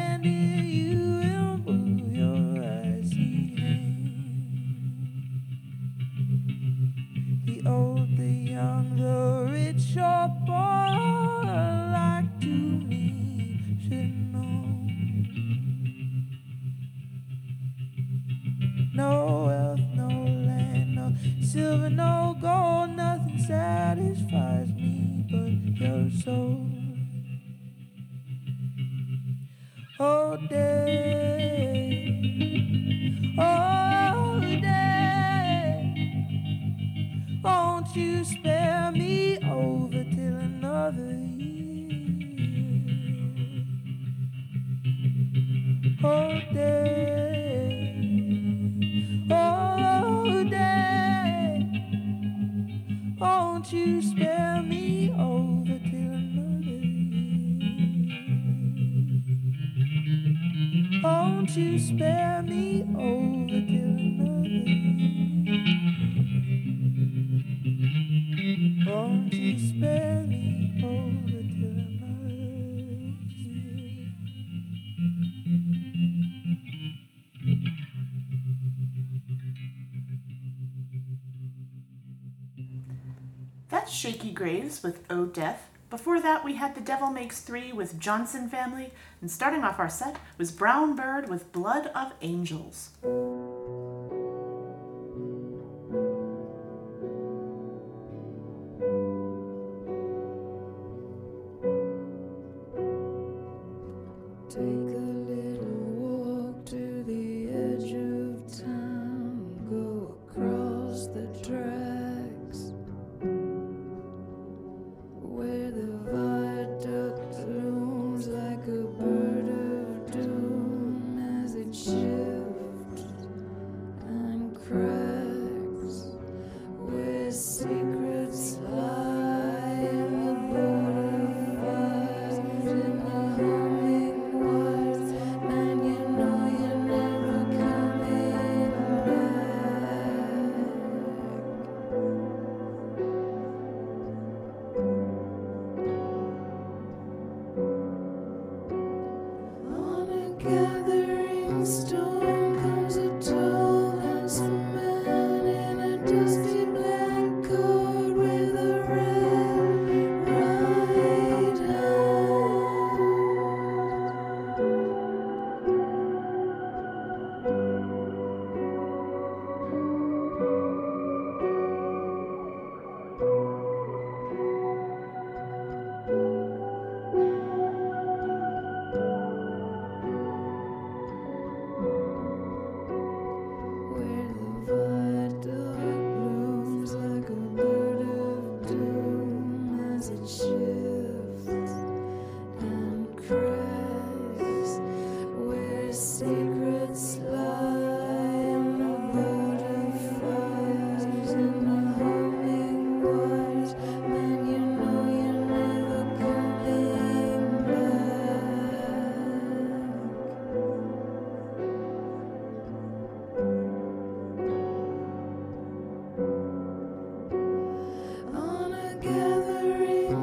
With 84.81 85.05
O 85.11 85.27
Death. 85.27 85.69
Before 85.90 86.20
that, 86.20 86.44
we 86.44 86.55
had 86.55 86.74
The 86.74 86.81
Devil 86.81 87.11
Makes 87.11 87.40
Three 87.40 87.73
with 87.73 88.01
Johnson 88.01 88.49
Family, 88.49 88.93
and 89.20 89.31
starting 89.31 89.65
off 89.65 89.78
our 89.78 89.90
set 89.90 90.16
was 90.39 90.51
Brown 90.51 90.97
Bird 90.97 91.28
with 91.28 91.53
Blood 91.53 91.89
of 91.89 92.12
Angels. 92.23 92.90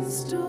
Gathering 0.09 0.48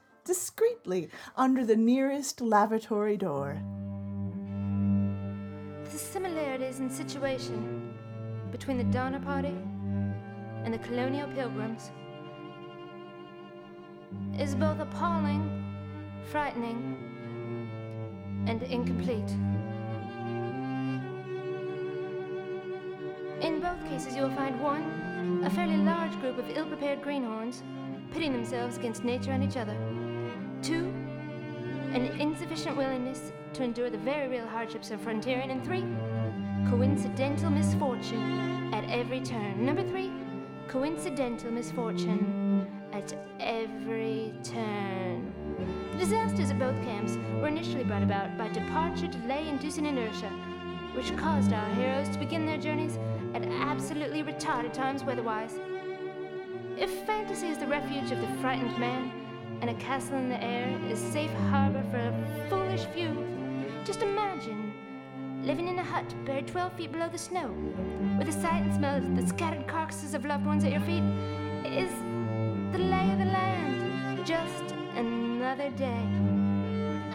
discreetly 0.31 1.09
under 1.35 1.65
the 1.65 1.75
nearest 1.75 2.39
lavatory 2.39 3.17
door. 3.17 3.61
The 5.91 5.97
similarities 5.97 6.79
in 6.79 6.89
situation 6.89 7.93
between 8.49 8.77
the 8.77 8.85
Donner 8.85 9.19
Party 9.19 9.57
and 10.63 10.73
the 10.73 10.77
colonial 10.77 11.27
pilgrims 11.35 11.91
is 14.39 14.55
both 14.55 14.79
appalling, 14.79 15.43
frightening, 16.31 16.79
and 18.47 18.63
incomplete. 18.63 19.31
In 23.41 23.59
both 23.59 23.83
cases, 23.89 24.15
you 24.15 24.21
will 24.21 24.35
find 24.37 24.61
one, 24.61 25.43
a 25.43 25.49
fairly 25.49 25.75
large 25.75 26.17
group 26.21 26.37
of 26.37 26.49
ill 26.55 26.67
prepared 26.67 27.01
greenhorns 27.01 27.63
pitting 28.13 28.31
themselves 28.31 28.77
against 28.77 29.03
nature 29.03 29.31
and 29.31 29.43
each 29.43 29.57
other. 29.57 29.75
Two, 30.61 30.93
an 31.93 32.05
insufficient 32.19 32.77
willingness 32.77 33.31
to 33.53 33.63
endure 33.63 33.89
the 33.89 33.97
very 33.97 34.27
real 34.27 34.45
hardships 34.45 34.91
of 34.91 35.01
frontiering. 35.01 35.49
And 35.49 35.63
three, 35.65 35.83
coincidental 36.69 37.49
misfortune 37.49 38.71
at 38.71 38.87
every 38.89 39.21
turn. 39.21 39.65
Number 39.65 39.83
three, 39.83 40.11
coincidental 40.67 41.51
misfortune 41.51 42.67
at 42.93 43.11
every 43.39 44.33
turn. 44.43 45.33
The 45.93 45.97
disasters 45.97 46.51
at 46.51 46.59
both 46.59 46.79
camps 46.83 47.17
were 47.41 47.47
initially 47.47 47.83
brought 47.83 48.03
about 48.03 48.37
by 48.37 48.47
departure, 48.49 49.07
delay, 49.07 49.47
inducing 49.47 49.87
inertia, 49.87 50.29
which 50.93 51.15
caused 51.17 51.53
our 51.53 51.73
heroes 51.73 52.07
to 52.09 52.19
begin 52.19 52.45
their 52.45 52.59
journeys 52.59 52.99
at 53.33 53.43
absolutely 53.45 54.21
retarded 54.21 54.73
times 54.73 55.03
weather-wise. 55.03 55.59
If 56.77 56.91
fantasy 57.05 57.47
is 57.47 57.57
the 57.57 57.67
refuge 57.67 58.11
of 58.11 58.21
the 58.21 58.27
frightened 58.41 58.77
man, 58.77 59.11
and 59.61 59.69
a 59.69 59.73
castle 59.75 60.17
in 60.17 60.29
the 60.29 60.43
air 60.43 60.77
is 60.89 60.99
safe 60.99 61.31
harbor 61.49 61.83
for 61.91 61.97
a 61.97 62.49
foolish 62.49 62.85
few, 62.85 63.25
just 63.85 64.01
imagine 64.01 64.73
living 65.43 65.67
in 65.67 65.79
a 65.79 65.83
hut 65.83 66.05
buried 66.25 66.47
12 66.47 66.73
feet 66.73 66.91
below 66.91 67.09
the 67.09 67.17
snow, 67.17 67.49
with 68.17 68.27
the 68.27 68.33
sight 68.33 68.63
and 68.63 68.73
smell 68.73 68.97
of 68.97 69.15
the 69.15 69.27
scattered 69.27 69.67
carcasses 69.67 70.13
of 70.13 70.25
loved 70.25 70.45
ones 70.45 70.63
at 70.63 70.71
your 70.71 70.81
feet 70.81 71.03
is 71.65 71.91
the 72.71 72.79
lay 72.79 73.11
of 73.11 73.19
the 73.19 73.25
land, 73.25 74.25
just 74.25 74.75
another 74.95 75.69
day. 75.71 76.07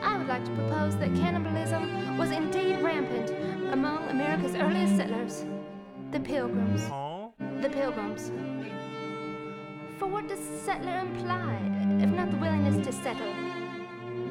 I 0.03 0.17
would 0.17 0.29
like 0.29 0.45
to 0.45 0.51
propose 0.53 0.97
that 0.97 1.15
cannibalism 1.15 2.17
was 2.17 2.31
indeed 2.31 2.81
rampant 2.81 3.31
among 3.73 4.09
America's 4.09 4.55
earliest 4.55 4.97
settlers, 4.97 5.45
the 6.13 6.21
Pilgrims. 6.21 6.83
The 7.63 7.69
Pilgrims. 7.69 8.31
What 10.11 10.29
does 10.29 10.39
settler 10.65 10.99
imply, 10.99 11.59
if 12.01 12.11
not 12.11 12.31
the 12.31 12.37
willingness 12.39 12.85
to 12.87 12.93
settle? 12.93 13.35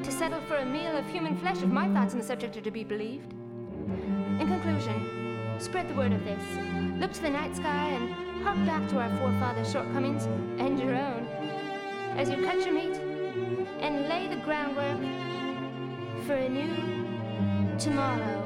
To 0.02 0.10
settle 0.10 0.40
for 0.42 0.56
a 0.56 0.64
meal 0.64 0.96
of 0.96 1.06
human 1.06 1.36
flesh 1.36 1.58
if 1.58 1.68
my 1.68 1.88
thoughts 1.88 2.12
on 2.12 2.18
the 2.20 2.26
subject 2.26 2.56
are 2.56 2.60
to 2.62 2.70
be 2.70 2.82
believed? 2.82 3.32
In 4.40 4.46
conclusion, 4.46 5.56
spread 5.58 5.88
the 5.88 5.94
word 5.94 6.12
of 6.12 6.24
this. 6.24 6.42
Look 6.98 7.12
to 7.12 7.22
the 7.22 7.30
night 7.30 7.54
sky 7.54 7.88
and 7.90 8.12
hark 8.42 8.56
back 8.66 8.88
to 8.90 8.98
our 8.98 9.10
forefathers' 9.18 9.70
shortcomings 9.70 10.24
and 10.58 10.78
your 10.78 10.94
own 10.96 11.26
as 12.16 12.30
you 12.30 12.44
cut 12.44 12.64
your 12.64 12.74
meat 12.74 12.96
and 13.80 14.08
lay 14.08 14.28
the 14.28 14.36
groundwork 14.36 14.98
for 16.26 16.34
a 16.34 16.48
new 16.48 17.78
tomorrow. 17.78 18.45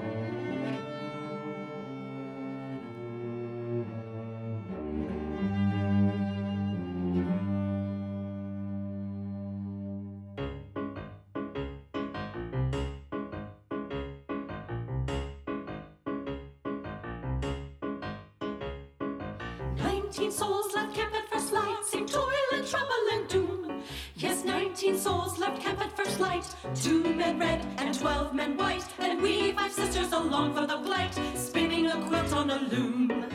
Two 26.75 27.03
men 27.03 27.39
red 27.39 27.67
and 27.79 27.99
twelve 27.99 28.33
men 28.33 28.57
white, 28.57 28.85
and 28.99 29.21
we 29.21 29.53
five 29.53 29.73
sisters 29.73 30.13
along 30.13 30.55
for 30.55 30.67
the 30.67 30.79
flight, 30.79 31.13
spinning 31.35 31.87
a 31.87 32.07
quilt 32.07 32.33
on 32.33 32.51
a 32.51 32.61
loom. 32.61 33.27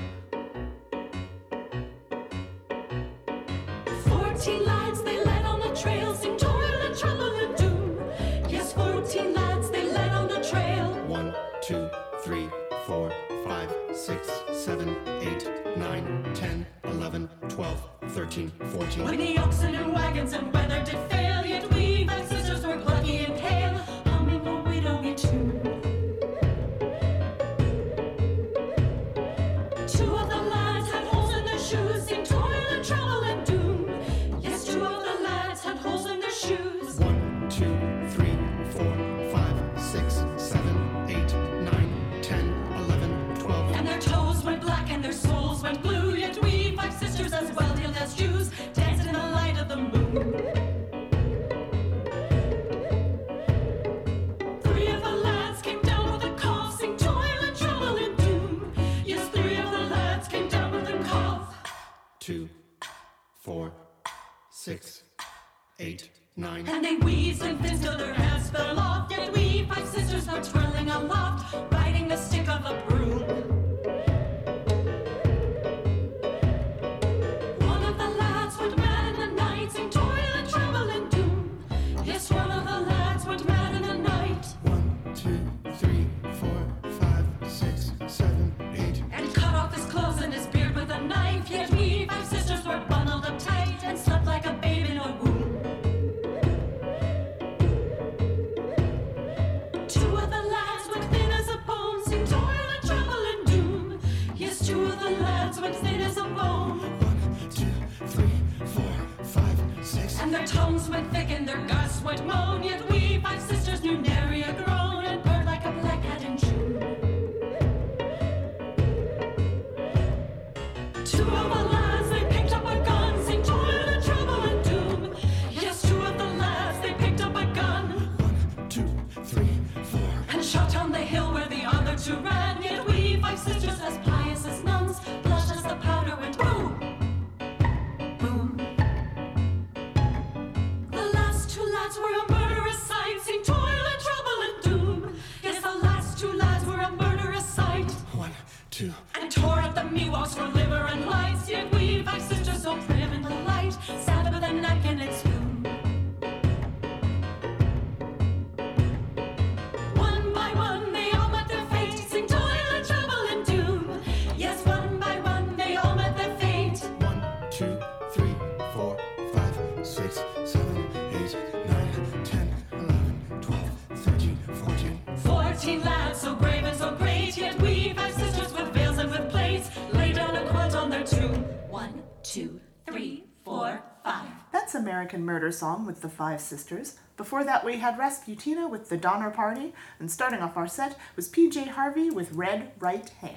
American 185.06 185.24
Murder 185.24 185.52
Song 185.52 185.86
with 185.86 186.02
the 186.02 186.10
Five 186.10 186.42
Sisters. 186.42 186.96
Before 187.16 187.44
that, 187.44 187.64
we 187.64 187.78
had 187.78 187.96
Rasputina 187.96 188.68
with 188.68 188.90
the 188.90 188.98
Donner 188.98 189.30
Party. 189.30 189.72
And 190.00 190.10
starting 190.10 190.40
off 190.40 190.58
our 190.58 190.68
set 190.68 190.98
was 191.16 191.30
PJ 191.30 191.68
Harvey 191.68 192.10
with 192.10 192.34
Red 192.34 192.72
Right 192.80 193.08
Hand. 193.22 193.35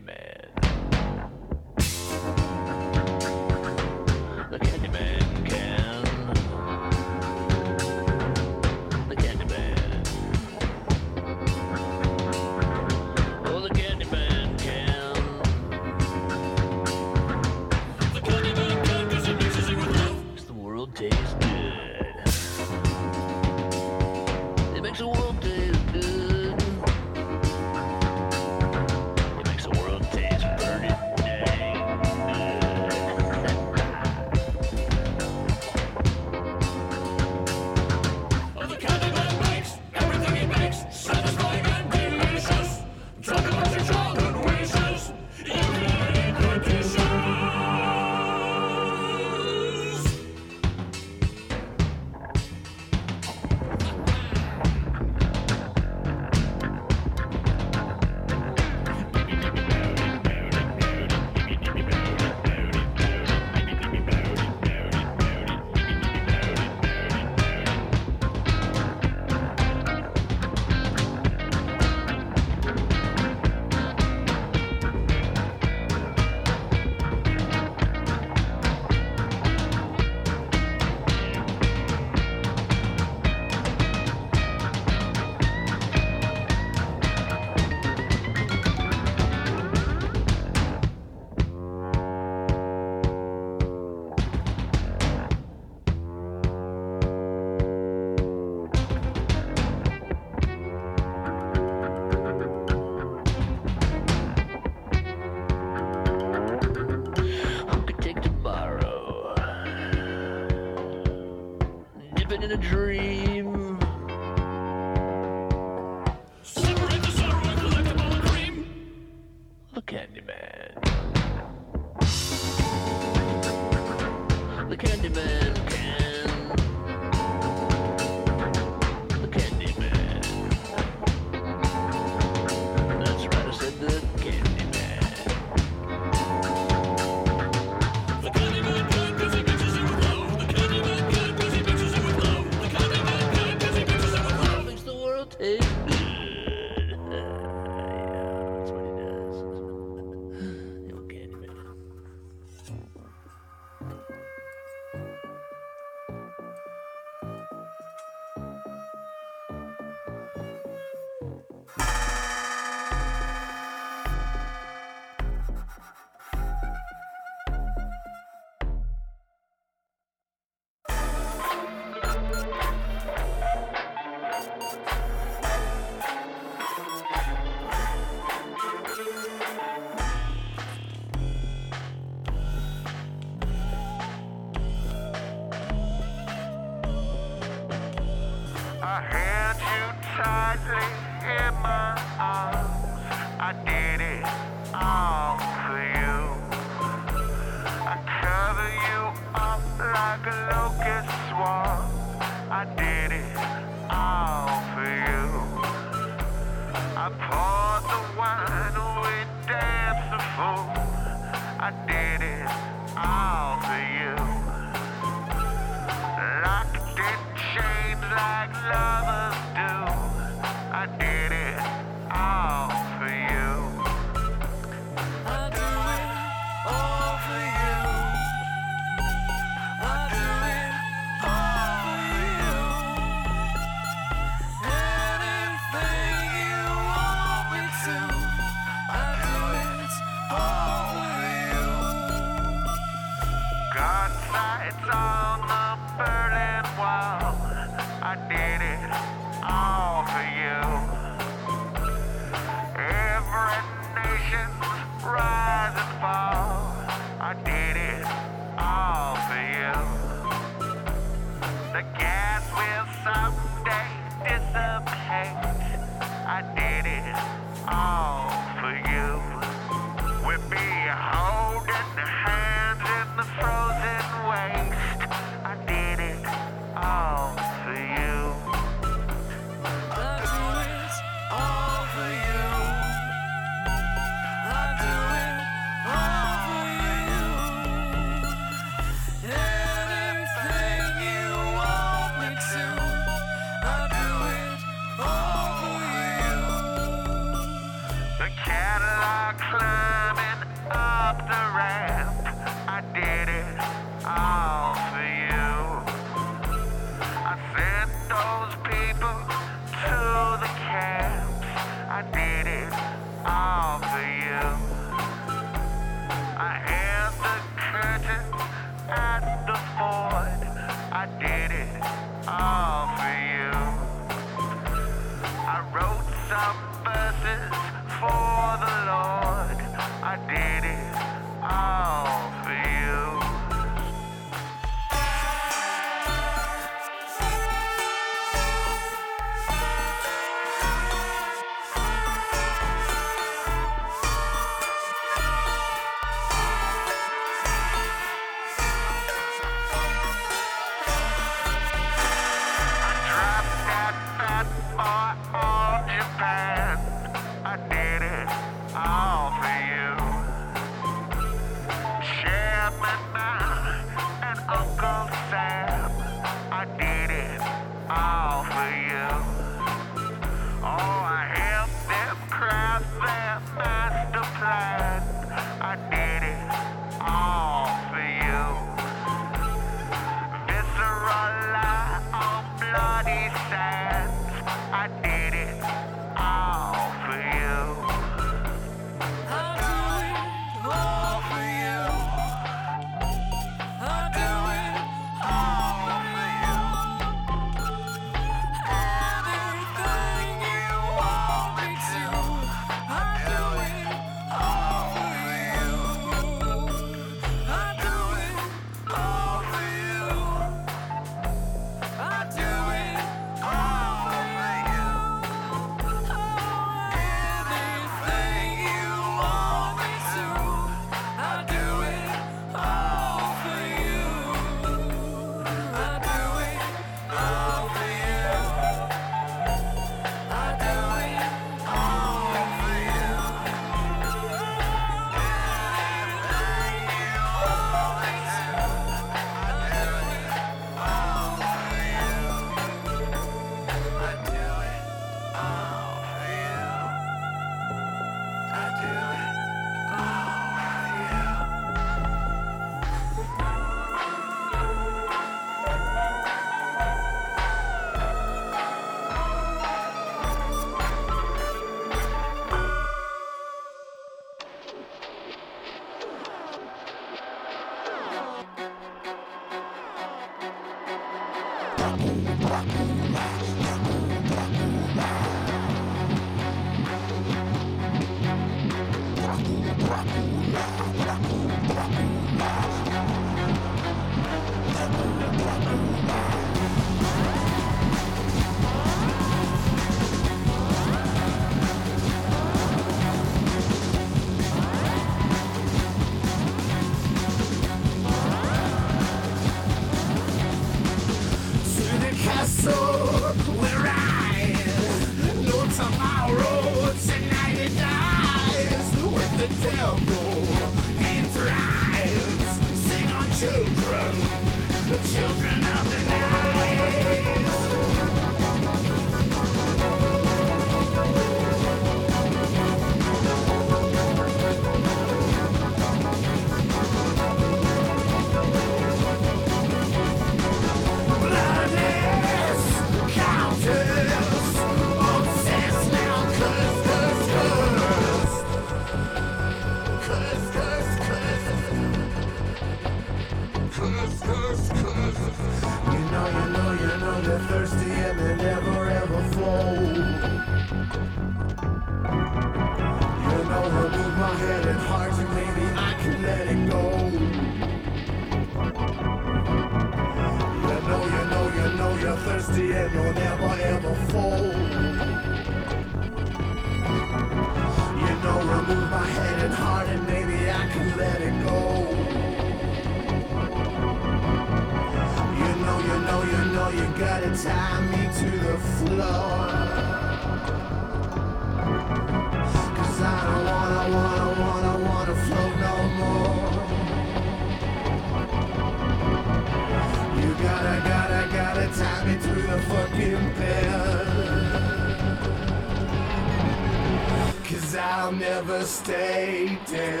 Never 598.91 600.00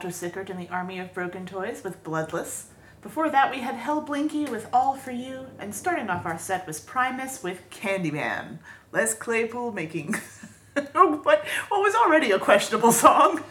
Walter 0.00 0.16
Sickert 0.16 0.48
in 0.48 0.56
the 0.56 0.70
Army 0.70 0.98
of 0.98 1.12
Broken 1.12 1.44
Toys 1.44 1.84
with 1.84 2.02
Bloodless. 2.02 2.68
Before 3.02 3.28
that, 3.28 3.50
we 3.50 3.58
had 3.58 3.74
Hellblinki 3.74 4.48
with 4.48 4.66
All 4.72 4.96
For 4.96 5.10
You, 5.10 5.48
and 5.58 5.74
starting 5.74 6.08
off 6.08 6.24
our 6.24 6.38
set 6.38 6.66
was 6.66 6.80
Primus 6.80 7.42
with 7.42 7.68
Candyman. 7.68 8.60
Les 8.92 9.12
Claypool 9.12 9.72
making 9.72 10.14
what, 10.92 11.44
what 11.68 11.82
was 11.82 11.94
already 11.94 12.30
a 12.30 12.38
questionable 12.38 12.92
song. 12.92 13.44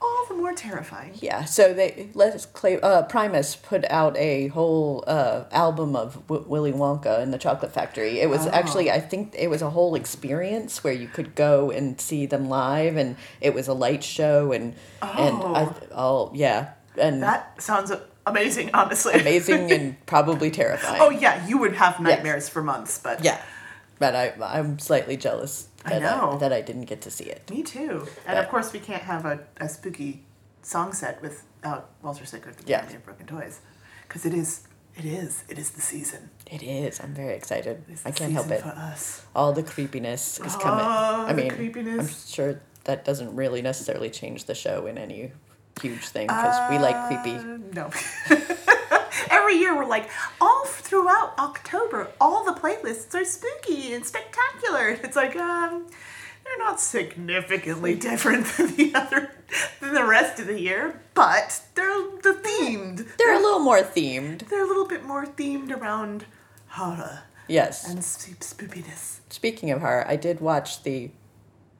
All 0.00 0.26
the 0.28 0.34
more 0.34 0.52
terrifying. 0.52 1.11
Yeah, 1.22 1.44
so 1.44 1.72
they 1.72 2.08
Les 2.14 2.44
Clay 2.46 2.80
uh, 2.80 3.02
Primus 3.04 3.56
put 3.56 3.84
out 3.90 4.16
a 4.16 4.48
whole 4.48 5.04
uh, 5.06 5.44
album 5.52 5.94
of 5.96 6.14
w- 6.26 6.44
Willy 6.48 6.72
Wonka 6.72 7.20
and 7.20 7.32
the 7.32 7.38
Chocolate 7.38 7.72
Factory. 7.72 8.20
It 8.20 8.28
was 8.28 8.46
Oh. 8.46 8.50
actually 8.50 8.90
I 8.90 9.00
think 9.00 9.34
it 9.38 9.48
was 9.48 9.62
a 9.62 9.70
whole 9.70 9.94
experience 9.94 10.82
where 10.84 10.92
you 10.92 11.06
could 11.08 11.34
go 11.34 11.70
and 11.70 12.00
see 12.00 12.26
them 12.26 12.48
live, 12.48 12.96
and 12.96 13.16
it 13.40 13.54
was 13.54 13.68
a 13.68 13.72
light 13.74 14.02
show 14.04 14.52
and 14.52 14.74
and 15.00 15.36
I, 15.42 15.62
Oh. 15.64 15.76
all 15.94 16.32
yeah 16.34 16.70
and 16.98 17.22
That 17.22 17.62
sounds 17.62 17.92
amazing, 18.26 18.70
honestly. 18.74 19.14
amazing 19.14 19.70
and 19.72 20.06
probably 20.06 20.50
terrifying. 20.50 21.00
oh, 21.00 21.10
yeah, 21.10 21.46
you 21.46 21.56
would 21.58 21.74
have 21.76 21.98
nightmares 22.00 22.48
for 22.48 22.62
months, 22.62 22.98
but. 23.02 23.24
Yeah, 23.24 23.40
but 23.98 24.14
I 24.14 24.32
I'm 24.42 24.78
slightly 24.78 25.16
jealous 25.16 25.68
I 25.84 25.98
that 25.98 26.02
know. 26.02 26.38
that 26.38 26.52
I 26.52 26.60
didn't 26.60 26.84
get 26.86 27.00
to 27.02 27.10
see 27.10 27.24
it. 27.24 27.48
Me 27.50 27.62
too. 27.62 28.06
And 28.26 28.38
of 28.38 28.48
course, 28.48 28.72
we 28.72 28.78
can't 28.80 29.02
have 29.02 29.24
a, 29.24 29.40
a 29.58 29.68
spooky 29.68 30.22
song 30.62 30.92
set 30.92 31.20
without 31.22 31.90
Walter 32.02 32.24
Sickert, 32.26 32.56
the 32.58 32.64
Yeah. 32.68 32.86
Of 32.86 33.04
Broken 33.04 33.26
Toys. 33.26 33.60
Because 34.08 34.26
it 34.26 34.34
is, 34.34 34.66
it 34.96 35.04
is, 35.04 35.44
it 35.48 35.58
is 35.58 35.70
the 35.70 35.80
season. 35.80 36.30
It 36.50 36.62
is. 36.62 37.00
I'm 37.00 37.14
very 37.14 37.34
excited. 37.34 37.82
I 38.04 38.10
can't 38.10 38.32
help 38.32 38.50
it. 38.50 38.60
for 38.62 38.68
us. 38.68 39.24
All 39.34 39.52
the 39.52 39.62
creepiness 39.62 40.38
is 40.40 40.54
coming. 40.56 40.84
Oh, 40.84 41.26
I 41.28 41.32
mean. 41.32 41.50
I'm 41.98 42.08
sure 42.08 42.60
that 42.84 43.04
doesn't 43.04 43.34
really 43.34 43.62
necessarily 43.62 44.10
change 44.10 44.44
the 44.44 44.54
show 44.54 44.86
in 44.86 44.98
any 44.98 45.32
huge 45.80 46.06
thing 46.08 46.26
because 46.26 46.70
we 46.70 46.78
like 46.78 46.96
creepy. 47.08 47.36
Uh, 47.38 47.58
No. 47.72 47.90
Every 49.30 49.54
year 49.56 49.74
we're 49.76 49.86
like, 49.86 50.08
all 50.40 50.64
throughout 50.66 51.32
October, 51.38 52.08
all 52.20 52.44
the 52.44 52.58
playlists 52.60 53.14
are 53.14 53.24
spooky 53.24 53.94
and 53.94 54.04
spectacular. 54.04 54.88
It's 55.02 55.16
like, 55.16 55.36
um, 55.36 55.86
they're 56.44 56.58
not 56.58 56.80
significantly 56.80 57.94
different 57.94 58.46
than 58.56 58.76
the 58.76 58.94
other, 58.94 59.30
than 59.80 59.94
the 59.94 60.04
rest 60.04 60.40
of 60.40 60.46
the 60.46 60.60
year, 60.60 61.00
but 61.14 61.62
they're 61.74 61.86
the 62.22 62.38
themed. 62.42 63.16
They're 63.16 63.34
a 63.34 63.40
little 63.40 63.60
more 63.60 63.80
themed. 63.82 64.48
They're 64.48 64.64
a 64.64 64.66
little 64.66 64.86
bit 64.86 65.04
more 65.04 65.24
themed 65.26 65.70
around 65.76 66.24
horror 66.68 67.20
Yes. 67.48 67.88
and 67.88 68.02
sp- 68.04 68.40
spoopiness. 68.40 69.20
Speaking 69.30 69.70
of 69.70 69.80
horror, 69.80 70.04
I 70.08 70.16
did 70.16 70.40
watch 70.40 70.82
the 70.84 71.10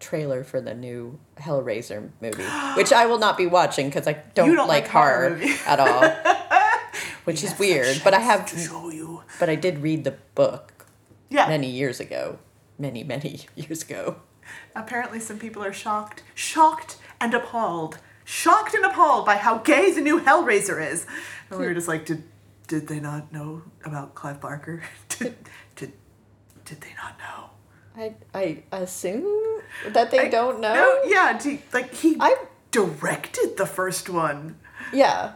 trailer 0.00 0.42
for 0.44 0.60
the 0.60 0.74
new 0.74 1.18
Hellraiser 1.38 2.10
movie, 2.20 2.42
which 2.76 2.92
I 2.92 3.06
will 3.06 3.18
not 3.18 3.36
be 3.36 3.46
watching 3.46 3.86
because 3.88 4.06
I 4.08 4.14
don't, 4.34 4.54
don't 4.54 4.68
like, 4.68 4.84
like 4.84 4.88
horror 4.88 5.36
horror, 5.38 5.54
at 5.66 5.80
all. 5.80 6.10
Which 7.24 7.44
is 7.44 7.56
weird, 7.56 8.00
but 8.02 8.14
I 8.14 8.18
have. 8.18 8.46
to 8.50 8.58
show 8.58 8.90
you. 8.90 9.22
But 9.38 9.48
I 9.48 9.54
did 9.54 9.78
read 9.78 10.02
the 10.02 10.16
book. 10.34 10.86
Yeah. 11.30 11.46
Many 11.46 11.68
years 11.70 12.00
ago, 12.00 12.40
many 12.80 13.04
many 13.04 13.42
years 13.54 13.82
ago. 13.84 14.16
Apparently, 14.74 15.20
some 15.20 15.38
people 15.38 15.62
are 15.62 15.72
shocked, 15.72 16.22
shocked 16.34 16.96
and 17.20 17.34
appalled, 17.34 17.98
shocked 18.24 18.74
and 18.74 18.84
appalled 18.84 19.26
by 19.26 19.36
how 19.36 19.58
gay 19.58 19.90
the 19.92 20.00
new 20.00 20.20
Hellraiser 20.20 20.84
is. 20.84 21.06
And 21.50 21.58
we 21.58 21.66
were 21.66 21.72
hmm. 21.72 21.76
just 21.76 21.88
like, 21.88 22.06
did 22.06 22.24
did 22.66 22.88
they 22.88 23.00
not 23.00 23.32
know 23.32 23.62
about 23.84 24.14
Clive 24.14 24.40
Barker? 24.40 24.82
did, 25.08 25.36
did 25.76 25.92
did 26.64 26.80
they 26.80 26.94
not 26.96 27.18
know? 27.18 27.50
I 27.96 28.14
I 28.32 28.62
assume 28.72 29.60
that 29.88 30.10
they 30.10 30.28
don't 30.28 30.60
know. 30.60 30.74
No, 30.74 31.00
yeah, 31.04 31.38
do- 31.38 31.58
like 31.72 31.92
he 31.92 32.16
I 32.18 32.36
directed 32.70 33.56
the 33.56 33.66
first 33.66 34.08
one. 34.08 34.58
Yeah. 34.92 35.32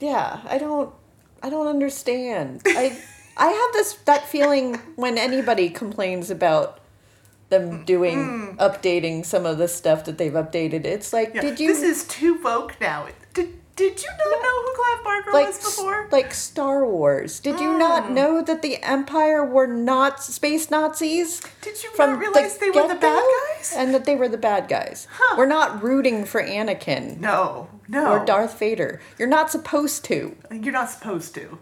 Yeah. 0.00 0.40
I 0.48 0.58
don't 0.58 0.94
I 1.42 1.50
don't 1.50 1.66
understand. 1.66 2.62
I 2.66 2.98
I 3.36 3.48
have 3.48 3.72
this 3.72 3.94
that 4.04 4.26
feeling 4.26 4.76
when 4.96 5.18
anybody 5.18 5.70
complains 5.70 6.30
about 6.30 6.80
them 7.52 7.70
mm, 7.70 7.86
doing 7.86 8.16
mm. 8.16 8.56
updating 8.56 9.24
some 9.24 9.46
of 9.46 9.58
the 9.58 9.68
stuff 9.68 10.04
that 10.06 10.18
they've 10.18 10.32
updated. 10.32 10.84
It's 10.84 11.12
like 11.12 11.34
Yeah, 11.34 11.42
did 11.42 11.60
you 11.60 11.68
This 11.68 11.82
is 11.82 12.04
too 12.08 12.40
woke 12.42 12.80
now. 12.80 13.06
Did 13.34 13.54
did 13.74 14.02
you 14.02 14.08
not 14.10 14.42
know 14.42 14.62
who 14.62 14.74
Clive 14.74 15.04
Barker 15.04 15.32
like 15.32 15.46
was 15.46 15.58
before? 15.58 16.08
like 16.12 16.34
Star 16.34 16.84
Wars. 16.86 17.40
Did 17.40 17.58
you 17.58 17.78
not 17.78 18.04
mm. 18.04 18.10
know 18.10 18.42
that 18.42 18.60
the 18.60 18.82
Empire 18.82 19.44
were 19.44 19.66
not 19.66 20.22
space 20.22 20.70
Nazis? 20.70 21.40
Did 21.62 21.82
you 21.82 21.90
From 21.90 22.10
not 22.10 22.18
realize 22.18 22.58
they 22.58 22.70
were 22.70 22.86
the 22.86 22.94
bad 22.94 23.24
guys? 23.56 23.74
And 23.74 23.94
that 23.94 24.04
they 24.04 24.14
were 24.14 24.28
the 24.28 24.36
bad 24.36 24.68
guys. 24.68 25.08
We're 25.38 25.46
not 25.46 25.82
rooting 25.82 26.26
for 26.26 26.42
Anakin. 26.42 27.18
No, 27.18 27.70
no. 27.88 28.12
Or 28.12 28.24
Darth 28.24 28.58
Vader. 28.58 29.00
You're 29.18 29.28
not 29.28 29.50
supposed 29.50 30.04
to. 30.06 30.36
You're 30.50 30.72
not 30.72 30.90
supposed 30.90 31.34
to. 31.36 31.58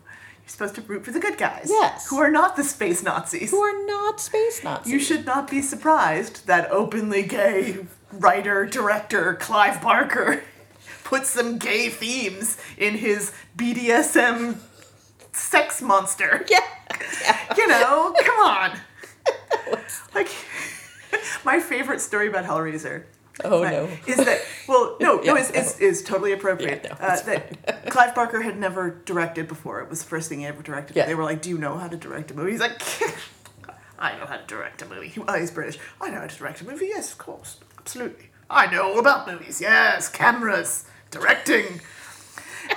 Supposed 0.50 0.74
to 0.74 0.80
root 0.82 1.04
for 1.04 1.12
the 1.12 1.20
good 1.20 1.38
guys. 1.38 1.66
Yes. 1.68 2.08
Who 2.08 2.18
are 2.18 2.30
not 2.30 2.56
the 2.56 2.64
space 2.64 3.04
Nazis. 3.04 3.52
Who 3.52 3.60
are 3.60 3.86
not 3.86 4.20
space 4.20 4.64
Nazis. 4.64 4.92
You 4.92 4.98
should 4.98 5.24
not 5.24 5.48
be 5.48 5.62
surprised 5.62 6.46
that 6.48 6.68
openly 6.72 7.22
gay 7.22 7.86
writer, 8.12 8.66
director 8.66 9.34
Clive 9.34 9.80
Barker 9.80 10.42
put 11.04 11.24
some 11.26 11.56
gay 11.56 11.88
themes 11.88 12.58
in 12.76 12.94
his 12.96 13.32
BDSM 13.56 14.58
sex 15.32 15.80
monster. 15.80 16.44
Yeah. 17.22 17.36
You 17.56 17.68
know, 17.68 18.12
come 18.20 18.40
on. 18.40 18.78
like, 20.14 20.28
my 21.44 21.60
favorite 21.60 22.00
story 22.00 22.26
about 22.28 22.44
Hellraiser. 22.44 23.04
Oh, 23.44 23.62
right, 23.62 23.72
no. 23.72 23.88
Is 24.06 24.16
that, 24.16 24.40
well, 24.68 24.96
no, 25.00 25.16
no, 25.16 25.22
Yeah, 25.22 25.36
it's, 25.38 25.50
it's, 25.50 25.78
it's 25.80 26.02
totally 26.02 26.32
appropriate. 26.32 26.82
Yeah, 26.84 26.96
no, 27.00 27.06
uh, 27.06 27.22
that 27.22 27.86
Clive 27.90 28.14
Barker 28.14 28.42
had 28.42 28.58
never 28.58 28.90
directed 29.04 29.48
before. 29.48 29.80
It 29.80 29.88
was 29.90 30.02
the 30.02 30.08
first 30.08 30.28
thing 30.28 30.40
he 30.40 30.46
ever 30.46 30.62
directed. 30.62 30.96
Yeah. 30.96 31.06
They 31.06 31.14
were 31.14 31.24
like, 31.24 31.42
Do 31.42 31.50
you 31.50 31.58
know 31.58 31.76
how 31.76 31.88
to 31.88 31.96
direct 31.96 32.30
a 32.30 32.34
movie? 32.34 32.52
He's 32.52 32.60
like, 32.60 32.80
I 33.98 34.16
know 34.18 34.26
how 34.26 34.36
to 34.36 34.46
direct 34.46 34.82
a 34.82 34.86
movie. 34.86 35.12
Oh, 35.28 35.38
he's 35.38 35.50
British. 35.50 35.78
I 36.00 36.10
know 36.10 36.20
how 36.20 36.26
to 36.26 36.36
direct 36.36 36.60
a 36.62 36.64
movie. 36.66 36.86
Yes, 36.86 37.12
of 37.12 37.18
course. 37.18 37.58
Absolutely. 37.78 38.30
I 38.48 38.70
know 38.70 38.92
all 38.92 38.98
about 38.98 39.26
movies. 39.30 39.60
Yes, 39.60 40.08
cameras, 40.08 40.84
directing. 41.10 41.80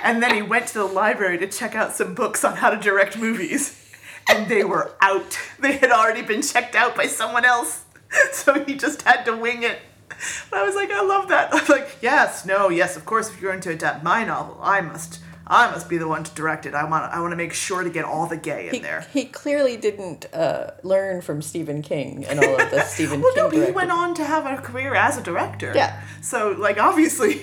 And 0.02 0.22
then 0.22 0.34
he 0.34 0.42
went 0.42 0.66
to 0.68 0.74
the 0.74 0.84
library 0.84 1.38
to 1.38 1.46
check 1.46 1.74
out 1.74 1.92
some 1.94 2.14
books 2.14 2.44
on 2.44 2.56
how 2.56 2.70
to 2.70 2.76
direct 2.76 3.18
movies. 3.18 3.80
And 4.28 4.48
they 4.48 4.64
were 4.64 4.92
out. 5.00 5.38
They 5.58 5.72
had 5.76 5.90
already 5.90 6.22
been 6.22 6.42
checked 6.42 6.74
out 6.74 6.94
by 6.96 7.06
someone 7.06 7.44
else. 7.44 7.84
So 8.32 8.62
he 8.64 8.76
just 8.76 9.02
had 9.02 9.24
to 9.24 9.36
wing 9.36 9.62
it. 9.64 9.78
But 10.50 10.60
I 10.60 10.62
was 10.64 10.74
like, 10.74 10.90
I 10.90 11.02
love 11.02 11.28
that. 11.28 11.50
I'm 11.54 11.66
like, 11.68 11.96
yes, 12.00 12.44
no, 12.46 12.68
yes, 12.68 12.96
of 12.96 13.04
course, 13.04 13.30
if 13.30 13.40
you're 13.40 13.50
going 13.52 13.62
to 13.62 13.70
adapt 13.70 14.02
my 14.04 14.24
novel, 14.24 14.58
I 14.62 14.80
must 14.80 15.20
I 15.46 15.70
must 15.70 15.90
be 15.90 15.98
the 15.98 16.08
one 16.08 16.24
to 16.24 16.34
direct 16.34 16.64
it. 16.64 16.74
I 16.74 16.84
want 16.88 17.12
I 17.12 17.20
want 17.20 17.32
to 17.32 17.36
make 17.36 17.52
sure 17.52 17.82
to 17.82 17.90
get 17.90 18.04
all 18.06 18.26
the 18.26 18.36
gay 18.38 18.68
in 18.68 18.74
He, 18.74 18.80
there. 18.80 19.06
he 19.12 19.26
clearly 19.26 19.76
didn't 19.76 20.24
uh, 20.32 20.70
learn 20.82 21.20
from 21.20 21.42
Stephen 21.42 21.82
King 21.82 22.24
and 22.24 22.38
all 22.40 22.58
of 22.58 22.70
the 22.70 22.80
Stephen 22.94 23.20
Well, 23.20 23.32
King 23.34 23.42
Well, 23.42 23.44
no, 23.44 23.50
he 23.50 23.56
directed- 23.58 23.74
went 23.74 23.90
on 23.90 24.14
to 24.14 24.24
have 24.24 24.46
a 24.46 24.56
career 24.62 24.94
as 24.94 25.18
a 25.18 25.22
director. 25.22 25.72
Yeah. 25.74 26.00
So, 26.22 26.52
like, 26.58 26.78
obviously, 26.78 27.42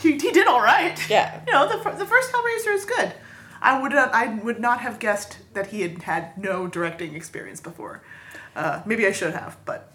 he, 0.00 0.12
he 0.12 0.30
did 0.30 0.46
all 0.46 0.60
right. 0.60 0.96
Yeah. 1.10 1.40
You 1.46 1.52
know, 1.54 1.66
the, 1.68 1.90
the 1.96 2.06
first 2.06 2.30
Hellraiser 2.32 2.72
is 2.74 2.84
good. 2.84 3.12
I 3.60 3.82
would 3.82 3.90
not, 3.90 4.14
I 4.14 4.34
would 4.34 4.60
not 4.60 4.78
have 4.82 5.00
guessed 5.00 5.38
that 5.54 5.68
he 5.68 5.80
had 5.80 6.02
had 6.04 6.38
no 6.38 6.68
directing 6.68 7.16
experience 7.16 7.60
before. 7.60 8.00
Uh, 8.54 8.82
maybe 8.86 9.04
I 9.08 9.10
should 9.12 9.34
have, 9.34 9.56
but 9.64 9.90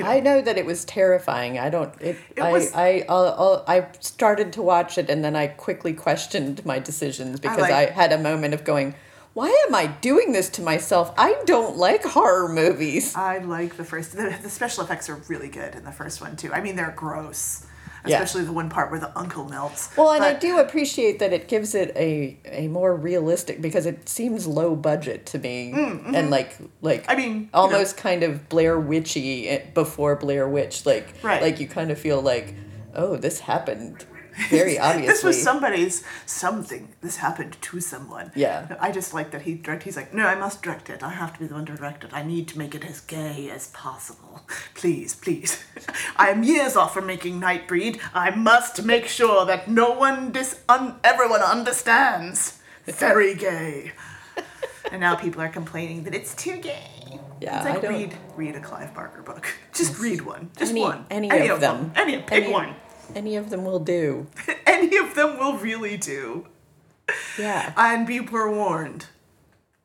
I 0.00 0.20
know 0.20 0.40
that 0.40 0.58
it 0.58 0.66
was 0.66 0.84
terrifying. 0.84 1.58
I 1.58 1.70
don't. 1.70 1.92
It. 2.00 2.16
It 2.36 2.40
I. 2.40 2.52
was- 2.52 2.72
I. 2.74 3.04
Uh, 3.08 3.62
I 3.66 3.86
started 4.00 4.52
to 4.54 4.62
watch 4.62 4.98
it, 4.98 5.10
and 5.10 5.24
then 5.24 5.36
I 5.36 5.48
quickly 5.48 5.92
questioned 5.92 6.64
my 6.64 6.78
decisions 6.78 7.40
because 7.40 7.58
I, 7.58 7.70
like- 7.70 7.90
had 7.90 8.12
a 8.12 8.18
moment 8.18 8.54
of 8.54 8.64
going, 8.64 8.94
"Why 9.34 9.48
am 9.68 9.74
I 9.74 9.86
doing 9.86 10.32
this 10.32 10.48
to 10.50 10.62
myself? 10.62 11.12
I 11.18 11.36
don't 11.46 11.76
like 11.76 12.04
horror 12.04 12.48
movies." 12.48 13.14
I 13.16 13.38
like 13.38 13.76
the 13.76 13.84
first. 13.84 14.12
The, 14.12 14.36
the 14.42 14.50
special 14.50 14.84
effects 14.84 15.08
are 15.08 15.16
really 15.28 15.48
good 15.48 15.74
in 15.74 15.84
the 15.84 15.92
first 15.92 16.20
one 16.20 16.36
too. 16.36 16.52
I 16.52 16.60
mean, 16.60 16.76
they're 16.76 16.94
gross, 16.96 17.66
Yeah. 18.04 18.20
especially 18.20 18.44
the 18.46 18.52
one 18.52 18.68
part 18.68 18.90
where 18.90 18.98
the 19.00 19.16
uncle 19.16 19.44
melts. 19.48 19.96
Well, 19.96 20.10
and 20.12 20.24
I 20.24 20.34
do 20.34 20.58
appreciate 20.58 21.18
that 21.20 21.32
it 21.32 21.46
gives 21.48 21.74
it 21.74 21.92
a 21.96 22.36
a 22.44 22.68
more 22.68 22.94
realistic 22.96 23.60
because 23.62 23.86
it 23.86 24.08
seems 24.08 24.46
low 24.46 24.74
budget 24.74 25.26
to 25.26 25.38
me 25.38 25.72
Mm, 25.72 26.04
mhm. 26.06 26.16
and 26.16 26.30
like 26.30 26.56
like 26.80 27.04
I 27.08 27.14
mean, 27.14 27.32
you 27.34 27.40
know. 27.42 27.48
almost 27.54 27.96
kind 27.96 28.22
of 28.24 28.48
Blair 28.48 28.78
Witchy 28.78 29.48
eh, 29.48 29.62
before 29.74 30.16
Blair 30.16 30.48
Witch 30.48 30.84
like 30.84 31.14
Right. 31.22 31.40
like 31.42 31.60
you 31.60 31.68
kind 31.68 31.90
of 31.90 31.98
feel 31.98 32.20
like 32.20 32.54
oh 32.94 33.16
this 33.16 33.40
happened 33.40 34.04
very 34.48 34.78
obviously 34.78 35.06
This 35.12 35.24
was 35.24 35.42
somebody's 35.42 36.04
something. 36.26 36.88
This 37.00 37.16
happened 37.16 37.56
to 37.60 37.80
someone. 37.80 38.32
Yeah. 38.34 38.76
I 38.80 38.90
just 38.92 39.12
like 39.14 39.30
that 39.32 39.42
he 39.42 39.54
direct. 39.54 39.82
He's 39.82 39.96
like, 39.96 40.12
no, 40.14 40.26
I 40.26 40.34
must 40.34 40.62
direct 40.62 40.90
it. 40.90 41.02
I 41.02 41.10
have 41.10 41.32
to 41.34 41.40
be 41.40 41.46
the 41.46 41.54
one 41.54 41.66
to 41.66 41.74
direct 41.74 42.04
it. 42.04 42.10
I 42.12 42.22
need 42.22 42.48
to 42.48 42.58
make 42.58 42.74
it 42.74 42.84
as 42.84 43.00
gay 43.00 43.50
as 43.50 43.68
possible. 43.68 44.42
Please, 44.74 45.14
please. 45.14 45.62
I 46.16 46.28
am 46.30 46.42
years 46.42 46.76
off 46.76 46.94
from 46.94 47.06
making 47.06 47.40
Nightbreed. 47.40 48.00
I 48.14 48.30
must 48.30 48.84
make 48.84 49.06
sure 49.06 49.44
that 49.46 49.68
no 49.68 49.90
one 49.92 50.32
dis 50.32 50.60
un- 50.68 50.96
everyone 51.04 51.40
understands. 51.42 52.58
Very 52.86 53.34
gay. 53.34 53.92
and 54.92 55.00
now 55.00 55.14
people 55.14 55.40
are 55.40 55.48
complaining 55.48 56.04
that 56.04 56.14
it's 56.14 56.34
too 56.34 56.56
gay. 56.58 57.20
Yeah, 57.40 57.56
it's 57.56 57.64
like 57.66 57.78
I 57.78 57.80
don't- 57.80 57.92
read 57.92 58.16
read 58.36 58.56
a 58.56 58.60
Clive 58.60 58.94
Barker 58.94 59.22
book. 59.22 59.46
Just 59.72 59.98
read 59.98 60.22
one. 60.22 60.50
Just 60.56 60.72
any, 60.72 60.80
one. 60.80 61.06
any, 61.10 61.28
of 61.28 61.32
them. 61.32 61.40
Any 61.40 61.48
of 61.48 61.60
them 61.60 61.92
Any 61.96 62.16
pick 62.18 62.44
any, 62.44 62.52
one. 62.52 62.74
Any 63.14 63.36
of 63.36 63.50
them 63.50 63.64
will 63.64 63.78
do 63.80 64.26
Any 64.66 64.96
of 64.96 65.14
them 65.14 65.38
will 65.38 65.56
really 65.58 65.96
do. 65.96 66.46
yeah 67.38 67.72
And 67.76 68.06
be 68.06 68.18
forewarned, 68.20 69.06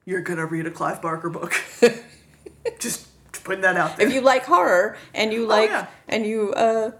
you're 0.06 0.22
gonna 0.22 0.45
read 0.45 0.65
a 0.65 0.72
Clive 0.72 1.02
Barker 1.02 1.30
book. 1.30 1.53
Just 2.80 3.07
putting 3.44 3.61
that 3.61 3.77
out 3.77 3.98
there. 3.98 4.07
if 4.07 4.14
you 4.14 4.22
like 4.22 4.45
horror 4.45 4.98
and 5.14 5.31
you 5.34 5.45
like 5.45 5.69
Oh, 5.69 5.73
yeah. 5.73 5.88
and 6.07 6.26
you 6.26 6.53
uh 6.53 6.91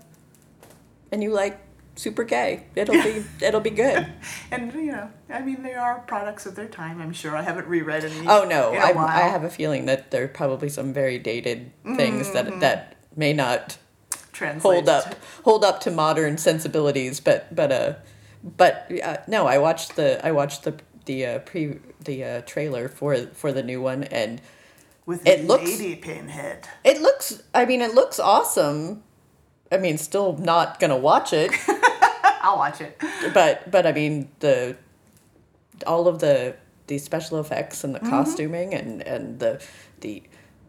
and 1.12 1.22
you 1.24 1.32
like 1.32 1.60
super 1.96 2.24
gay 2.24 2.64
it'll 2.76 2.94
be 3.04 3.24
it'll 3.42 3.60
be 3.60 3.70
good 3.72 4.08
and 4.52 4.72
you 4.74 4.92
know, 4.92 5.10
I 5.30 5.42
mean, 5.42 5.64
they 5.64 5.74
are 5.74 6.00
products 6.08 6.46
of 6.46 6.56
their 6.56 6.68
time. 6.68 7.02
I'm 7.02 7.12
sure. 7.12 7.36
I 7.36 7.42
haven't 7.42 7.68
reread 7.68 8.06
any. 8.06 8.28
Oh 8.28 8.46
no, 8.46 8.72
I. 8.74 8.94
I 8.98 9.28
have 9.28 9.44
a 9.44 9.50
feeling 9.50 9.86
that 9.88 10.12
there 10.12 10.24
are 10.24 10.28
probably 10.30 10.70
some 10.70 10.94
very 10.94 11.18
dated 11.20 11.72
things 11.98 12.28
Mhm. 12.30 12.34
that 12.34 12.60
that 12.62 12.96
may 13.16 13.34
not 13.34 13.78
Translate 14.38 14.62
hold 14.62 14.90
up 14.90 15.16
hold 15.44 15.64
up 15.64 15.80
to 15.82 15.92
modern 15.92 16.38
sensibilities, 16.38 17.20
but 17.20 17.54
but 17.56 17.72
uh 17.72 17.94
but 18.44 18.90
uh, 19.04 19.18
no, 19.28 19.48
I 19.48 19.58
watched 19.58 19.96
the 19.96 20.24
I 20.26 20.32
watched 20.32 20.64
the 20.64 20.76
the 21.06 21.26
uh, 21.26 21.40
pre 21.40 21.80
the 22.04 22.24
uh, 22.24 22.42
trailer 22.42 22.88
for 22.88 23.18
for 23.34 23.52
the 23.52 23.64
new 23.64 23.82
one 23.82 24.04
and 24.06 24.40
with 25.08 25.26
it 25.28 25.46
looks 25.46 25.64
Lady 25.80 25.96
Pinhead. 25.96 26.68
it 26.84 27.02
looks 27.02 27.42
I 27.54 27.66
mean 27.66 27.82
it 27.82 27.96
looks 27.96 28.20
awesome. 28.20 29.04
I 29.72 29.78
mean, 29.78 29.98
still 29.98 30.38
not 30.38 30.80
gonna 30.80 30.98
watch 30.98 31.34
it, 31.34 31.52
I'll 32.42 32.58
watch 32.58 32.80
it. 32.80 33.02
but 33.34 33.70
but 33.72 33.86
I 33.88 33.92
mean 33.92 34.30
the 34.40 34.78
all 35.86 36.08
of 36.08 36.20
the 36.20 36.56
the 36.88 36.98
special 37.00 37.40
effects 37.40 37.84
and 37.84 37.94
the 37.96 38.00
Mhm. 38.00 38.10
costuming 38.10 38.74
and 38.74 39.02
and 39.02 39.40
the 39.40 39.62
the 40.02 40.24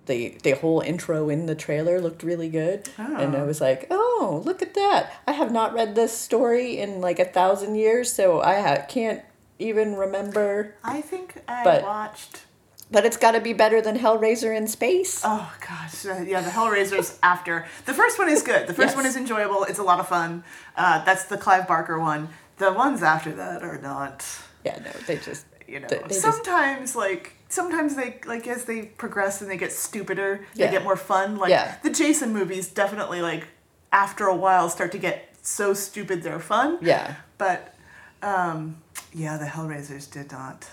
the 0.09 0.37
the 0.43 0.53
whole 0.53 0.81
intro 0.81 1.29
in 1.29 1.47
the 1.47 1.55
trailer 1.55 2.01
looked 2.01 2.23
really 2.25 2.49
good 2.49 2.89
and 2.99 3.37
i 3.37 3.41
Oh. 3.41 3.47
was 3.47 3.61
like 3.61 3.87
oh 3.91 4.43
look 4.45 4.61
at 4.63 4.75
that 4.75 5.13
i 5.29 5.33
have 5.33 5.53
not 5.53 5.73
read 5.73 5.95
this 5.95 6.13
story 6.17 6.79
in 6.79 7.01
like 7.01 7.19
a 7.21 7.25
thousand 7.25 7.77
years 7.77 8.13
so 8.13 8.41
i 8.41 8.61
ha- 8.61 8.85
can't 8.89 9.23
even 9.61 9.95
remember 9.97 10.75
I 10.85 11.01
think 11.01 11.29
I 11.49 11.65
But- 11.65 11.83
watched. 11.83 12.43
but 12.91 13.05
it's 13.05 13.17
got 13.17 13.33
to 13.33 13.41
be 13.41 13.53
better 13.53 13.81
than 13.83 13.99
hellraiser 13.99 14.57
in 14.57 14.67
space 14.69 15.21
Oh 15.25 15.47
gosh, 15.69 16.07
uh, 16.07 16.23
yeah, 16.33 16.41
the 16.41 16.51
Hellraisers 16.51 17.19
after 17.23 17.67
the 17.85 17.93
first 18.01 18.19
one 18.21 18.29
is 18.29 18.43
good. 18.43 18.67
The 18.67 18.75
first 18.81 18.91
Yes. 18.95 18.97
one 18.97 19.07
is 19.07 19.17
enjoyable. 19.17 19.65
It's 19.65 19.79
a 19.81 19.83
lot 19.83 19.99
of 20.01 20.07
fun. 20.09 20.31
Uh, 20.77 21.05
that's 21.05 21.25
the 21.25 21.37
Clive 21.37 21.67
Barker 21.69 21.99
one. 21.99 22.29
The 22.59 22.73
ones 22.73 23.03
after 23.03 23.33
that 23.43 23.63
are 23.63 23.79
not. 23.93 24.25
yeah 24.65 24.79
no 24.87 24.91
they 25.09 25.17
just 25.29 25.45
You 25.67 25.81
know, 25.81 25.89
they- 25.91 25.99
they 25.99 26.09
just- 26.09 26.23
sometimes 26.23 26.95
like 26.97 27.25
sometimes 27.49 27.95
they 27.97 28.19
like 28.27 28.47
as 28.47 28.65
they 28.65 28.83
progress 28.83 29.41
and 29.41 29.51
they 29.51 29.57
get 29.57 29.73
stupider, 29.73 30.47
Yeah. 30.55 30.67
they 30.67 30.73
get 30.73 30.85
more 30.85 30.97
fun. 30.97 31.37
Like 31.37 31.51
Yeah. 31.51 31.77
the 31.83 31.91
Jason 31.91 32.33
movies, 32.33 32.69
definitely 32.69 33.23
like 33.23 33.45
after 33.93 34.27
a 34.27 34.35
while 34.37 34.69
start 34.69 34.93
to 34.93 34.99
get 34.99 35.35
so 35.43 35.73
stupid 35.75 36.23
they're 36.23 36.41
fun. 36.41 36.79
yeah 36.83 37.15
But 37.39 37.75
um, 38.23 38.79
yeah, 39.13 39.37
the 39.39 39.47
Hellraisers 39.47 40.11
did 40.11 40.33
not. 40.33 40.67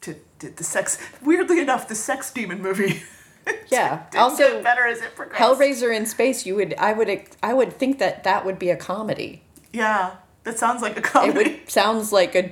Did, 0.00 0.20
did 0.38 0.56
the 0.56 0.64
sex 0.64 0.96
weirdly 1.22 1.60
enough 1.60 1.86
the 1.86 1.94
sex 1.94 2.32
demon 2.32 2.62
movie 2.62 3.02
yeah 3.68 4.04
also 4.16 4.54
get 4.54 4.64
better 4.64 4.86
as 4.86 5.02
it 5.02 5.14
progressed. 5.14 5.38
hellraiser 5.42 5.94
in 5.94 6.06
space 6.06 6.46
you 6.46 6.54
would 6.56 6.72
i 6.78 6.94
would 6.94 7.10
i 7.42 7.52
would 7.52 7.70
think 7.74 7.98
that 7.98 8.24
that 8.24 8.46
would 8.46 8.58
be 8.58 8.70
a 8.70 8.76
comedy 8.76 9.42
Yeah, 9.74 10.12
that 10.44 10.58
sounds 10.58 10.80
like 10.80 10.96
a 10.96 11.02
comedy. 11.02 11.30
it 11.50 11.60
would 11.60 11.70
sounds 11.80 12.12
like 12.12 12.34
a 12.34 12.50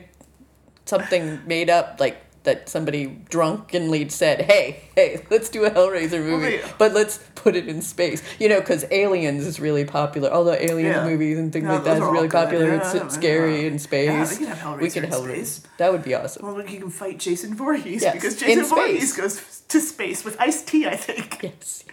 something 0.85 1.40
made 1.47 1.70
up 1.70 1.97
like 2.01 2.18
that 2.48 2.68
somebody 2.68 3.02
drunkenly 3.34 4.08
said 4.08 4.36
hey 4.52 4.66
hey 4.96 5.10
let's 5.30 5.48
do 5.56 5.60
a 5.64 5.70
hellraiser 5.70 6.22
movie 6.30 6.56
yeah. 6.56 6.72
but 6.78 6.90
let's 6.98 7.18
put 7.34 7.54
it 7.60 7.66
in 7.72 7.82
space 7.82 8.20
you 8.40 8.48
know 8.48 8.58
because 8.60 8.82
aliens 8.90 9.46
is 9.46 9.60
really 9.60 9.84
popular 9.84 10.28
all 10.34 10.44
the 10.44 10.56
alien 10.70 10.92
Yeah. 10.92 11.04
movies 11.10 11.36
and 11.38 11.52
things 11.52 11.64
Yeah, 11.64 11.74
like 11.74 11.84
that 11.84 11.96
is 11.98 12.08
really 12.16 12.28
popular 12.40 12.66
Yeah, 12.66 12.96
it's 13.04 13.14
scary 13.14 13.66
in 13.66 13.78
space 13.78 14.08
Yeah, 14.08 14.28
we 14.30 14.36
can 14.36 14.46
have 14.54 14.58
Hellraiser 14.66 14.80
we 14.86 14.90
could 14.94 15.04
in 15.04 15.10
hellraiser 15.10 15.46
space. 15.46 15.62
that 15.80 15.92
would 15.92 16.04
be 16.10 16.14
awesome 16.14 16.40
Well, 16.46 16.56
you 16.74 16.80
can 16.80 16.90
fight 17.02 17.18
Jason 17.18 17.54
Voorhees 17.54 18.02
Yes, 18.02 18.14
because 18.14 18.34
Jason. 18.36 18.64
Voorhees 18.64 19.12
goes 19.14 19.34
to 19.68 19.80
space 19.80 20.24
with 20.24 20.34
Ice 20.40 20.62
T, 20.62 20.86
I 20.86 20.96
think. 20.96 21.28
Yes, 21.42 21.84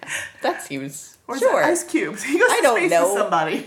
that 0.41 0.61
seems 0.63 1.17
Or 1.27 1.35
is 1.35 1.41
sure 1.41 1.59
that 1.59 1.69
Ice 1.69 1.83
Cube? 1.83 2.17
He 2.19 2.39
goes 2.39 2.49
I 2.49 2.57
to 2.57 2.61
don't 2.67 2.77
space 2.77 2.91
know. 2.91 3.05
with 3.13 3.17
somebody. 3.21 3.57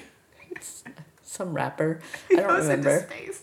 Uh, 0.57 0.91
some 1.23 1.53
rapper 1.55 2.01
He 2.31 2.37
i 2.37 2.41
don't 2.41 2.49
goes 2.57 2.63
remember 2.67 2.91
into 2.91 3.07
space. 3.15 3.43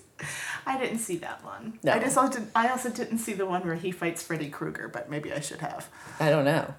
I 0.65 0.77
didn't 0.77 0.99
see 0.99 1.17
that 1.17 1.43
one. 1.43 1.79
No. 1.83 1.93
I 1.93 1.99
just 1.99 2.17
also 2.17 2.39
didn't, 2.39 2.51
I 2.55 2.69
also 2.69 2.89
didn't 2.89 3.19
see 3.19 3.33
the 3.33 3.45
one 3.45 3.65
where 3.65 3.75
he 3.75 3.91
fights 3.91 4.23
Freddy 4.23 4.49
Krueger, 4.49 4.87
but 4.87 5.09
maybe 5.09 5.31
I 5.31 5.39
should 5.39 5.61
have. 5.61 5.89
i 6.19 6.29
don't 6.29 6.45
know 6.45 6.73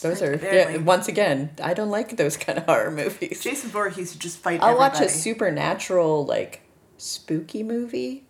those 0.00 0.22
are 0.22 0.36
yeah, 0.36 0.76
once 0.76 1.08
again 1.08 1.50
i 1.60 1.74
don't 1.74 1.90
like 1.90 2.16
those 2.16 2.36
kind 2.36 2.56
of 2.56 2.64
horror 2.66 2.90
movies 2.90 3.42
Jason 3.42 3.68
Voorhees 3.70 4.14
just 4.14 4.38
fight 4.38 4.62
I'll 4.62 4.78
watch 4.78 5.00
a 5.00 5.08
supernatural 5.08 6.24
like 6.24 6.62
spooky 6.98 7.62
movie. 7.62 8.24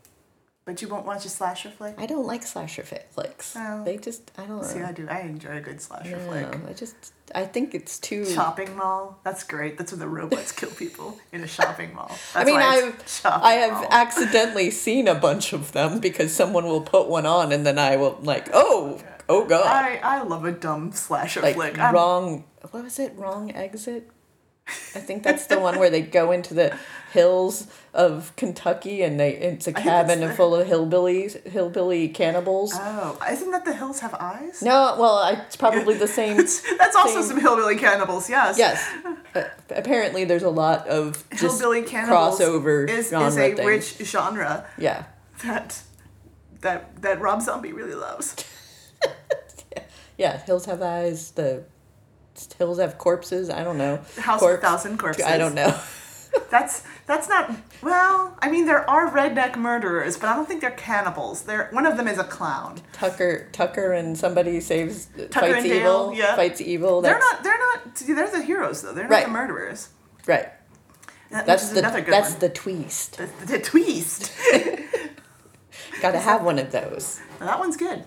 But 0.68 0.82
you 0.82 0.88
won't 0.88 1.06
watch 1.06 1.24
a 1.24 1.30
slasher 1.30 1.70
flick? 1.70 1.94
I 1.96 2.04
don't 2.04 2.26
like 2.26 2.42
slasher 2.42 2.82
flicks. 2.82 3.54
Oh. 3.56 3.84
They 3.86 3.96
just 3.96 4.30
I 4.36 4.44
don't 4.44 4.58
know. 4.58 4.62
See, 4.62 4.80
I 4.80 4.92
do. 4.92 5.08
I 5.08 5.20
enjoy 5.20 5.56
a 5.56 5.60
good 5.62 5.80
slasher 5.80 6.18
No, 6.18 6.26
flick. 6.28 6.46
I 6.68 6.74
just 6.74 6.94
I 7.34 7.46
think 7.46 7.74
it's 7.74 7.98
too 7.98 8.26
Shopping 8.26 8.76
mall. 8.76 9.18
That's 9.24 9.44
great. 9.44 9.78
That's 9.78 9.92
when 9.92 9.98
the 9.98 10.06
robots 10.06 10.52
kill 10.52 10.68
people 10.72 11.18
in 11.32 11.40
a 11.40 11.46
shopping 11.46 11.94
mall. 11.94 12.08
That's 12.34 12.36
I 12.36 12.44
mean, 12.44 12.56
why 12.56 12.92
I've 12.92 13.20
I 13.24 13.52
have 13.54 13.72
mall. 13.72 13.86
accidentally 13.90 14.70
seen 14.86 15.08
a 15.08 15.14
bunch 15.14 15.54
of 15.54 15.72
them 15.72 16.00
because 16.00 16.34
someone 16.34 16.66
will 16.66 16.82
put 16.82 17.08
one 17.08 17.24
on 17.24 17.50
and 17.50 17.64
then 17.64 17.78
I 17.78 17.96
will 17.96 18.18
like, 18.20 18.50
oh, 18.52 19.00
oh 19.30 19.46
god, 19.46 19.64
I, 19.64 20.00
I 20.02 20.22
love 20.22 20.44
a 20.44 20.52
dumb 20.52 20.92
slasher 20.92 21.40
like 21.40 21.54
flick. 21.54 21.78
I'm- 21.78 21.94
wrong. 21.94 22.44
What 22.72 22.84
was 22.84 22.98
it? 22.98 23.14
Wrong 23.16 23.50
exit. 23.54 24.10
I 24.94 25.00
think 25.00 25.22
that's 25.22 25.46
the 25.46 25.58
one 25.58 25.78
where 25.78 25.90
they 25.90 26.02
go 26.02 26.30
into 26.32 26.52
the 26.54 26.76
hills 27.12 27.66
of 27.94 28.34
Kentucky 28.36 29.02
and 29.02 29.18
they 29.18 29.30
it's 29.32 29.66
a 29.66 29.72
cabin 29.72 30.20
the- 30.20 30.32
full 30.32 30.54
of 30.54 30.66
hillbillies, 30.68 31.46
hillbilly 31.46 32.08
cannibals. 32.08 32.72
Oh, 32.74 33.18
isn't 33.30 33.50
that 33.50 33.64
the 33.64 33.72
hills 33.72 34.00
have 34.00 34.14
eyes? 34.14 34.60
No, 34.62 34.94
well, 34.98 35.26
it's 35.46 35.56
probably 35.56 35.94
the 35.96 36.06
same. 36.20 36.36
That's 36.36 36.94
also 36.96 37.20
same- 37.20 37.28
some 37.30 37.40
hillbilly 37.40 37.76
cannibals. 37.76 38.28
Yes. 38.28 38.58
Yes. 38.58 38.86
Uh, 39.34 39.42
apparently, 39.68 40.24
there's 40.24 40.42
a 40.42 40.48
lot 40.48 40.88
of 40.88 41.22
just 41.32 41.60
Hillbilly 41.60 41.82
cannibals 41.82 42.40
crossover 42.40 42.88
is, 42.88 43.10
genre 43.10 43.26
is 43.28 43.36
a 43.36 43.54
things. 43.54 43.66
rich 44.00 44.08
genre 44.08 44.64
Yeah. 44.78 45.04
that 45.44 45.82
that 46.62 47.02
that 47.02 47.20
Rob 47.20 47.42
Zombie 47.42 47.74
really 47.74 47.94
loves. 47.94 48.34
Yeah, 50.16 50.38
hills 50.38 50.64
have 50.64 50.82
eyes. 50.82 51.30
The 51.32 51.62
hills 52.58 52.78
have 52.78 52.98
corpses. 52.98 53.50
I 53.50 53.62
don't 53.64 53.78
know. 53.78 54.00
House 54.18 54.42
of 54.42 54.50
a 54.50 54.56
Thousand 54.56 54.98
Corpses. 54.98 55.24
I 55.24 55.36
don't 55.38 55.54
know. 55.54 55.78
That's 56.50 56.84
that's 57.06 57.26
not 57.28 57.50
well. 57.82 58.36
I 58.40 58.50
mean, 58.50 58.66
there 58.66 58.88
are 58.88 59.10
redneck 59.10 59.56
murderers, 59.56 60.18
but 60.18 60.28
I 60.28 60.34
don't 60.36 60.46
think 60.46 60.60
they're 60.60 60.70
cannibals. 60.70 61.42
They're 61.42 61.68
one 61.72 61.86
of 61.86 61.96
them 61.96 62.06
is 62.06 62.18
a 62.18 62.24
clown. 62.24 62.80
Tucker, 62.92 63.48
Tucker, 63.52 63.92
and 63.92 64.16
somebody 64.16 64.60
saves, 64.60 65.06
Tucker 65.30 65.52
fights 65.54 65.64
and 65.64 65.66
evil. 65.66 66.10
Dale, 66.10 66.18
yeah. 66.18 66.36
Fights 66.36 66.60
evil. 66.60 67.00
They're 67.00 67.18
not. 67.18 67.42
They're 67.42 67.58
not. 67.58 67.96
see, 67.96 68.12
They're 68.12 68.30
the 68.30 68.42
heroes 68.42 68.82
though. 68.82 68.92
They're 68.92 69.04
not 69.04 69.10
Right. 69.10 69.24
the 69.24 69.32
murderers. 69.32 69.88
right. 70.26 70.46
Uh, 70.46 71.08
that, 71.30 71.46
That's 71.46 71.70
the 71.70 71.78
another 71.80 72.02
good 72.02 72.12
that's 72.12 72.30
one. 72.32 72.40
the 72.40 72.48
twist. 72.50 73.16
The, 73.16 73.28
the 73.46 73.58
twist. 73.60 74.30
Got 76.02 76.12
to 76.12 76.18
have 76.20 76.44
one 76.44 76.58
of 76.58 76.70
those. 76.72 77.20
that 77.40 77.58
one's 77.58 77.76
good. 77.76 78.04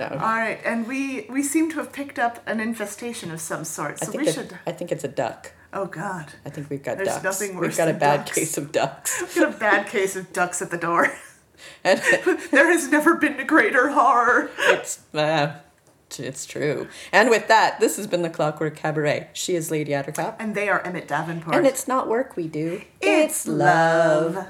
No. 0.00 0.06
All 0.14 0.18
right, 0.18 0.58
and 0.64 0.86
we 0.88 1.26
we 1.30 1.42
seem 1.42 1.70
to 1.72 1.76
have 1.76 1.92
picked 1.92 2.18
up 2.18 2.42
an 2.46 2.58
infestation 2.58 3.30
of 3.30 3.40
some 3.40 3.64
sort, 3.64 3.98
I 4.02 4.06
so 4.06 4.12
think 4.12 4.22
we 4.24 4.28
it- 4.28 4.34
should. 4.34 4.58
I 4.66 4.72
think 4.72 4.90
it's 4.90 5.04
a 5.04 5.08
duck. 5.08 5.52
Oh 5.72 5.86
God, 5.86 6.32
I 6.44 6.50
think 6.50 6.68
we've 6.70 6.82
got 6.82 6.96
There's 6.96 7.08
ducks. 7.10 7.22
nothing 7.24 7.56
worse 7.56 7.68
we've 7.68 7.76
got 7.76 7.88
a 7.88 7.92
bad 7.92 8.24
ducks. 8.24 8.34
case 8.38 8.58
of 8.58 8.72
ducks. 8.72 9.20
we've 9.22 9.34
got 9.36 9.54
a 9.54 9.58
bad 9.58 9.86
case 9.86 10.16
of 10.16 10.32
ducks 10.32 10.60
at 10.62 10.70
the 10.70 10.78
door. 10.78 11.12
And 11.84 12.00
there 12.52 12.72
has 12.72 12.88
never 12.88 13.16
been 13.16 13.38
a 13.38 13.44
greater 13.44 13.90
horror. 13.90 14.50
it's 14.58 15.00
uh, 15.14 15.56
It's 16.18 16.46
true. 16.46 16.88
And 17.12 17.28
with 17.28 17.48
that, 17.48 17.78
this 17.80 17.98
has 17.98 18.06
been 18.06 18.22
the 18.22 18.30
Clockwork 18.30 18.76
Cabaret. 18.76 19.28
She 19.34 19.54
is 19.54 19.70
Lady 19.70 19.92
Attercop. 19.92 20.36
And 20.38 20.54
they 20.54 20.70
are 20.70 20.80
Emmett 20.86 21.06
Davenport. 21.06 21.54
And 21.54 21.66
it's 21.66 21.86
not 21.86 22.08
work 22.08 22.34
we 22.34 22.48
do, 22.48 22.80
It's 23.02 23.46
love. 23.46 24.46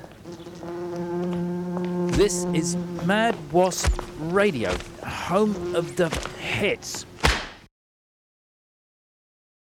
This 2.16 2.44
is 2.54 2.76
Mad 3.04 3.34
Wasp 3.52 3.92
Radio, 4.20 4.70
home 5.10 5.74
of 5.74 5.96
the 5.96 6.08
hits. 6.40 7.04